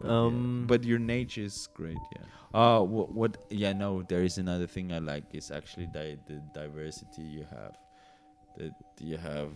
But, 0.00 0.06
yeah. 0.08 0.12
um, 0.24 0.64
but 0.66 0.84
your 0.84 0.98
nature 0.98 1.42
is 1.42 1.68
great. 1.74 1.98
Yeah. 2.16 2.22
Oh, 2.54 2.82
what, 2.84 3.12
what? 3.12 3.36
Yeah, 3.50 3.74
no. 3.74 4.02
There 4.02 4.22
is 4.22 4.38
another 4.38 4.66
thing 4.66 4.92
I 4.92 4.98
like 4.98 5.24
is 5.34 5.50
actually 5.50 5.88
di- 5.92 6.16
the 6.26 6.42
diversity 6.54 7.22
you 7.22 7.44
have. 7.50 7.76
That 8.56 8.72
you 8.98 9.18
have 9.18 9.52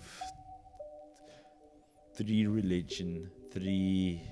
three 2.14 2.46
religion, 2.46 3.30
three 3.52 4.22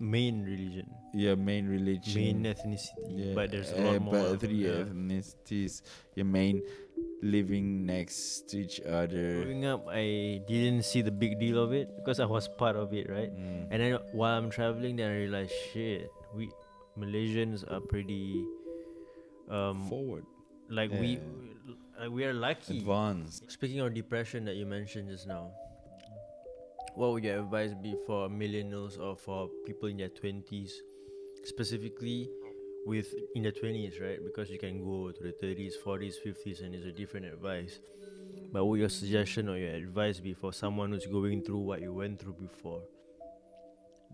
main 0.00 0.42
religion, 0.42 0.90
yeah 1.14 1.34
main 1.34 1.68
religion. 1.68 2.14
main 2.14 2.44
ethnicity, 2.44 3.34
but 3.34 3.50
there's 3.50 3.72
a 3.72 3.80
lot 3.80 3.96
uh, 3.96 4.00
more. 4.00 4.14
But 4.14 4.40
three 4.40 4.66
yeah. 4.66 4.84
ethnicities. 4.84 5.82
Your 6.14 6.26
main 6.26 6.62
living 7.22 7.86
next 7.86 8.48
to 8.50 8.58
each 8.60 8.80
other. 8.80 9.42
Growing 9.42 9.64
up, 9.64 9.86
I 9.88 10.42
didn't 10.46 10.84
see 10.84 11.00
the 11.00 11.10
big 11.10 11.38
deal 11.40 11.58
of 11.62 11.72
it 11.72 11.94
because 11.96 12.20
I 12.20 12.26
was 12.26 12.48
part 12.48 12.76
of 12.76 12.92
it, 12.92 13.08
right? 13.08 13.32
Mm. 13.32 13.68
And 13.70 13.78
then 13.82 13.98
while 14.12 14.36
I'm 14.36 14.50
traveling, 14.50 14.96
then 14.96 15.10
I 15.10 15.16
realized, 15.16 15.52
shit, 15.72 16.10
we 16.34 16.50
Malaysians 16.98 17.64
are 17.70 17.80
pretty, 17.80 18.44
um, 19.50 19.88
Forward, 19.88 20.24
like 20.68 20.90
we, 20.90 21.18
Yeah. 21.18 21.74
like 22.00 22.10
we 22.10 22.24
are 22.24 22.34
lucky. 22.34 22.78
advanced. 22.78 23.50
Speaking 23.50 23.80
of 23.80 23.94
depression 23.94 24.44
that 24.44 24.54
you 24.54 24.66
mentioned 24.66 25.08
just 25.08 25.26
now, 25.26 25.50
what 26.94 27.12
would 27.12 27.24
your 27.24 27.40
advice 27.40 27.72
be 27.82 27.96
for 28.06 28.28
millennials 28.28 28.98
or 28.98 29.16
for 29.16 29.48
people 29.66 29.88
in 29.88 29.96
their 29.96 30.08
twenties, 30.08 30.82
specifically 31.44 32.30
with 32.86 33.12
in 33.34 33.42
their 33.42 33.52
twenties, 33.52 34.00
right? 34.00 34.18
Because 34.24 34.50
you 34.50 34.58
can 34.58 34.84
go 34.84 35.10
to 35.10 35.22
the 35.22 35.32
thirties, 35.32 35.76
forties, 35.76 36.18
fifties, 36.22 36.60
and 36.60 36.74
it's 36.74 36.86
a 36.86 36.92
different 36.92 37.26
advice. 37.26 37.80
But 38.52 38.64
what 38.64 38.70
would 38.70 38.80
your 38.80 38.88
suggestion 38.88 39.48
or 39.48 39.56
your 39.56 39.74
advice 39.74 40.20
be 40.20 40.34
for 40.34 40.52
someone 40.52 40.92
who's 40.92 41.06
going 41.06 41.42
through 41.42 41.58
what 41.58 41.80
you 41.80 41.92
went 41.92 42.20
through 42.20 42.34
before? 42.34 42.82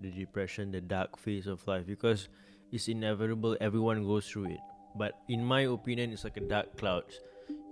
The 0.00 0.10
depression, 0.10 0.70
the 0.72 0.80
dark 0.80 1.18
phase 1.18 1.46
of 1.46 1.66
life, 1.66 1.86
because 1.86 2.28
it's 2.72 2.88
inevitable. 2.88 3.56
Everyone 3.60 4.06
goes 4.06 4.26
through 4.26 4.52
it. 4.52 4.60
But 4.96 5.12
in 5.28 5.44
my 5.44 5.62
opinion, 5.62 6.12
it's 6.12 6.24
like 6.24 6.38
a 6.38 6.40
dark 6.40 6.78
clouds. 6.78 7.20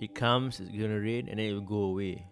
It 0.00 0.14
comes, 0.14 0.61
it's 0.61 0.70
gonna 0.70 1.00
rain, 1.00 1.28
and 1.28 1.38
then 1.38 1.46
it 1.46 1.52
will 1.54 1.62
go 1.62 1.82
away. 1.84 2.26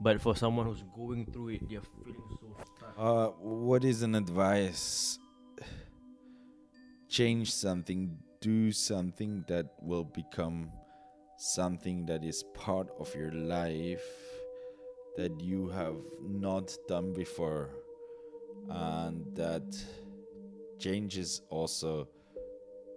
But 0.00 0.20
for 0.20 0.36
someone 0.36 0.66
who's 0.66 0.84
going 0.94 1.26
through 1.26 1.48
it, 1.48 1.68
they're 1.68 1.80
feeling 1.80 2.22
so 2.40 2.46
stuck. 2.76 2.94
Uh, 2.98 3.28
what 3.40 3.84
is 3.84 4.02
an 4.02 4.14
advice? 4.14 5.18
Change 7.08 7.52
something, 7.52 8.18
do 8.40 8.72
something 8.72 9.44
that 9.48 9.66
will 9.80 10.04
become 10.04 10.70
something 11.38 12.06
that 12.06 12.24
is 12.24 12.42
part 12.54 12.88
of 12.98 13.14
your 13.14 13.32
life 13.32 14.04
that 15.16 15.40
you 15.40 15.68
have 15.68 15.96
not 16.22 16.76
done 16.88 17.12
before, 17.14 17.70
and 18.68 19.24
that 19.34 19.64
changes 20.78 21.40
also 21.48 22.06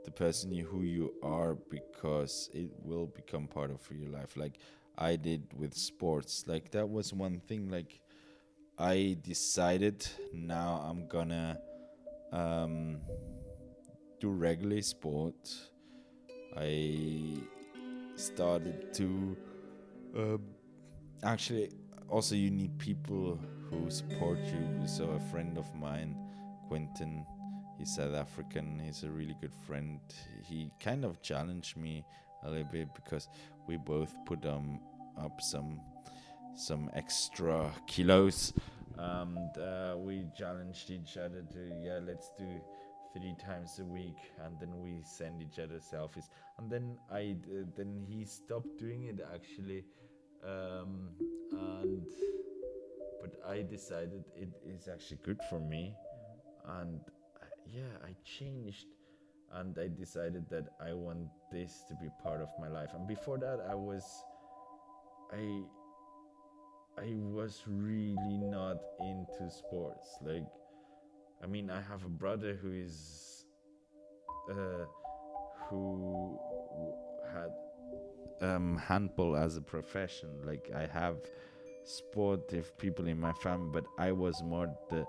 the 0.04 0.12
person 0.12 0.52
who 0.58 0.82
you 0.82 1.14
are 1.24 1.56
because 1.70 2.50
it 2.54 2.70
will 2.84 3.08
become 3.08 3.48
part 3.48 3.72
of 3.72 3.80
your 3.92 4.10
life. 4.10 4.36
Like 4.36 4.60
I 5.00 5.16
did 5.16 5.54
with 5.58 5.74
sports, 5.76 6.44
like 6.46 6.72
that 6.72 6.90
was 6.90 7.14
one 7.14 7.40
thing. 7.48 7.70
Like 7.70 8.02
I 8.78 9.18
decided 9.24 10.06
now 10.34 10.86
I'm 10.86 11.08
gonna 11.08 11.58
um, 12.34 12.98
do 14.20 14.30
regular 14.30 14.82
sport. 14.82 15.56
I 16.58 17.38
started 18.16 18.94
to 18.96 19.38
um, 20.18 20.42
actually 21.24 21.72
also 22.10 22.36
you 22.36 22.52
need 22.52 22.78
people 22.78 23.40
who 23.70 23.90
support 23.90 24.40
you. 24.40 24.86
So 24.86 25.12
a 25.12 25.20
friend 25.32 25.58
of 25.58 25.74
mine, 25.76 26.18
Quentin, 26.68 27.26
he's 27.78 27.96
South 27.96 28.16
African. 28.16 28.82
He's 28.84 29.04
a 29.04 29.10
really 29.10 29.36
good 29.40 29.54
friend. 29.66 30.02
He 30.44 30.72
kind 30.82 31.06
of 31.06 31.22
challenged 31.22 31.78
me 31.78 32.04
a 32.44 32.50
little 32.50 32.68
bit 32.72 32.94
because 32.96 33.30
we 33.68 33.78
both 33.78 34.14
put 34.26 34.46
um 34.46 34.80
up 35.20 35.42
some 35.42 35.80
some 36.56 36.90
extra 36.94 37.72
kilos. 37.88 38.54
And 38.98 39.58
uh, 39.58 39.96
we 39.98 40.26
challenged 40.38 40.90
each 40.92 41.16
other 41.18 41.44
to 41.54 41.60
yeah 41.82 42.00
let's 42.06 42.32
do 42.38 42.48
three 43.14 43.36
times 43.44 43.80
a 43.80 43.86
week. 43.86 44.18
And 44.46 44.60
then 44.60 44.80
we 44.82 45.02
send 45.04 45.42
each 45.42 45.60
other 45.60 45.80
selfies. 45.80 46.28
And 46.58 46.70
then 46.70 46.98
i 47.12 47.36
d- 47.46 47.66
then 47.76 48.06
he 48.08 48.26
stopped 48.26 48.78
doing 48.78 49.06
it 49.06 49.20
actually. 49.34 49.86
Um, 50.44 51.10
and 51.52 52.06
but 53.22 53.34
i 53.50 53.62
decided 53.62 54.24
it 54.36 54.50
is 54.66 54.88
actually 54.88 55.20
good 55.24 55.40
for 55.50 55.60
me. 55.60 55.96
And 56.80 57.00
uh, 57.42 57.46
yeah 57.66 57.94
i 58.06 58.14
changed. 58.26 58.88
And 59.54 59.78
i 59.80 59.88
decided 59.88 60.50
that 60.50 60.68
i 60.86 60.94
want 60.94 61.28
this 61.52 61.84
to 61.88 61.96
be 61.96 62.10
part 62.22 62.42
of 62.42 62.50
my 62.60 62.68
life. 62.68 62.90
And 62.94 63.08
before 63.08 63.38
that 63.40 63.66
i 63.70 63.76
was 63.76 64.04
i 65.32 65.62
I 66.98 67.14
was 67.16 67.64
really 67.66 68.38
not 68.40 68.78
into 69.00 69.50
sports. 69.50 70.18
Like, 70.22 70.46
I 71.42 71.48
mean, 71.48 71.70
I 71.70 71.82
have 71.82 72.04
a 72.04 72.10
brother 72.10 72.60
who 72.62 72.74
is, 72.74 73.46
uh, 74.52 74.86
who 75.70 76.38
had 77.34 77.52
um, 78.42 78.78
handball 78.78 79.38
as 79.38 79.56
a 79.56 79.62
profession. 79.62 80.30
Like, 80.44 80.72
I 80.76 80.88
have 80.88 81.18
sportive 81.86 82.78
people 82.78 83.08
in 83.08 83.18
my 83.18 83.32
family, 83.34 83.70
but 83.72 83.86
I 83.98 84.12
was 84.12 84.44
more 84.44 84.70
the 84.90 85.06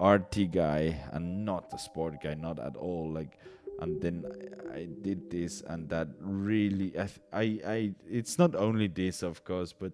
arty 0.00 0.46
guy 0.46 1.00
and 1.12 1.46
not 1.46 1.70
the 1.70 1.78
sport 1.78 2.22
guy, 2.22 2.34
not 2.34 2.58
at 2.58 2.76
all. 2.76 3.10
Like, 3.10 3.38
and 3.82 4.00
then 4.00 4.24
I, 4.72 4.88
did 5.02 5.30
this 5.30 5.62
and 5.66 5.88
that. 5.90 6.08
Really, 6.20 6.98
I, 6.98 7.08
I, 7.32 7.60
I. 7.66 7.94
It's 8.08 8.38
not 8.38 8.54
only 8.54 8.86
this, 8.86 9.22
of 9.22 9.44
course, 9.44 9.72
but 9.72 9.92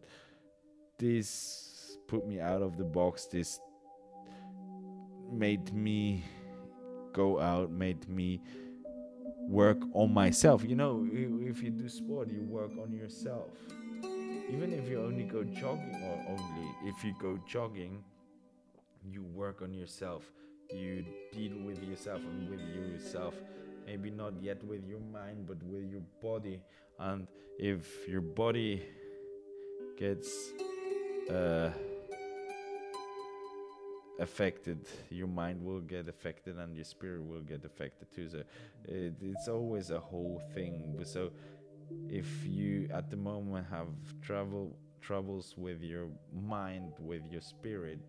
this 0.99 1.97
put 2.07 2.27
me 2.27 2.41
out 2.41 2.63
of 2.63 2.77
the 2.77 2.85
box 2.85 3.27
this 3.27 3.61
made 5.31 5.73
me 5.75 6.25
go 7.13 7.39
out 7.39 7.71
made 7.71 8.09
me 8.09 8.41
work 9.47 9.79
on 9.93 10.13
myself 10.13 10.65
you 10.67 10.75
know 10.75 11.07
if 11.13 11.63
you 11.63 11.71
do 11.71 11.89
sport 11.89 12.29
you 12.31 12.43
work 12.45 12.71
on 12.83 12.93
yourself 12.93 13.51
even 14.51 14.73
if 14.73 14.89
you 14.89 15.03
only 15.05 15.25
go 15.25 15.45
jogging 15.45 16.03
or 16.03 16.25
only 16.31 16.69
if 16.87 17.05
you 17.05 17.15
go 17.21 17.39
jogging 17.47 18.03
you 19.05 19.23
work 19.35 19.61
on 19.61 19.75
yourself 19.75 20.25
you 20.73 21.05
deal 21.33 21.53
with 21.65 21.83
yourself 21.83 22.21
and 22.21 22.49
with 22.49 22.61
yourself 22.61 23.35
maybe 23.89 24.11
not 24.11 24.35
yet 24.43 24.63
with 24.65 24.87
your 24.87 25.01
mind 25.01 25.47
but 25.47 25.63
with 25.63 25.91
your 25.91 26.03
body. 26.23 26.61
And 26.99 27.27
if 27.59 28.07
your 28.09 28.21
body 28.21 28.83
gets 29.97 30.53
uh, 31.31 31.71
affected 34.21 34.81
your 35.11 35.29
mind 35.29 35.63
will 35.63 35.81
get 35.81 36.09
affected 36.09 36.59
and 36.59 36.75
your 36.75 36.85
spirit 36.85 37.25
will 37.25 37.41
get 37.41 37.65
affected 37.65 38.09
too. 38.15 38.29
So 38.29 38.43
it, 38.85 39.15
it's 39.23 39.49
always 39.49 39.91
a 39.91 40.01
whole 40.01 40.43
thing. 40.55 41.01
So 41.05 41.31
if 42.11 42.29
you 42.47 42.89
at 42.93 43.11
the 43.11 43.17
moment 43.17 43.67
have 43.71 43.89
trouble 44.21 44.77
troubles 45.01 45.55
with 45.57 45.81
your 45.83 46.09
mind 46.35 46.93
with 46.99 47.23
your 47.31 47.41
spirit 47.41 48.01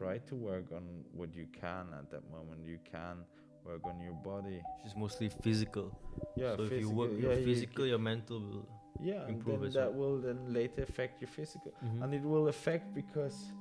try 0.00 0.18
to 0.18 0.34
work 0.34 0.66
on 0.72 0.82
what 1.12 1.34
you 1.34 1.46
can 1.52 1.86
at 1.98 2.10
that 2.10 2.24
moment. 2.30 2.60
You 2.64 2.78
can 2.90 3.18
work 3.64 3.86
on 3.86 4.00
your 4.00 4.14
body 4.14 4.62
It's 4.84 4.96
mostly 4.96 5.28
physical. 5.28 5.90
yeah 6.36 6.56
so 6.56 6.62
if 6.64 6.72
you 6.72 6.90
work 6.90 7.10
physical- 7.10 7.22
your 7.22 7.32
yeah, 7.32 7.38
you 7.38 7.44
physical, 7.54 7.86
your 7.86 7.98
mental 7.98 8.40
will. 8.40 8.68
yeah 9.00 9.22
and 9.26 9.30
improve 9.36 9.60
then 9.62 9.72
that 9.72 9.92
well. 9.94 10.10
will 10.12 10.18
then 10.20 10.52
later 10.52 10.82
affect 10.82 11.20
your 11.20 11.28
physical 11.28 11.72
Mhm. 11.82 12.02
and 12.02 12.14
it 12.14 12.22
will 12.22 12.48
affect 12.48 12.94
because 12.94 13.52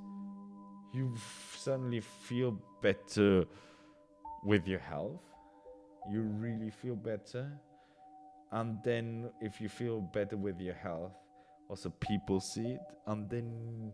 you 0.93 1.11
f- 1.15 1.55
suddenly 1.59 1.99
feel 2.01 2.51
better 2.81 3.45
with 4.43 4.67
your 4.67 4.79
health 4.79 5.21
you 6.09 6.21
really 6.23 6.69
feel 6.71 6.95
better 6.95 7.51
and 8.51 8.81
then 8.83 9.29
if 9.41 9.61
you 9.61 9.69
feel 9.69 10.01
better 10.01 10.37
with 10.37 10.59
your 10.59 10.73
health 10.73 11.13
also 11.69 11.89
people 11.99 12.39
see 12.39 12.71
it 12.71 12.81
and 13.07 13.29
then 13.29 13.93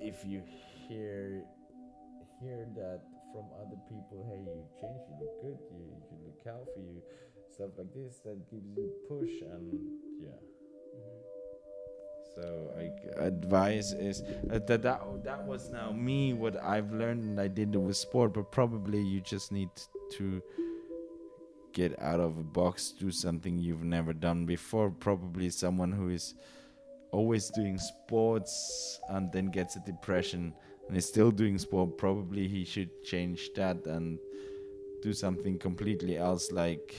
if 0.00 0.24
you 0.24 0.42
hear 0.88 1.44
hear 2.40 2.66
that 2.74 3.00
from 3.32 3.44
other 3.60 3.78
people 3.88 4.26
hey 4.30 4.40
you 4.40 4.64
change 4.80 5.02
you 5.08 5.16
look 5.20 5.34
good 5.42 5.58
you, 5.72 5.84
you 6.10 6.18
look 6.26 6.40
healthy 6.44 6.80
you 6.80 7.02
stuff 7.52 7.70
like 7.76 7.92
this 7.94 8.20
that 8.24 8.38
gives 8.50 8.68
you 8.76 8.90
push 9.08 9.42
and 9.52 9.72
yeah 10.20 10.40
so 12.38 12.72
I 12.78 13.20
advice 13.24 13.92
is 13.92 14.22
uh, 14.52 14.60
that 14.66 14.82
that 14.82 15.24
that 15.24 15.42
was 15.44 15.70
now 15.70 15.90
me 15.90 16.34
what 16.34 16.56
I've 16.62 16.92
learned 16.92 17.24
and 17.24 17.40
I 17.40 17.48
did 17.48 17.74
it 17.74 17.78
with 17.78 17.96
sport, 17.96 18.32
but 18.32 18.52
probably 18.52 19.02
you 19.02 19.20
just 19.20 19.50
need 19.50 19.70
to 20.12 20.40
get 21.72 22.00
out 22.00 22.20
of 22.20 22.38
a 22.38 22.42
box, 22.42 22.92
do 22.92 23.10
something 23.10 23.58
you've 23.58 23.82
never 23.82 24.12
done 24.12 24.46
before. 24.46 24.90
Probably 24.90 25.50
someone 25.50 25.90
who 25.90 26.10
is 26.10 26.34
always 27.10 27.50
doing 27.50 27.78
sports 27.78 29.00
and 29.08 29.32
then 29.32 29.46
gets 29.46 29.76
a 29.76 29.80
depression 29.80 30.54
and 30.88 30.96
is 30.96 31.06
still 31.06 31.30
doing 31.30 31.58
sport. 31.58 31.98
Probably 31.98 32.48
he 32.48 32.64
should 32.64 33.04
change 33.04 33.50
that 33.54 33.86
and 33.86 34.18
do 35.02 35.12
something 35.12 35.58
completely 35.58 36.16
else, 36.16 36.50
like 36.50 36.94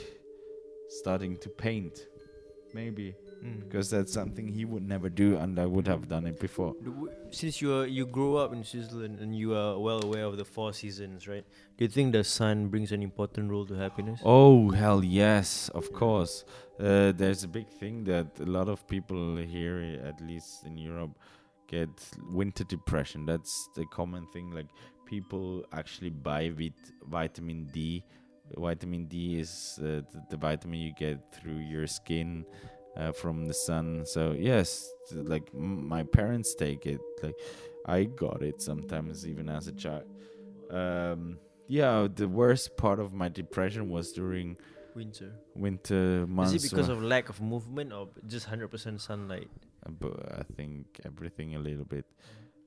starting 0.88 1.38
to 1.38 1.50
paint, 1.50 2.08
maybe. 2.74 3.16
Mm. 3.44 3.62
because 3.62 3.90
that's 3.90 4.12
something 4.12 4.48
he 4.48 4.66
would 4.66 4.86
never 4.86 5.08
do, 5.08 5.38
and 5.38 5.60
I 5.60 5.66
would 5.66 5.88
have 5.88 6.10
done 6.10 6.28
it 6.28 6.40
before. 6.40 6.76
Since 7.32 7.62
you 7.62 7.74
are, 7.74 7.86
you 7.86 8.06
grew 8.06 8.36
up 8.36 8.52
in 8.52 8.64
Switzerland 8.66 9.20
and 9.22 9.34
you 9.34 9.56
are 9.56 9.80
well 9.80 10.04
aware 10.04 10.26
of 10.26 10.36
the 10.36 10.44
four 10.44 10.74
seasons, 10.74 11.28
right? 11.28 11.46
Do 11.78 11.86
you 11.86 11.90
think 11.90 12.12
the 12.12 12.24
sun 12.24 12.68
brings 12.68 12.92
an 12.92 13.02
important 13.02 13.50
role 13.50 13.66
to 13.68 13.76
happiness? 13.76 14.20
Oh 14.26 14.72
hell 14.72 15.04
yes, 15.04 15.70
of 15.70 15.94
course. 15.94 16.44
Uh, 16.78 17.14
there's 17.14 17.44
a 17.46 17.48
big 17.48 17.70
thing 17.70 18.04
that 18.06 18.28
a 18.42 18.46
lot 18.46 18.68
of 18.68 18.86
people 18.88 19.38
here, 19.38 20.02
at 20.04 20.20
least 20.20 20.66
in 20.66 20.78
Europe, 20.78 21.12
get 21.70 21.90
winter 22.32 22.64
depression. 22.64 23.26
That's 23.26 23.70
the 23.76 23.86
common 23.86 24.26
thing. 24.34 24.52
Like 24.52 24.68
people 25.06 25.64
actually 25.72 26.10
buy 26.10 26.52
with 26.58 26.74
vitamin 27.08 27.70
D. 27.74 28.04
Vitamin 28.58 29.06
D 29.06 29.40
is 29.40 29.80
uh, 29.80 30.02
the, 30.12 30.24
the 30.32 30.38
vitamin 30.38 30.80
you 30.80 30.94
get 30.98 31.20
through 31.36 31.60
your 31.60 31.86
skin 31.88 32.46
uh, 32.98 33.12
from 33.12 33.46
the 33.46 33.54
sun. 33.54 34.04
So 34.06 34.36
yes, 34.38 34.90
like 35.12 35.48
m- 35.54 35.88
my 35.88 36.04
parents 36.04 36.56
take 36.56 36.86
it. 36.86 37.02
Like 37.22 37.36
I 37.86 38.06
got 38.06 38.42
it 38.42 38.62
sometimes 38.62 39.28
even 39.28 39.50
as 39.50 39.68
a 39.68 39.72
child. 39.72 40.06
Um, 40.72 41.38
yeah, 41.68 42.08
the 42.14 42.28
worst 42.28 42.76
part 42.78 43.00
of 43.00 43.14
my 43.14 43.30
depression 43.30 43.90
was 43.90 44.12
during 44.12 44.58
Winter. 44.96 45.32
winter 45.56 46.26
months. 46.28 46.54
Is 46.54 46.66
it 46.66 46.72
because 46.72 46.90
of 46.90 47.02
lack 47.04 47.30
of 47.30 47.40
movement 47.42 47.94
or 47.94 48.10
just 48.28 48.48
hundred 48.48 48.70
percent 48.70 49.00
sunlight? 49.02 49.50
But 49.88 50.14
I 50.32 50.44
think 50.56 51.00
everything 51.06 51.56
a 51.56 51.60
little 51.60 51.86
bit. 51.86 52.06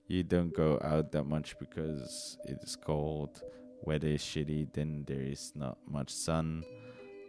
You 0.08 0.22
don't 0.22 0.52
go 0.54 0.78
out 0.82 1.12
that 1.12 1.24
much 1.24 1.58
because 1.58 2.36
it's 2.44 2.76
cold, 2.76 3.42
weather 3.82 4.08
is 4.08 4.22
shitty, 4.22 4.72
then 4.72 5.04
there 5.06 5.22
is 5.22 5.52
not 5.54 5.78
much 5.88 6.10
sun. 6.10 6.64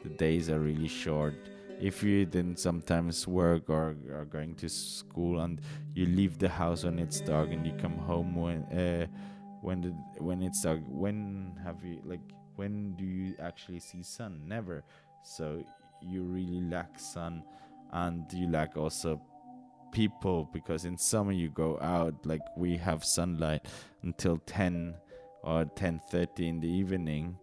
The 0.03 0.09
days 0.09 0.49
are 0.49 0.59
really 0.59 0.87
short. 0.87 1.35
If 1.79 2.03
you 2.03 2.25
then 2.25 2.55
sometimes 2.55 3.27
work 3.27 3.69
or 3.69 3.95
are 4.11 4.25
going 4.25 4.55
to 4.55 4.69
school 4.69 5.41
and 5.41 5.59
you 5.93 6.05
leave 6.05 6.37
the 6.37 6.49
house 6.49 6.83
when 6.83 6.99
it's 6.99 7.19
dark 7.21 7.51
and 7.51 7.65
you 7.65 7.73
come 7.73 7.97
home 7.97 8.35
when 8.35 8.63
uh, 8.63 9.07
when 9.61 9.81
the 9.81 9.89
when 10.23 10.41
it's 10.41 10.61
dark, 10.61 10.81
when 10.87 11.57
have 11.63 11.83
you 11.83 11.99
like 12.05 12.21
when 12.55 12.95
do 12.95 13.05
you 13.05 13.35
actually 13.39 13.79
see 13.79 14.03
sun? 14.03 14.41
Never. 14.45 14.83
So 15.23 15.63
you 16.01 16.23
really 16.23 16.61
lack 16.61 16.99
sun 16.99 17.43
and 17.91 18.31
you 18.33 18.49
lack 18.49 18.77
also 18.77 19.21
people 19.93 20.49
because 20.51 20.83
in 20.83 20.97
summer 20.97 21.31
you 21.31 21.49
go 21.49 21.79
out 21.79 22.13
like 22.25 22.41
we 22.57 22.75
have 22.75 23.05
sunlight 23.05 23.65
until 24.01 24.37
10 24.39 24.95
or 25.43 25.65
10:30 25.65 26.49
in 26.49 26.59
the 26.59 26.67
evening. 26.67 27.37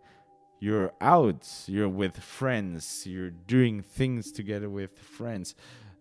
You're 0.59 0.93
out 1.01 1.49
you're 1.67 1.89
with 1.89 2.19
friends 2.19 3.07
you're 3.07 3.31
doing 3.31 3.81
things 3.81 4.33
together 4.33 4.69
with 4.69 4.99
friends. 4.99 5.55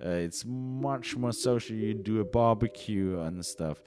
Uh, 0.04 0.10
it's 0.28 0.43
much 0.45 1.16
more 1.16 1.32
social 1.32 1.76
you 1.76 1.93
do 1.93 2.20
a 2.20 2.26
barbecue 2.26 3.20
and 3.20 3.45
stuff. 3.45 3.82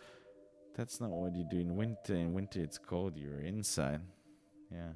That's 0.77 1.01
not 1.01 1.11
what 1.11 1.35
you 1.35 1.45
do 1.51 1.59
in 1.59 1.77
winter. 1.77 2.15
In 2.15 2.33
winter 2.33 2.61
it's 2.63 2.79
cold 2.79 3.19
you're 3.19 3.41
inside. 3.41 4.01
Yeah. 4.71 4.93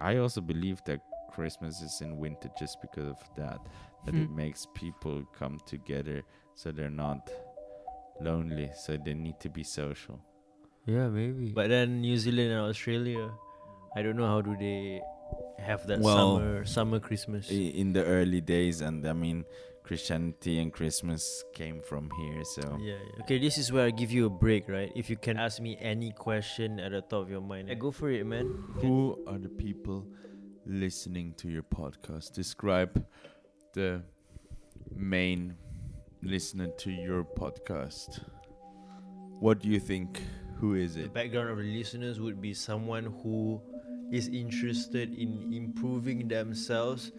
I 0.00 0.16
also 0.16 0.40
believe 0.40 0.82
that 0.86 1.00
christmas 1.36 1.80
is 1.82 2.00
in 2.00 2.16
winter 2.24 2.48
just 2.58 2.76
because 2.80 3.08
of 3.16 3.20
that 3.36 3.60
that 4.04 4.14
it 4.14 4.28
Hmm. 4.28 4.36
makes 4.44 4.66
people 4.74 5.16
come 5.38 5.58
together 5.66 6.18
so 6.54 6.72
they're 6.72 6.98
not 7.06 7.22
lonely 8.20 8.70
so 8.74 8.96
they 8.96 9.14
need 9.14 9.38
to 9.40 9.48
be 9.48 9.62
social 9.62 10.18
Yeah, 10.86 11.08
maybe. 11.10 11.50
But 11.50 11.66
then 11.68 12.00
New 12.00 12.14
Zealand 12.16 12.50
and 12.54 12.62
Australia, 12.70 13.26
I 13.96 14.02
don't 14.06 14.14
know 14.14 14.28
how 14.34 14.38
do 14.40 14.54
they 14.56 15.02
have 15.58 15.82
that 15.90 15.98
Well, 15.98 16.14
summer 16.16 16.64
summer 16.64 16.98
Christmas. 17.00 17.50
I- 17.50 17.74
in 17.82 17.92
the 17.92 18.04
early 18.06 18.38
days 18.40 18.76
and 18.86 19.02
i 19.06 19.12
mean 19.12 19.42
christianity 19.82 20.58
and 20.62 20.70
christmas 20.78 21.22
came 21.58 21.78
from 21.90 22.04
here 22.20 22.42
so 22.54 22.62
Yeah, 22.78 23.02
yeah. 23.02 23.22
Okay, 23.26 23.38
this 23.42 23.58
is 23.58 23.72
where 23.74 23.86
I 23.86 23.90
give 23.90 24.10
you 24.14 24.26
a 24.26 24.34
break, 24.44 24.62
right? 24.70 24.90
If 24.94 25.10
you 25.10 25.16
can 25.26 25.36
ask 25.46 25.58
me 25.62 25.74
any 25.80 26.10
question 26.14 26.78
at 26.78 26.90
the 26.94 27.02
top 27.02 27.26
of 27.26 27.30
your 27.34 27.42
mind, 27.42 27.66
yeah, 27.68 27.74
go 27.78 27.90
for 27.90 28.10
it, 28.10 28.22
man. 28.26 28.46
who 28.82 29.18
are 29.26 29.38
the 29.42 29.50
people 29.66 30.06
listening 30.66 31.32
to 31.36 31.48
your 31.48 31.62
podcast 31.62 32.32
describe 32.32 33.04
the 33.74 34.02
main 34.94 35.54
listener 36.22 36.66
to 36.78 36.90
your 36.90 37.24
podcast 37.24 38.20
what 39.38 39.60
do 39.60 39.68
you 39.68 39.78
think 39.78 40.22
who 40.58 40.74
is 40.74 40.96
it? 40.96 41.12
The 41.12 41.20
background 41.20 41.50
of 41.50 41.58
the 41.58 41.64
listeners 41.64 42.20
would 42.20 42.40
be 42.40 42.54
someone 42.54 43.12
who 43.22 43.60
is 44.10 44.28
interested 44.28 45.12
in 45.12 45.52
improving 45.52 46.28
themselves 46.28 47.12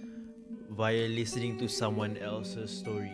via 0.71 1.07
listening 1.07 1.57
to 1.59 1.67
someone 1.67 2.17
else's 2.17 2.71
story. 2.71 3.13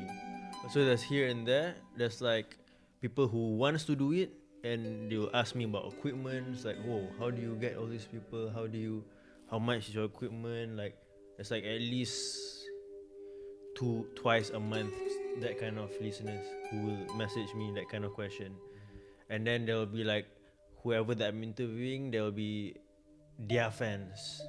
So 0.71 0.85
there's 0.85 1.03
here 1.03 1.27
and 1.27 1.45
there. 1.45 1.75
There's 1.97 2.21
like 2.21 2.57
people 3.01 3.27
who 3.27 3.55
wants 3.55 3.83
to 3.85 3.95
do 3.95 4.13
it 4.13 4.31
and 4.63 5.11
they 5.11 5.17
will 5.17 5.31
ask 5.33 5.55
me 5.55 5.65
about 5.65 5.91
equipment. 5.91 6.47
It's 6.53 6.63
like, 6.63 6.79
whoa, 6.85 7.05
how 7.19 7.29
do 7.29 7.41
you 7.41 7.55
get 7.59 7.75
all 7.75 7.87
these 7.87 8.05
people? 8.05 8.49
How 8.49 8.65
do 8.65 8.77
you 8.77 9.03
how 9.49 9.59
much 9.59 9.89
is 9.89 9.95
your 9.95 10.05
equipment? 10.05 10.77
Like 10.77 10.97
it's 11.37 11.51
like 11.51 11.63
at 11.63 11.79
least 11.79 12.65
two 13.75 14.05
twice 14.15 14.51
a 14.51 14.59
month 14.59 14.93
that 15.41 15.59
kind 15.59 15.79
of 15.79 15.89
listeners 15.99 16.45
who 16.69 16.85
will 16.85 17.15
message 17.15 17.53
me 17.55 17.71
that 17.73 17.89
kind 17.89 18.05
of 18.05 18.13
question 18.13 18.53
and 19.29 19.47
then 19.47 19.65
there 19.65 19.77
will 19.77 19.87
be 19.87 20.03
like 20.03 20.27
whoever 20.83 21.15
that 21.15 21.29
I'm 21.29 21.43
interviewing, 21.43 22.11
there 22.11 22.23
will 22.23 22.31
be 22.35 22.75
their 23.39 23.71
fans. 23.71 24.41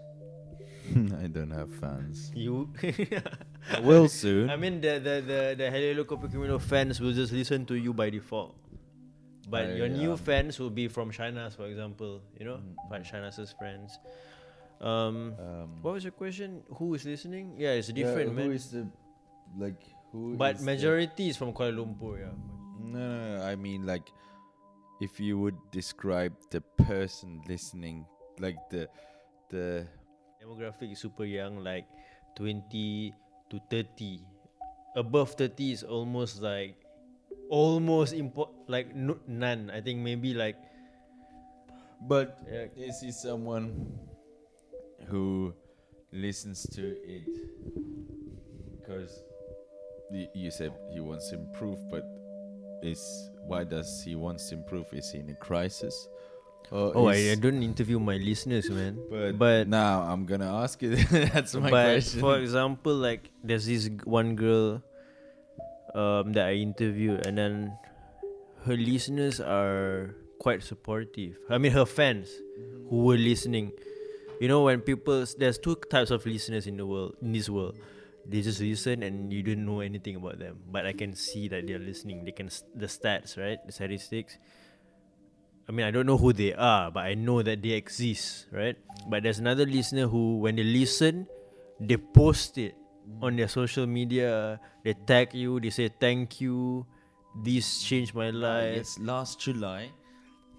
i 1.18 1.26
don't 1.26 1.50
have 1.50 1.72
fans 1.80 2.30
You, 2.34 2.68
I 3.72 3.80
will 3.80 4.06
soon 4.06 4.50
I 4.54 4.56
mean 4.56 4.82
the 4.82 5.00
the 5.00 5.24
the 5.24 5.40
the 5.56 5.70
Hello 5.70 6.04
Kopi 6.04 6.28
fans 6.60 7.00
will 7.00 7.14
just 7.14 7.32
listen 7.32 7.64
to 7.66 7.74
you 7.74 7.94
by 7.94 8.10
default. 8.10 8.54
But 9.48 9.64
I, 9.64 9.72
your 9.80 9.88
new 9.88 10.16
fans 10.18 10.58
will 10.60 10.68
be 10.68 10.88
from 10.88 11.10
Shanas, 11.10 11.56
for 11.56 11.66
example. 11.66 12.20
You 12.38 12.44
know, 12.44 12.60
mm. 12.60 13.00
Shanas 13.00 13.40
friends. 13.56 13.98
Um, 14.80 15.34
um, 15.38 15.68
what 15.82 15.94
was 15.94 16.04
your 16.04 16.12
question? 16.12 16.62
Who 16.76 16.94
is 16.94 17.04
listening? 17.04 17.54
Yeah, 17.56 17.72
it's 17.78 17.88
different, 17.88 18.34
man. 18.34 18.46
who 18.46 18.50
is 18.52 18.70
the 18.70 18.86
like 19.56 19.80
who 20.12 20.34
but 20.36 20.56
is 20.56 20.60
the- 20.60 20.66
majority 20.66 21.28
is 21.30 21.36
from 21.36 21.52
Kuala 21.52 21.72
Lumpur. 21.78 22.18
Yeah. 22.20 22.34
no, 22.80 22.98
no, 22.98 23.38
no 23.38 23.42
i 23.46 23.54
mean 23.56 23.86
like 23.86 24.06
if 25.00 25.18
you 25.18 25.38
would 25.38 25.56
describe 25.72 26.34
the 26.50 26.60
person 26.84 27.40
listening 27.48 28.04
like 28.38 28.58
the 28.70 28.86
the 29.50 29.86
demographic 30.42 30.92
is 30.92 30.98
super 31.00 31.24
young, 31.24 31.62
like 31.64 31.86
20 32.36 33.14
to 33.50 33.60
30. 33.70 34.20
Above 34.96 35.32
30 35.34 35.72
is 35.72 35.82
almost 35.82 36.42
like 36.42 36.76
almost 37.48 38.12
impo- 38.14 38.52
like 38.68 38.94
no, 38.94 39.16
none. 39.26 39.70
I 39.70 39.80
think 39.80 40.00
maybe 40.00 40.34
like 40.34 40.56
but 42.02 42.38
yeah, 42.50 42.66
Is 42.76 43.00
he 43.00 43.10
someone 43.12 43.98
who 45.08 45.52
listens 46.12 46.66
to 46.74 46.82
it 47.04 47.26
because 48.80 49.22
y- 50.10 50.28
you 50.34 50.50
said 50.50 50.72
he 50.92 51.00
wants 51.00 51.30
to 51.30 51.36
improve, 51.36 51.78
but 51.90 52.04
is 52.82 53.30
why 53.46 53.64
does 53.64 54.02
he 54.04 54.14
wants 54.14 54.48
to 54.50 54.56
improve? 54.56 54.86
Is 54.92 55.10
he 55.10 55.18
in 55.20 55.30
a 55.30 55.34
crisis? 55.34 56.08
Oh, 56.72 57.06
I, 57.08 57.30
I 57.30 57.34
don't 57.36 57.62
interview 57.62 58.00
my 58.00 58.16
listeners, 58.16 58.70
man. 58.70 58.98
But, 59.10 59.38
but- 59.38 59.68
now 59.68 60.00
I'm 60.02 60.24
gonna 60.26 60.52
ask 60.62 60.80
you. 60.82 60.96
That's 61.10 61.54
my 61.54 61.70
but 61.70 61.84
question. 61.92 62.20
for 62.20 62.38
example, 62.38 62.94
like 62.94 63.30
there's 63.42 63.66
this 63.66 63.90
one 64.04 64.34
girl 64.34 64.82
um, 65.94 66.32
that 66.32 66.46
I 66.48 66.54
interviewed, 66.54 67.26
and 67.26 67.36
then 67.38 67.76
her 68.64 68.76
listeners 68.76 69.40
are 69.40 70.16
quite 70.40 70.62
supportive. 70.62 71.36
I 71.50 71.58
mean, 71.58 71.72
her 71.72 71.86
fans 71.86 72.30
who 72.88 73.04
were 73.04 73.16
listening. 73.18 73.72
You 74.44 74.48
know, 74.52 74.68
when 74.68 74.84
people 74.84 75.24
there's 75.40 75.56
two 75.56 75.72
types 75.88 76.12
of 76.12 76.20
listeners 76.28 76.68
in 76.68 76.76
the 76.76 76.84
world 76.84 77.16
in 77.24 77.32
this 77.32 77.48
world. 77.48 77.80
They 78.28 78.40
just 78.40 78.60
listen 78.60 79.04
and 79.04 79.28
you 79.32 79.40
don't 79.44 79.64
know 79.68 79.80
anything 79.80 80.16
about 80.16 80.36
them, 80.40 80.56
but 80.72 80.84
I 80.88 80.92
can 80.96 81.12
see 81.16 81.48
that 81.52 81.64
they're 81.68 81.80
listening. 81.80 82.24
They 82.28 82.32
can 82.32 82.48
the 82.76 82.88
stats, 82.88 83.36
right? 83.40 83.60
The 83.68 83.72
statistics. 83.72 84.36
I 85.68 85.72
mean, 85.72 85.84
I 85.84 85.90
don't 85.92 86.04
know 86.08 86.16
who 86.16 86.32
they 86.32 86.52
are, 86.56 86.88
but 86.90 87.04
I 87.04 87.12
know 87.12 87.40
that 87.44 87.60
they 87.60 87.76
exist, 87.76 88.48
right? 88.52 88.76
But 89.12 89.24
there's 89.24 89.40
another 89.44 89.64
listener 89.68 90.08
who, 90.08 90.40
when 90.44 90.56
they 90.56 90.64
listen, 90.64 91.26
they 91.80 91.96
post 92.00 92.56
it 92.56 92.72
on 93.20 93.36
their 93.36 93.48
social 93.48 93.84
media. 93.86 94.60
They 94.84 94.92
tag 94.94 95.32
you. 95.36 95.60
They 95.60 95.68
say 95.68 95.88
thank 95.88 96.40
you. 96.40 96.84
This 97.44 97.84
changed 97.84 98.16
my 98.16 98.28
Uh, 98.32 98.40
life. 98.40 98.76
yes, 98.88 98.98
last 99.00 99.40
July, 99.40 99.92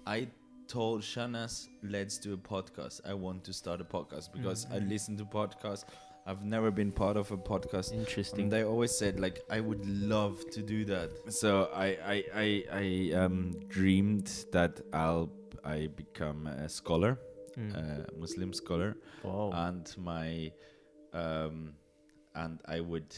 I 0.06 0.30
told 0.68 1.02
Shanas, 1.02 1.68
let's 1.82 2.18
do 2.18 2.34
a 2.34 2.36
podcast. 2.36 3.00
I 3.08 3.14
want 3.14 3.44
to 3.44 3.52
start 3.52 3.80
a 3.80 3.84
podcast 3.84 4.32
because 4.32 4.66
I 4.72 4.78
listen 4.78 5.16
to 5.18 5.24
podcasts. 5.24 5.84
I've 6.26 6.44
never 6.44 6.70
been 6.72 6.90
part 6.90 7.16
of 7.16 7.30
a 7.30 7.36
podcast. 7.36 7.92
Interesting. 7.92 8.42
And 8.44 8.52
they 8.52 8.64
always 8.64 8.90
said 8.96 9.20
like 9.20 9.42
I 9.50 9.60
would 9.60 9.86
love 9.86 10.38
to 10.50 10.62
do 10.62 10.84
that. 10.86 11.10
So 11.32 11.70
I 11.74 11.86
I 12.14 12.24
I, 12.34 12.64
I 12.72 13.16
um 13.24 13.54
dreamed 13.68 14.30
that 14.52 14.80
I'll 14.92 15.30
I 15.64 15.88
become 15.96 16.46
a 16.46 16.68
scholar, 16.68 17.18
Mm. 17.56 17.74
a 17.74 18.06
Muslim 18.18 18.52
scholar, 18.52 18.96
wow. 19.24 19.50
and 19.54 19.86
my 19.96 20.52
um 21.14 21.72
and 22.34 22.60
I 22.66 22.80
would 22.80 23.16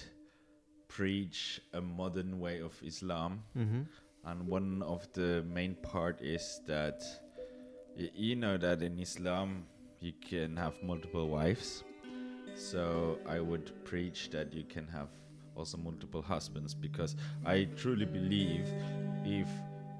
preach 0.86 1.61
a 1.72 1.80
modern 1.80 2.38
way 2.38 2.61
of 2.61 2.72
Islam, 2.84 3.42
Mm-hmm. 3.57 3.82
and 4.26 4.46
one 4.46 4.82
of 4.82 5.12
the 5.12 5.42
main 5.42 5.74
part 5.82 6.20
is 6.22 6.61
that 6.66 7.03
you 7.99 8.36
know 8.36 8.57
that 8.57 8.82
in 8.82 8.99
Islam 8.99 9.64
you 10.01 10.12
can 10.20 10.57
have 10.57 10.74
multiple 10.82 11.28
wives. 11.28 11.84
So 12.55 13.18
I 13.26 13.40
would 13.40 13.72
preach 13.84 14.30
that 14.30 14.53
you 14.53 14.64
can 14.64 14.86
have 14.88 15.09
also 15.55 15.76
multiple 15.76 16.22
husbands 16.22 16.74
because 16.74 17.16
I 17.44 17.68
truly 17.76 18.07
believe 18.07 18.66
if 19.24 19.49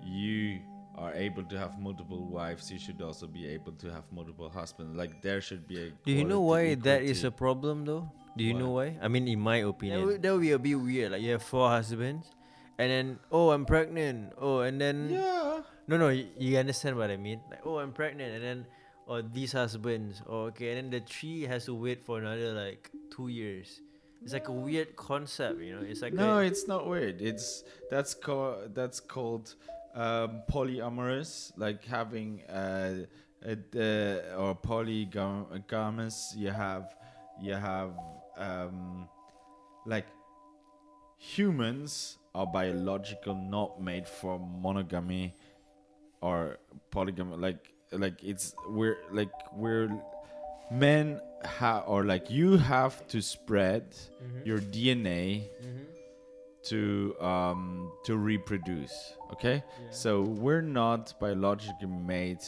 you 0.05 0.61
are 0.97 1.15
able 1.15 1.45
to 1.45 1.57
have 1.59 1.79
multiple 1.79 2.27
wives, 2.27 2.71
you 2.71 2.79
should 2.79 3.01
also 3.03 3.27
be 3.27 3.47
able 3.47 3.73
to 3.73 3.91
have 3.93 4.05
multiple 4.11 4.49
husbands. 4.49 4.97
Like 4.97 5.23
there 5.23 5.41
should 5.41 5.67
be 5.69 5.79
a. 5.79 5.91
Do 6.05 6.13
you 6.13 6.25
know 6.25 6.41
quality- 6.43 6.75
why 6.77 6.83
that 6.83 7.03
is 7.03 7.23
a 7.25 7.31
problem 7.31 7.85
though? 7.85 8.11
Do 8.37 8.45
you 8.45 8.55
know 8.55 8.71
why? 8.71 8.97
I 9.03 9.09
mean, 9.09 9.27
in 9.27 9.41
my 9.41 9.61
That 9.63 9.69
opinion, 9.69 10.07
would- 10.07 10.23
that 10.23 10.33
would 10.33 10.41
be 10.43 10.53
a 10.53 10.59
bit 10.59 10.75
weird. 10.75 11.13
Like 11.13 11.23
you 11.23 11.33
have 11.33 11.43
four 11.43 11.69
husbands, 11.69 12.31
and 12.79 12.91
then 12.91 13.19
oh, 13.31 13.51
I'm 13.51 13.67
pregnant. 13.67 14.33
Oh, 14.39 14.61
and 14.61 14.81
then 14.81 15.11
Yeah. 15.11 15.48
No, 15.89 15.97
no, 15.97 16.09
you, 16.09 16.27
you 16.39 16.59
understand 16.59 16.97
what 16.97 17.11
I 17.11 17.17
mean? 17.17 17.41
Like 17.51 17.61
oh, 17.65 17.79
I'm 17.79 17.93
pregnant, 17.93 18.35
and 18.35 18.45
then 18.45 18.67
oh, 19.09 19.23
these 19.23 19.53
husbands. 19.53 20.23
Oh, 20.29 20.43
okay, 20.53 20.77
and 20.77 20.77
then 20.77 20.91
the 20.91 21.01
tree 21.01 21.43
has 21.43 21.65
to 21.65 21.75
wait 21.75 22.05
for 22.05 22.19
another 22.19 22.53
like 22.53 22.91
two 23.11 23.29
years. 23.29 23.81
It's 24.23 24.33
like 24.33 24.49
a 24.49 24.53
weird 24.53 24.97
concept, 24.97 25.61
you 25.61 25.75
know. 25.75 25.83
It's 25.83 26.03
like 26.03 26.13
no, 26.13 26.39
a, 26.39 26.43
it's 26.43 26.69
not 26.69 26.87
weird. 26.87 27.23
It's 27.23 27.65
that's 27.91 28.15
called 28.15 28.75
that's 28.75 29.01
called 29.01 29.55
um, 29.95 30.43
polyamorous, 30.51 31.53
like 31.57 31.85
having 31.85 32.43
uh, 32.43 33.07
a, 33.43 33.57
uh, 33.75 34.41
or 34.41 34.55
polygamous. 34.57 36.35
You 36.37 36.51
have 36.51 36.95
you 37.41 37.55
have 37.55 37.93
um, 38.37 39.09
like 39.87 40.07
humans 41.17 42.19
are 42.35 42.47
biological 42.47 43.35
not 43.35 43.81
made 43.81 44.07
for 44.07 44.39
monogamy 44.39 45.35
or 46.21 46.59
polygamy. 46.91 47.37
Like 47.37 47.73
like 47.93 48.23
it's 48.23 48.55
we're 48.69 48.99
like 49.11 49.31
we're 49.55 49.89
men 50.71 51.21
ha- 51.45 51.85
or 51.87 52.05
like 52.05 52.31
you 52.31 52.57
have 52.59 53.07
to 53.09 53.23
spread 53.23 53.85
Mhm. 54.23 54.47
your 54.47 54.59
DNA 54.59 55.49
Mhm. 55.63 55.87
to 56.65 57.15
um 57.21 57.91
to 58.05 58.17
reproduce 58.17 59.15
okay 59.33 59.63
Yeah. 59.65 59.91
so 59.91 60.23
we're 60.23 60.61
not 60.83 61.15
biologically 61.21 61.87
made 61.87 62.43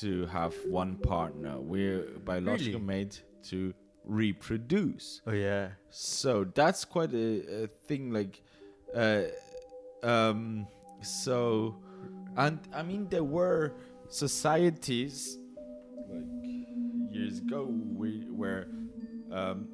to 0.00 0.26
have 0.26 0.54
one 0.68 0.94
partner 0.96 1.58
we're 1.58 2.04
biologically 2.24 2.74
Really? 2.74 2.84
made 2.84 3.16
to 3.50 3.74
reproduce 4.04 5.22
Oh 5.26 5.32
yeah. 5.32 5.70
so 5.88 6.44
that's 6.44 6.84
quite 6.84 7.12
a, 7.14 7.64
a 7.64 7.66
thing 7.88 8.12
like 8.12 8.40
uh 8.94 9.22
um 10.02 10.66
so 11.02 11.74
and 12.36 12.58
i 12.74 12.82
mean 12.82 13.08
there 13.08 13.24
were 13.24 13.72
societies 14.08 15.38
like 16.08 16.24
years 17.10 17.38
ago 17.38 17.64
where 17.64 18.66
um 19.32 19.68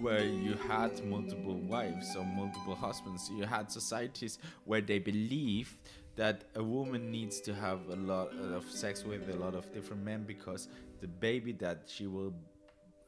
where 0.00 0.24
you 0.24 0.54
had 0.54 1.04
multiple 1.04 1.54
wives 1.54 2.16
or 2.16 2.24
multiple 2.24 2.74
husbands. 2.74 3.30
You 3.32 3.44
had 3.44 3.70
societies 3.70 4.38
where 4.64 4.80
they 4.80 4.98
believed 4.98 5.76
that 6.16 6.44
a 6.54 6.62
woman 6.62 7.10
needs 7.10 7.40
to 7.42 7.54
have 7.54 7.80
a 7.88 7.96
lot 7.96 8.32
of 8.32 8.64
sex 8.70 9.04
with 9.04 9.28
a 9.28 9.36
lot 9.36 9.54
of 9.54 9.72
different 9.72 10.04
men 10.04 10.24
because 10.24 10.68
the 11.00 11.08
baby 11.08 11.52
that 11.52 11.82
she 11.86 12.06
will 12.06 12.34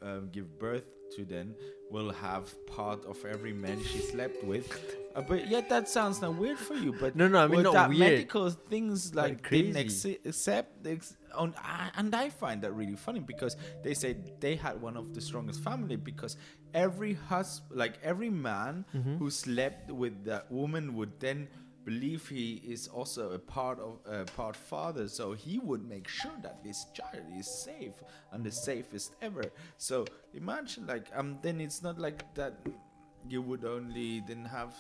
um, 0.03 0.29
give 0.33 0.59
birth 0.59 0.85
then 1.25 1.55
will 1.91 2.11
have 2.13 2.53
part 2.67 3.05
of 3.07 3.25
every 3.25 3.53
man 3.53 3.81
she 3.83 3.99
slept 3.99 4.43
with. 4.45 4.67
Uh, 5.15 5.23
but 5.23 5.49
yet 5.49 5.69
that 5.69 5.89
sounds 5.89 6.21
not 6.21 6.35
weird 6.35 6.59
for 6.59 6.75
you. 6.75 6.93
But 6.93 7.15
No, 7.17 7.27
no, 7.29 7.39
I 7.39 7.47
mean, 7.47 7.63
not 7.63 7.73
that 7.75 7.89
weird. 7.89 8.01
medical 8.01 8.51
things 8.51 9.15
like 9.15 9.49
didn't 9.49 9.75
crazy. 9.75 10.19
exi- 10.19 10.27
accept. 10.27 10.87
Ex- 10.87 11.17
on, 11.35 11.55
I- 11.63 11.91
and 11.97 12.15
I 12.15 12.29
find 12.29 12.61
that 12.63 12.73
really 12.73 12.97
funny 12.97 13.21
because 13.21 13.57
they 13.85 13.95
say 13.95 14.17
they 14.41 14.57
had 14.57 14.81
one 14.83 14.97
of 14.97 15.15
the 15.15 15.21
strongest 15.21 15.63
family 15.63 15.97
because 15.97 16.37
every 16.75 17.15
hus 17.15 17.63
like 17.71 17.95
every 18.03 18.31
man 18.31 18.85
Mm-hmm. 18.95 19.17
who 19.19 19.31
slept 19.31 19.91
with 19.91 20.25
that 20.25 20.51
woman 20.51 20.95
would 20.97 21.19
then 21.21 21.49
believe 21.87 22.29
he 22.29 22.61
is 22.75 22.89
also 22.89 23.31
a 23.31 23.39
part 23.39 23.79
of 23.79 23.93
a 24.19 24.25
part 24.39 24.57
father 24.57 25.05
so 25.09 25.25
he 25.45 25.59
would 25.69 25.85
make 25.89 26.09
sure 26.09 26.37
that 26.43 26.57
this 26.65 26.79
child 26.99 27.23
is 27.41 27.47
safe 27.65 27.95
and 28.33 28.43
the 28.45 28.51
safest 28.51 29.15
ever 29.23 29.45
so 29.79 30.05
imagine 30.35 30.85
like 30.87 31.07
um 31.15 31.39
then 31.43 31.61
it's 31.67 31.83
not 31.87 31.97
like 32.07 32.21
that 32.35 32.55
you 33.29 33.41
would 33.41 33.65
only 33.65 34.21
then 34.27 34.45
have 34.45 34.75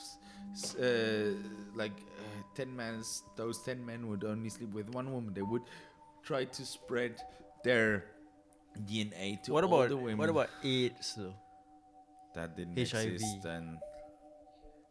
uh, 0.80 1.30
like 1.74 1.96
uh, 2.18 2.42
10 2.56 2.74
men 2.74 3.02
those 3.36 3.62
10 3.62 3.84
men 3.86 4.08
would 4.08 4.24
only 4.24 4.48
sleep 4.50 4.72
with 4.74 4.88
one 4.90 5.12
woman 5.12 5.32
they 5.34 5.42
would 5.42 5.62
try 6.24 6.44
to 6.44 6.66
spread 6.66 7.14
their 7.62 8.04
dna 8.90 9.40
to 9.44 9.52
What 9.52 9.64
all 9.64 9.70
about 9.72 9.88
the 9.90 9.96
women 9.96 10.18
what 10.18 10.28
about 10.28 10.50
AIDS 10.64 11.14
though? 11.16 11.34
that 12.34 12.56
didn't 12.56 12.76
HIV? 12.78 13.14
exist 13.14 13.44
and 13.44 13.78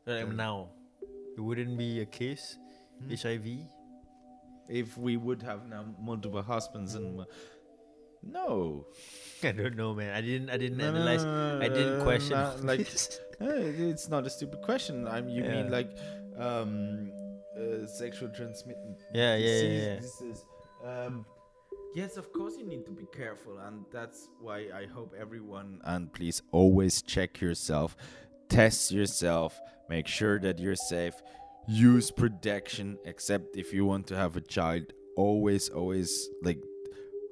Like 0.07 0.26
Mm. 0.28 0.36
now, 0.36 0.70
it 1.38 1.41
wouldn't 1.41 1.77
be 1.77 2.01
a 2.01 2.05
case. 2.05 2.57
Hmm. 3.01 3.13
HIV. 3.13 3.45
if 4.69 4.97
we 4.97 5.15
would 5.17 5.41
have 5.43 5.67
now 5.67 5.86
multiple 6.01 6.41
husbands 6.41 6.95
and 6.95 7.25
no 8.23 8.86
I 9.43 9.51
don't 9.51 9.75
know, 9.75 9.93
man. 9.93 10.11
I 10.15 10.21
didn't. 10.21 10.49
I 10.49 10.57
didn't 10.57 10.77
No, 10.77 10.88
analyze. 10.88 11.23
no, 11.23 11.59
no, 11.59 11.65
I 11.65 11.67
didn't 11.69 12.01
question. 12.01 12.38
like 12.71 12.79
eh, 13.41 13.91
it's 13.91 14.09
not 14.09 14.25
a 14.25 14.29
stupid 14.29 14.61
question 14.63 15.07
I'm. 15.07 15.29
you 15.29 15.43
mean 15.43 15.69
like 15.69 15.91
um 16.38 17.11
uh, 17.59 17.86
sexual 17.86 18.29
transmitted 18.29 18.95
Yeah, 19.13 19.36
yeah, 19.36 19.61
yeah, 19.61 19.99
yeah. 20.01 21.05
um 21.05 21.25
yes 21.95 22.17
of 22.17 22.31
course 22.33 22.57
you 22.57 22.65
need 22.65 22.86
to 22.86 22.91
be 22.91 23.05
careful 23.15 23.57
and 23.59 23.86
that's 23.91 24.27
why 24.41 24.67
i 24.81 24.86
hope 24.86 25.13
everyone 25.17 25.79
and 25.86 26.11
please 26.11 26.41
always 26.51 27.01
check 27.01 27.39
yourself 27.39 27.95
test 28.49 28.91
yourself 28.91 29.59
make 29.89 30.07
sure 30.07 30.39
that 30.39 30.59
you're 30.59 30.75
safe. 30.75 31.13
Use 31.67 32.11
protection 32.11 32.97
except 33.05 33.55
if 33.55 33.73
you 33.73 33.85
want 33.85 34.07
to 34.07 34.15
have 34.15 34.35
a 34.35 34.41
child 34.41 34.83
always 35.15 35.69
always 35.69 36.29
like 36.43 36.59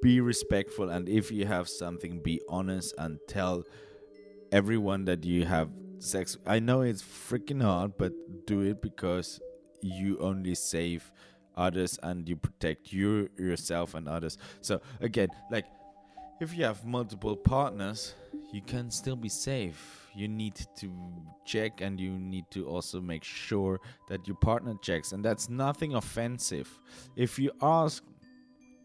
be 0.02 0.20
respectful. 0.20 0.90
And 0.90 1.08
if 1.08 1.30
you 1.30 1.46
have 1.46 1.68
something 1.68 2.20
be 2.20 2.40
honest 2.48 2.94
and 2.98 3.18
tell 3.28 3.64
everyone 4.52 5.04
that 5.06 5.24
you 5.24 5.44
have 5.44 5.70
sex. 5.98 6.36
I 6.46 6.58
know 6.58 6.82
it's 6.82 7.02
freaking 7.02 7.62
hard 7.62 7.92
but 7.98 8.12
do 8.46 8.60
it 8.60 8.82
because 8.82 9.40
you 9.80 10.18
only 10.18 10.54
save 10.54 11.10
others 11.56 11.98
and 12.02 12.28
you 12.28 12.36
protect 12.36 12.92
you 12.92 13.28
yourself 13.38 13.94
and 13.94 14.08
others. 14.08 14.36
So 14.60 14.80
again 15.00 15.28
like 15.50 15.66
if 16.40 16.56
you 16.56 16.64
have 16.64 16.84
multiple 16.84 17.36
partners 17.36 18.14
you 18.52 18.60
can 18.60 18.90
still 18.90 19.16
be 19.16 19.28
safe 19.28 20.03
you 20.14 20.28
need 20.28 20.54
to 20.76 20.92
check 21.44 21.80
and 21.80 22.00
you 22.00 22.10
need 22.10 22.44
to 22.50 22.66
also 22.66 23.00
make 23.00 23.24
sure 23.24 23.80
that 24.08 24.26
your 24.26 24.36
partner 24.36 24.74
checks 24.82 25.12
and 25.12 25.24
that's 25.24 25.48
nothing 25.48 25.94
offensive. 25.94 26.78
If 27.16 27.38
you 27.38 27.50
ask 27.60 28.02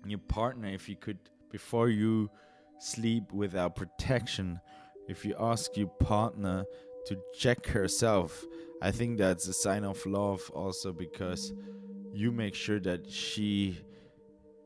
your 0.06 0.20
partner 0.20 0.70
if 0.70 0.88
you 0.88 0.96
could 0.96 1.18
before 1.52 1.90
you 1.90 2.30
sleep 2.78 3.32
without 3.34 3.76
protection 3.76 4.60
if 5.08 5.26
you 5.26 5.36
ask 5.40 5.76
your 5.76 5.88
partner 6.00 6.64
to 7.06 7.18
check 7.38 7.66
herself 7.68 8.46
i 8.82 8.92
think 8.92 9.18
that's 9.18 9.48
a 9.48 9.54
sign 9.54 9.84
of 9.84 10.04
love 10.06 10.50
also 10.54 10.94
because 10.94 11.52
you 12.14 12.32
make 12.32 12.56
sure 12.56 12.80
that 12.80 13.10
she 13.10 13.78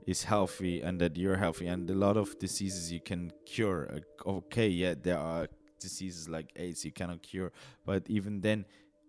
is 0.05 0.23
healthy 0.23 0.81
and 0.81 0.99
that 0.99 1.17
you're 1.17 1.37
healthy 1.37 1.67
and 1.67 1.89
a 1.89 1.95
lot 1.95 2.17
of 2.17 2.37
diseases 2.37 2.91
you 2.91 2.99
can 2.99 3.31
cure. 3.45 3.99
Okay 4.25 4.67
yeah 4.67 4.95
there 5.01 5.17
are 5.17 5.47
diseases 5.83 6.27
like 6.27 6.51
aids 6.55 6.83
you 6.83 6.91
cannot 6.91 7.21
cure. 7.21 7.51
But 7.85 8.09
even 8.09 8.41
then 8.41 8.65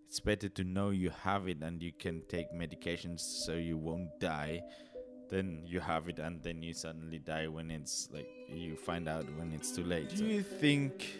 it's 0.07 0.19
better 0.19 0.49
to 0.49 0.63
know 0.63 0.91
you 0.91 1.09
have 1.23 1.47
it 1.47 1.63
and 1.63 1.81
you 1.81 1.91
can 1.91 2.21
take 2.29 2.53
medications 2.53 3.21
so 3.21 3.53
you 3.53 3.77
won't 3.77 4.19
die 4.19 4.61
then 5.29 5.61
you 5.65 5.79
have 5.79 6.07
it 6.07 6.19
and 6.19 6.41
then 6.43 6.61
you 6.61 6.73
suddenly 6.73 7.19
die 7.19 7.47
when 7.47 7.71
it's 7.71 8.09
like 8.11 8.27
you 8.49 8.75
find 8.75 9.07
out 9.07 9.25
when 9.37 9.51
it's 9.53 9.71
too 9.71 9.83
late. 9.83 10.15
Do 10.15 10.25
you 10.25 10.43
think 10.43 11.19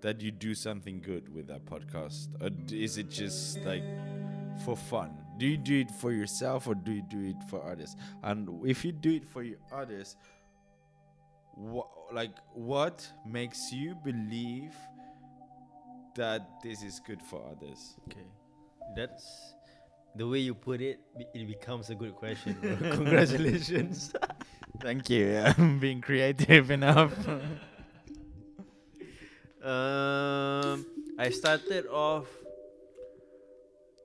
that 0.00 0.20
you 0.20 0.30
do 0.30 0.54
something 0.54 1.00
good 1.00 1.34
with 1.34 1.46
that 1.48 1.64
podcast? 1.64 2.28
Or 2.40 2.50
is 2.74 2.98
it 2.98 3.10
just 3.10 3.60
like 3.64 3.84
for 4.64 4.76
fun? 4.76 5.16
Do 5.38 5.46
you 5.46 5.56
do 5.56 5.80
it 5.80 5.90
for 5.90 6.12
yourself 6.12 6.68
or 6.68 6.74
do 6.74 6.92
you 6.92 7.02
do 7.02 7.22
it 7.24 7.42
for 7.48 7.64
others? 7.64 7.96
And 8.22 8.48
if 8.66 8.84
you 8.84 8.92
do 8.92 9.14
it 9.14 9.24
for 9.24 9.42
your 9.42 9.58
others 9.72 10.16
what 11.54 11.88
like 12.12 12.32
what 12.52 13.06
makes 13.26 13.72
you 13.72 13.94
believe 14.04 14.74
that 16.14 16.46
this 16.62 16.82
is 16.82 17.00
good 17.06 17.22
for 17.22 17.42
others 17.50 17.96
Okay, 18.08 18.26
that's 18.96 19.54
the 20.16 20.26
way 20.28 20.38
you 20.38 20.54
put 20.54 20.80
it. 20.80 21.00
It 21.34 21.48
becomes 21.48 21.90
a 21.90 21.94
good 21.94 22.14
question. 22.14 22.56
Congratulations. 22.92 24.12
thank 24.80 25.08
you 25.08 25.40
i'm 25.56 25.78
being 25.78 26.00
creative 26.00 26.68
enough 26.68 27.14
um, 29.64 30.84
I 31.18 31.30
started 31.30 31.86
off. 31.88 32.28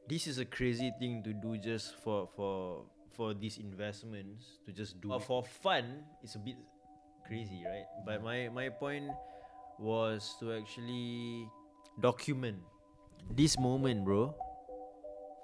This 0.08 0.26
is 0.26 0.40
a 0.40 0.46
crazy 0.46 0.92
thing 0.98 1.22
to 1.24 1.34
do 1.34 1.58
just 1.58 2.00
for 2.00 2.30
for 2.36 2.86
for 3.12 3.34
these 3.34 3.58
investments 3.58 4.64
to 4.66 4.72
just 4.72 5.02
do. 5.02 5.10
But 5.10 5.24
for 5.28 5.44
fun, 5.44 6.08
it's 6.24 6.36
a 6.36 6.40
bit 6.40 6.56
crazy, 7.30 7.62
right? 7.62 7.86
But 8.04 8.26
my 8.26 8.50
my 8.50 8.74
point 8.74 9.14
was 9.78 10.34
to 10.42 10.52
actually 10.58 11.46
document 12.02 12.58
this 13.30 13.54
moment, 13.62 14.04
bro. 14.04 14.34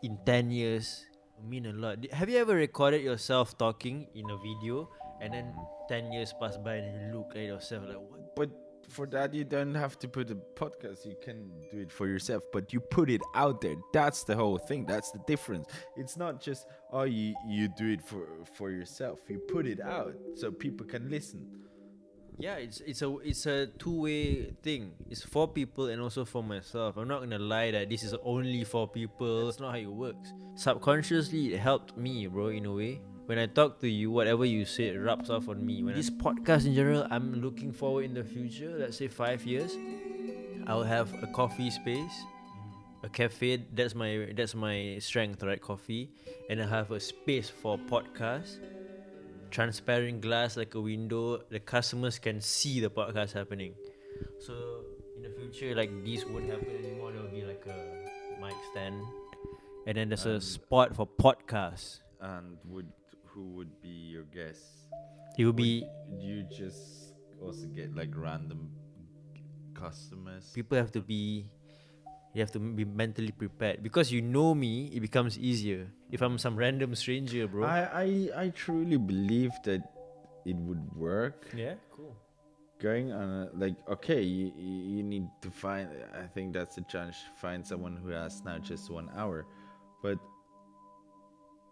In 0.02 0.18
ten 0.26 0.50
years, 0.50 1.06
mean 1.46 1.70
a 1.70 1.74
lot. 1.74 2.02
Have 2.12 2.30
you 2.30 2.42
ever 2.42 2.58
recorded 2.58 3.06
yourself 3.06 3.58
talking 3.58 4.10
in 4.18 4.26
a 4.34 4.38
video, 4.42 4.90
and 5.22 5.34
then 5.34 5.54
ten 5.88 6.12
years 6.12 6.34
pass 6.42 6.58
by 6.58 6.82
and 6.82 6.90
you 6.90 7.22
look 7.22 7.38
at 7.38 7.46
yourself 7.46 7.86
like, 7.86 8.02
what? 8.02 8.36
But 8.36 8.50
for 8.90 9.06
that, 9.08 9.34
you 9.34 9.44
don't 9.44 9.74
have 9.74 9.98
to 10.00 10.08
put 10.08 10.30
a 10.30 10.36
podcast. 10.36 11.06
You 11.06 11.16
can 11.22 11.50
do 11.72 11.80
it 11.80 11.92
for 11.92 12.08
yourself, 12.08 12.44
but 12.52 12.74
you 12.74 12.80
put 12.80 13.10
it 13.10 13.22
out 13.34 13.62
there. 13.62 13.76
That's 13.94 14.24
the 14.24 14.36
whole 14.36 14.58
thing. 14.58 14.86
That's 14.86 15.12
the 15.12 15.22
difference. 15.28 15.68
It's 15.96 16.18
not 16.18 16.42
just 16.42 16.66
oh 16.92 17.04
you 17.04 17.36
you 17.48 17.70
do 17.78 17.88
it 17.94 18.02
for 18.02 18.26
for 18.54 18.72
yourself. 18.72 19.20
You 19.30 19.40
put 19.40 19.66
it 19.66 19.82
out 19.82 20.14
so 20.36 20.52
people 20.52 20.86
can 20.86 21.10
listen. 21.10 21.46
Yeah, 22.38 22.56
it's 22.56 22.82
it's 22.82 23.02
a 23.02 23.18
it's 23.20 23.46
a 23.46 23.68
two 23.80 24.02
way 24.02 24.52
thing. 24.62 24.92
It's 25.10 25.24
for 25.24 25.48
people 25.48 25.88
and 25.88 26.02
also 26.02 26.26
for 26.26 26.44
myself. 26.44 26.98
I'm 26.98 27.08
not 27.08 27.22
gonna 27.22 27.40
lie 27.40 27.72
that 27.72 27.90
this 27.90 28.04
is 28.04 28.14
only 28.24 28.64
for 28.64 28.88
people. 28.88 29.46
That's 29.46 29.60
not 29.60 29.72
how 29.72 29.78
it 29.78 29.86
works. 29.92 30.34
Subconsciously, 30.56 31.54
it 31.54 31.60
helped 31.60 31.98
me, 31.98 32.28
bro, 32.28 32.48
in 32.48 32.66
a 32.66 32.74
way. 32.74 33.02
When 33.26 33.40
I 33.40 33.48
talk 33.48 33.80
to 33.80 33.88
you, 33.88 34.12
whatever 34.12 34.46
you 34.46 34.66
say 34.66 34.96
rubs 34.96 35.30
off 35.30 35.50
on 35.50 35.66
me. 35.66 35.82
When 35.82 35.96
this 35.96 36.10
podcast 36.10 36.66
in 36.66 36.76
general, 36.76 37.08
I'm 37.10 37.42
looking 37.42 37.72
forward 37.72 38.06
in 38.06 38.14
the 38.14 38.24
future. 38.24 38.76
Let's 38.78 38.98
say 38.98 39.08
five 39.08 39.44
years, 39.46 39.76
I'll 40.68 40.84
have 40.84 41.12
a 41.24 41.28
coffee 41.28 41.70
space, 41.72 42.24
a 43.04 43.10
cafe. 43.10 43.64
That's 43.74 43.96
my 43.96 44.28
that's 44.36 44.56
my 44.56 44.98
strength, 45.00 45.42
right? 45.42 45.62
Coffee, 45.62 46.12
and 46.50 46.62
I 46.62 46.68
have 46.68 46.92
a 46.92 47.00
space 47.00 47.50
for 47.50 47.78
podcast 47.78 48.60
transparent 49.56 50.20
glass 50.26 50.58
like 50.62 50.74
a 50.76 50.82
window 50.88 51.24
the 51.56 51.60
customers 51.74 52.20
can 52.28 52.39
see 52.41 52.74
the 52.86 52.89
podcast 52.99 53.32
happening 53.41 53.74
so 54.45 54.53
in 55.16 55.22
the 55.28 55.32
future 55.38 55.70
like 55.80 55.91
this 56.08 56.26
won't 56.32 56.49
happen 56.56 56.76
anymore 56.84 57.12
there 57.14 57.22
will 57.26 57.36
be 57.39 57.43
like 57.51 57.64
a 57.76 57.80
mic 58.43 58.58
stand 58.72 59.01
and 59.88 59.95
then 59.97 60.10
there's 60.10 60.26
a 60.26 60.39
spot 60.41 60.95
for 60.99 61.08
podcasts 61.26 61.99
And 62.22 62.58
would 62.74 62.89
who 63.32 63.43
would 63.60 63.74
be 63.82 63.95
your 64.16 64.24
guests? 64.36 64.88
it 65.38 65.45
Would 65.45 65.58
be 65.60 65.86
you 66.28 66.43
just 66.60 67.14
also 67.41 67.66
get 67.80 67.95
like 67.95 68.12
random 68.16 68.62
customers? 69.74 70.51
people 70.53 70.78
have 70.78 70.91
to 70.91 71.01
be 71.01 71.45
you 72.36 72.42
have 72.44 72.52
to 72.52 72.60
be 72.60 72.84
mentally 72.84 73.32
prepared 73.32 73.82
because 73.82 74.12
you 74.12 74.22
know 74.22 74.54
me 74.54 74.92
it 74.94 75.00
becomes 75.00 75.40
easier 75.40 75.88
if 76.12 76.22
i'm 76.22 76.38
some 76.38 76.56
random 76.60 76.94
stranger 76.94 77.48
bro 77.48 77.64
I, 77.64 77.80
I 78.04 78.08
I 78.36 78.46
truly 78.50 78.98
believe 79.00 79.56
that 79.64 79.82
it 80.44 80.58
would 80.58 80.84
work. 80.94 81.48
yeah 81.56 81.80
cool 81.90 82.14
Going 82.78 83.14
on 83.14 83.30
a, 83.30 83.50
like 83.56 83.80
okay, 83.88 84.22
you, 84.22 84.52
you 84.60 85.00
you 85.00 85.02
need 85.02 85.24
to 85.42 85.50
find. 85.50 85.88
I 86.12 86.28
think 86.28 86.52
that's 86.52 86.76
the 86.76 86.84
challenge. 86.92 87.16
Find 87.40 87.66
someone 87.66 87.96
who 87.96 88.10
has 88.10 88.44
now 88.44 88.60
just 88.60 88.92
one 88.92 89.08
hour, 89.16 89.48
but 90.04 90.20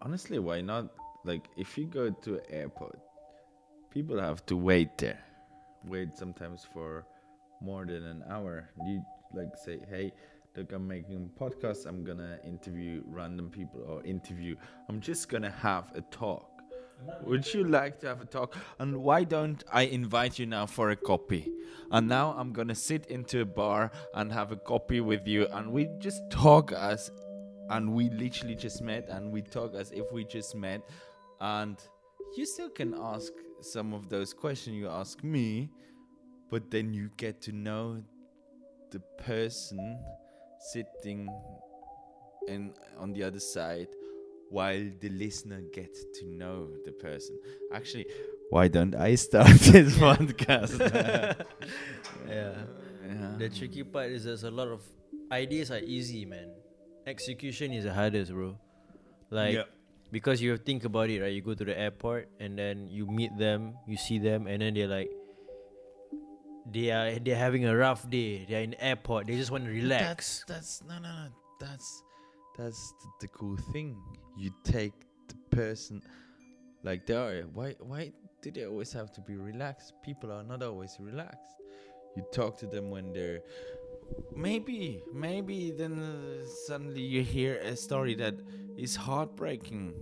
honestly, 0.01 0.39
why 0.39 0.61
not? 0.61 0.95
Like 1.25 1.49
if 1.57 1.77
you 1.77 1.85
go 1.91 2.09
to 2.09 2.35
an 2.39 2.47
airport, 2.49 2.99
people 3.91 4.17
have 4.17 4.45
to 4.45 4.55
wait 4.55 4.97
there, 4.97 5.19
wait 5.83 6.15
sometimes 6.15 6.65
for 6.73 7.05
more 7.59 7.85
than 7.85 8.07
an 8.07 8.23
hour. 8.31 8.69
You 8.87 9.03
like 9.35 9.51
say, 9.59 9.79
hey, 9.91 10.13
look, 10.55 10.71
I'm 10.71 10.87
making 10.87 11.29
a 11.35 11.43
podcast. 11.43 11.85
I'm 11.85 12.03
gonna 12.03 12.39
interview 12.45 13.01
random 13.07 13.49
people 13.49 13.83
or 13.87 14.03
interview. 14.03 14.55
I'm 14.89 14.99
just 14.99 15.29
gonna 15.29 15.49
have 15.49 15.91
a 15.95 16.01
talk. 16.01 16.49
Would 17.23 17.53
you 17.53 17.65
like 17.65 17.99
to 18.01 18.07
have 18.07 18.21
a 18.21 18.25
talk? 18.25 18.55
And 18.79 18.97
why 18.97 19.23
don't 19.23 19.61
I 19.71 19.83
invite 19.83 20.39
you 20.39 20.45
now 20.45 20.65
for 20.65 20.91
a 20.91 20.95
copy? 20.95 21.51
And 21.91 22.07
now 22.07 22.35
I'm 22.37 22.53
gonna 22.53 22.75
sit 22.75 23.07
into 23.07 23.41
a 23.41 23.45
bar 23.45 23.91
and 24.13 24.31
have 24.31 24.51
a 24.51 24.55
copy 24.55 25.01
with 25.01 25.27
you, 25.27 25.47
and 25.47 25.71
we 25.71 25.89
just 25.99 26.21
talk 26.29 26.71
as, 26.71 27.11
and 27.69 27.93
we 27.93 28.09
literally 28.09 28.55
just 28.55 28.81
met, 28.81 29.09
and 29.09 29.31
we 29.31 29.41
talk 29.41 29.73
as 29.75 29.91
if 29.91 30.11
we 30.11 30.23
just 30.23 30.55
met, 30.55 30.81
and 31.41 31.77
you 32.37 32.45
still 32.45 32.69
can 32.69 32.93
ask 32.93 33.33
some 33.61 33.93
of 33.93 34.09
those 34.09 34.33
questions 34.33 34.75
you 34.75 34.87
ask 34.87 35.23
me, 35.23 35.69
but 36.49 36.69
then 36.69 36.93
you 36.93 37.09
get 37.17 37.41
to 37.41 37.51
know 37.51 38.03
the 38.91 38.99
person 39.17 39.99
sitting 40.71 41.27
in 42.47 42.73
on 42.99 43.13
the 43.13 43.23
other 43.23 43.39
side 43.39 43.87
while 44.49 44.83
the 45.01 45.09
listener 45.09 45.61
gets 45.73 46.03
to 46.19 46.25
know 46.27 46.67
the 46.85 46.91
person. 46.91 47.37
Actually, 47.73 48.05
why 48.49 48.67
don't 48.67 48.95
I 48.95 49.15
start 49.15 49.47
this 49.73 49.95
podcast? 50.05 50.77
yeah 52.27 52.53
Yeah. 53.03 53.35
The 53.37 53.49
tricky 53.49 53.83
part 53.83 54.11
is 54.11 54.23
there's 54.25 54.43
a 54.43 54.51
lot 54.51 54.67
of 54.69 54.81
ideas 55.31 55.71
are 55.71 55.79
easy, 55.83 56.25
man. 56.25 56.53
Execution 57.07 57.73
is 57.73 57.83
the 57.83 57.93
hardest, 57.93 58.31
bro. 58.31 58.55
Like 59.29 59.55
Yeah. 59.55 59.63
because 60.11 60.41
you 60.41 60.55
think 60.57 60.85
about 60.85 61.09
it, 61.09 61.19
right? 61.21 61.33
You 61.33 61.41
go 61.41 61.53
to 61.53 61.65
the 61.65 61.77
airport 61.77 62.29
and 62.39 62.57
then 62.57 62.87
you 62.89 63.07
meet 63.07 63.35
them, 63.37 63.73
you 63.87 63.97
see 63.97 64.19
them, 64.19 64.47
and 64.47 64.61
then 64.61 64.73
they're 64.75 64.87
like, 64.87 65.09
they 66.71 66.91
are 66.91 67.19
they're 67.19 67.35
having 67.35 67.65
a 67.65 67.75
rough 67.75 68.09
day. 68.09 68.45
They're 68.47 68.63
in 68.63 68.75
airport. 68.75 69.27
They 69.27 69.35
just 69.35 69.51
want 69.51 69.65
to 69.65 69.71
relax. 69.71 70.43
That's, 70.47 70.79
that's 70.79 70.83
no 70.87 70.95
no 70.99 71.09
no. 71.09 71.27
That's 71.59 72.03
that's 72.57 72.93
the, 73.01 73.07
the 73.21 73.27
cool 73.29 73.57
thing. 73.71 73.97
You 74.37 74.51
take 74.63 74.93
the 75.27 75.55
person 75.55 76.01
like 76.83 77.05
they 77.05 77.15
are. 77.15 77.43
Why 77.53 77.75
why 77.79 78.11
do 78.41 78.51
they 78.51 78.65
always 78.65 78.91
have 78.93 79.11
to 79.13 79.21
be 79.21 79.35
relaxed? 79.35 79.93
People 80.03 80.31
are 80.31 80.43
not 80.43 80.63
always 80.63 80.97
relaxed. 80.99 81.55
You 82.15 82.23
talk 82.31 82.57
to 82.59 82.67
them 82.67 82.89
when 82.91 83.13
they're 83.13 83.41
maybe 84.35 85.01
maybe 85.13 85.71
then 85.71 85.99
uh, 85.99 86.45
suddenly 86.67 87.01
you 87.01 87.23
hear 87.23 87.57
a 87.57 87.75
story 87.75 88.15
that 88.15 88.35
is 88.77 88.95
heartbreaking 88.95 89.93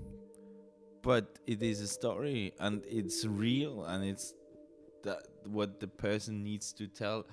but 1.01 1.39
it 1.47 1.61
is 1.61 1.81
a 1.81 1.87
story 1.87 2.53
and 2.59 2.83
it's 2.87 3.25
real 3.25 3.85
and 3.85 4.03
it's 4.03 4.33
that 5.03 5.23
what 5.47 5.79
the 5.79 5.87
person 5.87 6.43
needs 6.43 6.73
to 6.73 6.87
tell 6.87 7.25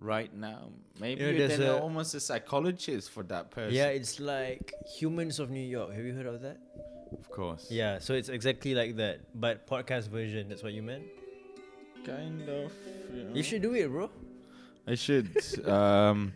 right 0.00 0.32
now 0.34 0.70
maybe 0.98 1.22
You 1.22 1.32
know, 1.32 1.46
there's 1.46 1.60
a- 1.60 1.78
almost 1.80 2.14
a 2.14 2.20
psychologist 2.20 3.10
for 3.10 3.22
that 3.24 3.50
person 3.50 3.74
Yeah, 3.74 3.88
it's 3.88 4.18
like 4.18 4.72
Humans 4.98 5.38
of 5.40 5.50
New 5.50 5.60
York. 5.76 5.92
Have 5.92 6.04
you 6.04 6.14
heard 6.14 6.26
of 6.26 6.40
that? 6.42 6.58
of 7.12 7.28
course 7.30 7.66
Yeah, 7.70 7.98
so 7.98 8.14
it's 8.14 8.28
exactly 8.28 8.74
like 8.74 8.96
that, 8.96 9.20
but 9.38 9.66
podcast 9.66 10.08
version. 10.08 10.48
That's 10.48 10.62
what 10.62 10.72
you 10.72 10.82
meant. 10.82 11.04
kind 12.06 12.40
of 12.48 12.72
you, 13.14 13.24
know. 13.24 13.34
You 13.34 13.42
should 13.42 13.60
do 13.62 13.74
it, 13.74 13.88
bro. 13.88 14.08
I 14.86 14.94
should. 14.94 15.28
um, 15.68 16.32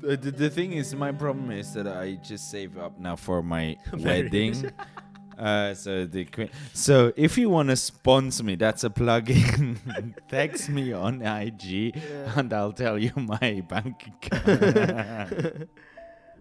the, 0.00 0.16
the 0.16 0.48
thing 0.48 0.72
is, 0.72 0.94
my 0.94 1.12
problem 1.12 1.50
is 1.50 1.74
that 1.74 1.86
I 1.86 2.14
just 2.24 2.50
save 2.50 2.78
up 2.78 2.98
now 2.98 3.16
for 3.16 3.42
my 3.42 3.76
wedding. 3.92 4.72
Uh, 5.40 5.72
so 5.72 6.04
the 6.04 6.26
queen. 6.28 6.50
So 6.76 7.12
if 7.16 7.38
you 7.40 7.48
want 7.48 7.70
to 7.72 7.76
sponsor 7.76 8.44
me, 8.44 8.56
that's 8.60 8.84
a 8.84 8.90
plug-in. 8.92 9.80
Text 10.28 10.68
me 10.68 10.92
on 10.92 11.22
IG, 11.24 11.96
and 12.36 12.52
I'll 12.52 12.76
tell 12.76 12.98
you 13.00 13.12
my 13.16 13.64
bank 13.66 14.04
account. 14.20 15.68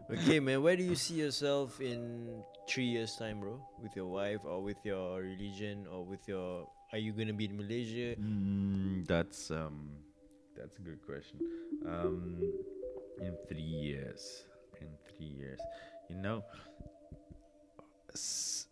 Okay, 0.09 0.39
man. 0.41 0.63
Where 0.65 0.73
do 0.75 0.81
you 0.81 0.95
see 0.97 1.21
yourself 1.21 1.77
in 1.79 2.41
three 2.67 2.89
years' 2.97 3.13
time, 3.15 3.41
bro? 3.45 3.61
With 3.77 3.93
your 3.95 4.07
wife, 4.09 4.41
or 4.43 4.57
with 4.57 4.81
your 4.83 5.21
religion, 5.21 5.85
or 5.85 6.01
with 6.03 6.25
your? 6.27 6.65
Are 6.91 6.97
you 6.97 7.13
gonna 7.13 7.37
be 7.37 7.45
in 7.45 7.53
Malaysia? 7.53 8.17
Mm, 8.17 9.05
that's 9.05 9.51
um, 9.53 9.93
that's 10.57 10.77
a 10.77 10.81
good 10.81 10.97
question. 11.05 11.37
Um, 11.85 12.41
in 13.21 13.37
three 13.47 13.61
years, 13.61 14.49
in 14.81 14.89
three 15.13 15.29
years, 15.29 15.61
you 16.09 16.17
know, 16.17 16.41
s- 18.09 18.65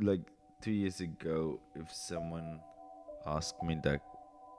like 0.00 0.22
two 0.62 0.72
years 0.72 1.00
ago, 1.00 1.60
if 1.74 1.92
someone 1.92 2.60
asked 3.26 3.62
me 3.62 3.78
that 3.84 4.02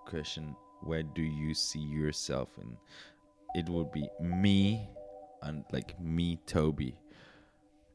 question, 0.06 0.56
where 0.82 1.04
do 1.04 1.22
you 1.22 1.54
see 1.54 1.80
yourself 1.80 2.50
And 2.58 2.78
It 3.56 3.70
would 3.70 3.92
be 3.92 4.08
me, 4.20 4.90
and 5.42 5.64
like 5.72 6.00
me, 6.00 6.40
Toby. 6.46 6.96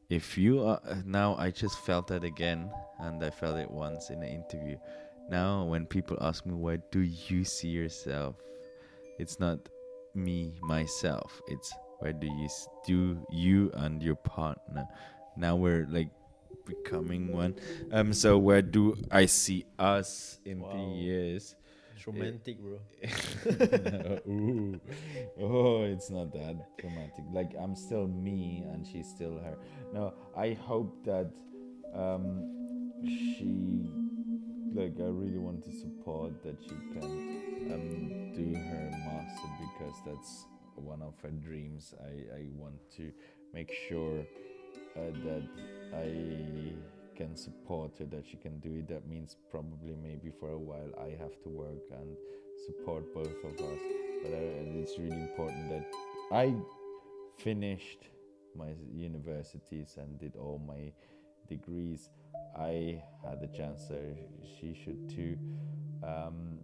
If 0.09 0.37
you 0.37 0.63
are 0.63 0.81
now, 1.05 1.35
I 1.35 1.51
just 1.51 1.79
felt 1.79 2.07
that 2.07 2.23
again, 2.23 2.71
and 2.99 3.23
I 3.23 3.29
felt 3.29 3.57
it 3.57 3.69
once 3.69 4.09
in 4.09 4.23
an 4.23 4.29
interview. 4.29 4.77
Now, 5.29 5.65
when 5.65 5.85
people 5.85 6.17
ask 6.21 6.45
me, 6.45 6.53
where 6.53 6.77
do 6.91 7.01
you 7.01 7.43
see 7.43 7.67
yourself? 7.67 8.35
It's 9.19 9.39
not 9.39 9.67
me, 10.15 10.53
myself. 10.61 11.41
It's 11.47 11.73
where 11.99 12.13
do 12.13 12.27
you 12.27 12.47
do 12.85 13.25
you 13.31 13.71
and 13.73 14.01
your 14.01 14.15
partner? 14.15 14.87
Now 15.35 15.55
we're 15.55 15.85
like 15.89 16.09
becoming 16.67 17.31
one. 17.31 17.55
Um, 17.91 18.13
so 18.13 18.37
where 18.37 18.61
do 18.61 18.95
I 19.11 19.25
see 19.25 19.65
us 19.79 20.39
in 20.45 20.61
Wow. 20.61 20.71
three 20.71 21.01
years? 21.05 21.55
romantic, 22.05 22.57
bro. 22.59 22.79
Ooh. 24.27 24.79
Oh, 25.41 25.83
it's 25.83 26.09
not 26.09 26.31
that 26.33 26.55
romantic. 26.83 27.25
Like 27.33 27.51
I'm 27.59 27.75
still 27.75 28.07
me 28.07 28.63
and 28.71 28.85
she's 28.87 29.07
still 29.09 29.39
her. 29.39 29.57
No, 29.93 30.13
I 30.35 30.53
hope 30.53 31.03
that 31.05 31.31
um, 31.93 32.43
she, 33.05 33.89
like, 34.73 34.93
I 34.99 35.09
really 35.09 35.37
want 35.37 35.63
to 35.65 35.73
support 35.73 36.41
that 36.43 36.57
she 36.61 36.75
can 36.93 37.03
um, 37.71 38.33
do 38.35 38.53
her 38.53 38.89
master 39.05 39.49
because 39.59 39.95
that's 40.05 40.45
one 40.75 41.01
of 41.01 41.13
her 41.21 41.29
dreams. 41.31 41.93
I, 42.01 42.35
I 42.37 42.45
want 42.55 42.75
to 42.97 43.11
make 43.53 43.71
sure 43.89 44.25
uh, 44.95 45.11
that 45.25 45.43
I 45.93 46.73
can 47.15 47.35
support 47.35 47.91
her, 47.99 48.05
that 48.05 48.25
she 48.29 48.37
can 48.37 48.59
do 48.59 48.79
it. 48.79 48.87
That 48.87 49.07
means 49.07 49.35
probably 49.49 49.95
maybe 50.01 50.31
for 50.39 50.51
a 50.51 50.57
while 50.57 50.91
I 50.99 51.09
have 51.21 51.41
to 51.43 51.49
work 51.49 51.83
and 51.91 52.15
support 52.65 53.13
both 53.13 53.43
of 53.43 53.53
us. 53.53 53.79
But 54.23 54.31
uh, 54.33 54.79
it's 54.81 54.97
really 54.97 55.21
important 55.21 55.69
that 55.69 55.85
I 56.31 56.53
finished 57.37 58.09
my 58.55 58.73
universities 58.93 59.97
and 59.97 60.19
did 60.19 60.35
all 60.35 60.61
my 60.67 60.91
degrees. 61.47 62.09
I 62.57 63.01
had 63.23 63.41
the 63.41 63.47
chance, 63.47 63.85
so 63.87 63.99
she 64.59 64.73
should 64.83 65.09
too. 65.09 65.37
Um, 66.03 66.59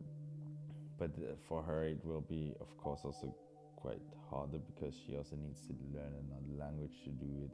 but 0.97 1.11
uh, 1.17 1.33
for 1.47 1.61
her, 1.63 1.83
it 1.85 2.03
will 2.03 2.21
be, 2.21 2.53
of 2.61 2.75
course, 2.77 3.01
also 3.03 3.33
quite 3.75 4.01
harder 4.29 4.59
because 4.59 4.93
she 5.05 5.17
also 5.17 5.35
needs 5.35 5.61
to 5.61 5.73
learn 5.93 6.13
another 6.25 6.65
language 6.65 7.03
to 7.03 7.09
do 7.09 7.45
it. 7.45 7.51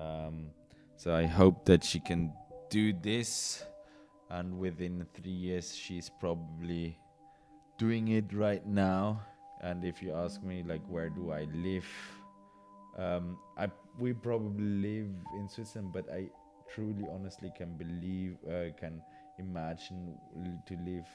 Um, 0.00 0.50
so 0.96 1.14
I 1.14 1.26
hope 1.26 1.64
that 1.66 1.84
she 1.84 2.00
can 2.00 2.32
do 2.70 2.92
this, 2.92 3.64
and 4.30 4.58
within 4.58 5.06
three 5.14 5.32
years, 5.32 5.74
she's 5.76 6.08
probably 6.08 6.98
doing 7.78 8.08
it 8.08 8.32
right 8.32 8.64
now. 8.66 9.20
And 9.60 9.84
if 9.84 10.02
you 10.02 10.14
ask 10.14 10.42
me, 10.42 10.64
like, 10.66 10.80
where 10.88 11.10
do 11.10 11.32
I 11.32 11.44
live? 11.52 11.86
Um, 12.96 13.38
I 13.58 13.68
we 13.98 14.12
probably 14.12 14.64
live 14.64 15.12
in 15.36 15.48
Switzerland, 15.48 15.92
but 15.92 16.08
I 16.10 16.30
truly, 16.72 17.04
honestly 17.12 17.52
can 17.56 17.76
believe, 17.76 18.36
uh, 18.48 18.72
can 18.78 19.02
imagine 19.38 20.16
to 20.66 20.74
live 20.84 21.06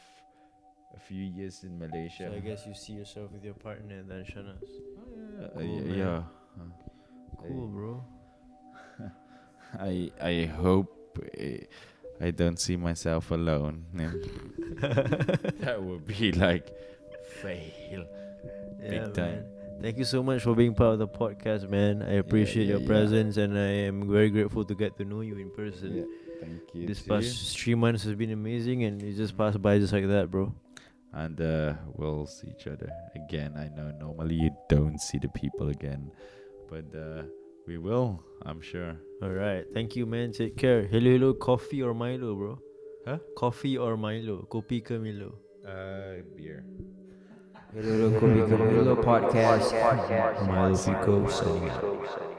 a 0.95 0.99
few 0.99 1.23
years 1.23 1.63
in 1.63 1.77
Malaysia. 1.79 2.29
So 2.29 2.35
I 2.35 2.39
guess 2.39 2.65
you 2.67 2.73
see 2.73 2.93
yourself 2.93 3.31
with 3.31 3.43
your 3.43 3.55
partner 3.55 4.03
then, 4.03 4.23
Shanas. 4.23 4.61
Oh, 5.55 5.61
yeah, 5.61 5.81
uh, 5.81 5.85
man. 5.85 5.97
yeah. 5.97 6.21
Cool, 7.41 7.67
bro. 7.67 8.03
I 9.79 10.11
I 10.21 10.45
hope 10.45 11.19
I 12.21 12.31
don't 12.31 12.59
see 12.59 12.77
myself 12.77 13.31
alone. 13.31 13.85
that 14.79 15.77
would 15.81 16.05
be 16.05 16.31
like 16.31 16.69
fail. 17.41 18.05
Yeah, 18.81 18.89
Big 18.89 19.13
time. 19.13 19.35
man. 19.35 19.45
Thank 19.81 19.97
you 19.97 20.05
so 20.05 20.23
much 20.23 20.41
for 20.43 20.55
being 20.55 20.73
part 20.73 20.93
of 20.93 20.99
the 20.99 21.07
podcast, 21.07 21.69
man. 21.69 22.01
I 22.01 22.13
appreciate 22.13 22.63
yeah, 22.65 22.73
your 22.73 22.81
yeah. 22.81 22.87
presence 22.87 23.37
and 23.37 23.57
I 23.57 23.71
am 23.89 24.09
very 24.09 24.29
grateful 24.29 24.63
to 24.63 24.73
get 24.75 24.97
to 24.97 25.05
know 25.05 25.21
you 25.21 25.37
in 25.37 25.51
person. 25.51 26.07
Thank 26.41 26.61
you. 26.73 26.87
This 26.87 27.01
past 27.01 27.57
three 27.59 27.75
months 27.75 28.03
has 28.03 28.15
been 28.15 28.31
amazing 28.31 28.83
and 28.85 29.01
it 29.01 29.13
just 29.15 29.37
passed 29.37 29.61
by 29.61 29.77
just 29.79 29.91
like 29.93 30.07
that, 30.07 30.31
bro. 30.31 30.53
and 31.13 31.39
uh, 31.39 31.73
we'll 31.95 32.25
see 32.25 32.47
each 32.57 32.67
other 32.67 32.89
again. 33.15 33.53
I 33.57 33.67
know 33.75 33.91
normally 33.99 34.35
you 34.35 34.51
don't 34.69 34.99
see 34.99 35.17
the 35.17 35.29
people 35.29 35.69
again, 35.69 36.11
but 36.69 36.85
uh, 36.95 37.23
we 37.67 37.77
will. 37.77 38.23
I'm 38.45 38.61
sure. 38.61 38.95
Alright, 39.23 39.65
thank 39.73 39.95
you, 39.95 40.05
man. 40.05 40.31
Take 40.31 40.57
care. 40.57 40.83
Hello, 40.87 41.11
hello, 41.11 41.33
coffee 41.33 41.81
or 41.81 41.93
Milo, 41.93 42.35
bro? 42.35 42.59
Huh? 43.07 43.17
Coffee 43.37 43.77
or 43.77 43.97
Milo? 43.97 44.47
Kopi 44.49 44.83
ke 44.83 44.99
Milo? 45.01 45.35
Uh, 45.65 46.21
beer. 46.35 46.63
Hello, 47.73 48.11
Kopi 48.19 48.47
Kemilo 48.47 48.95
podcast. 48.95 49.73
Milo 50.47 50.75
Fico 50.75 51.27
signing 51.27 51.69
out. 51.69 52.34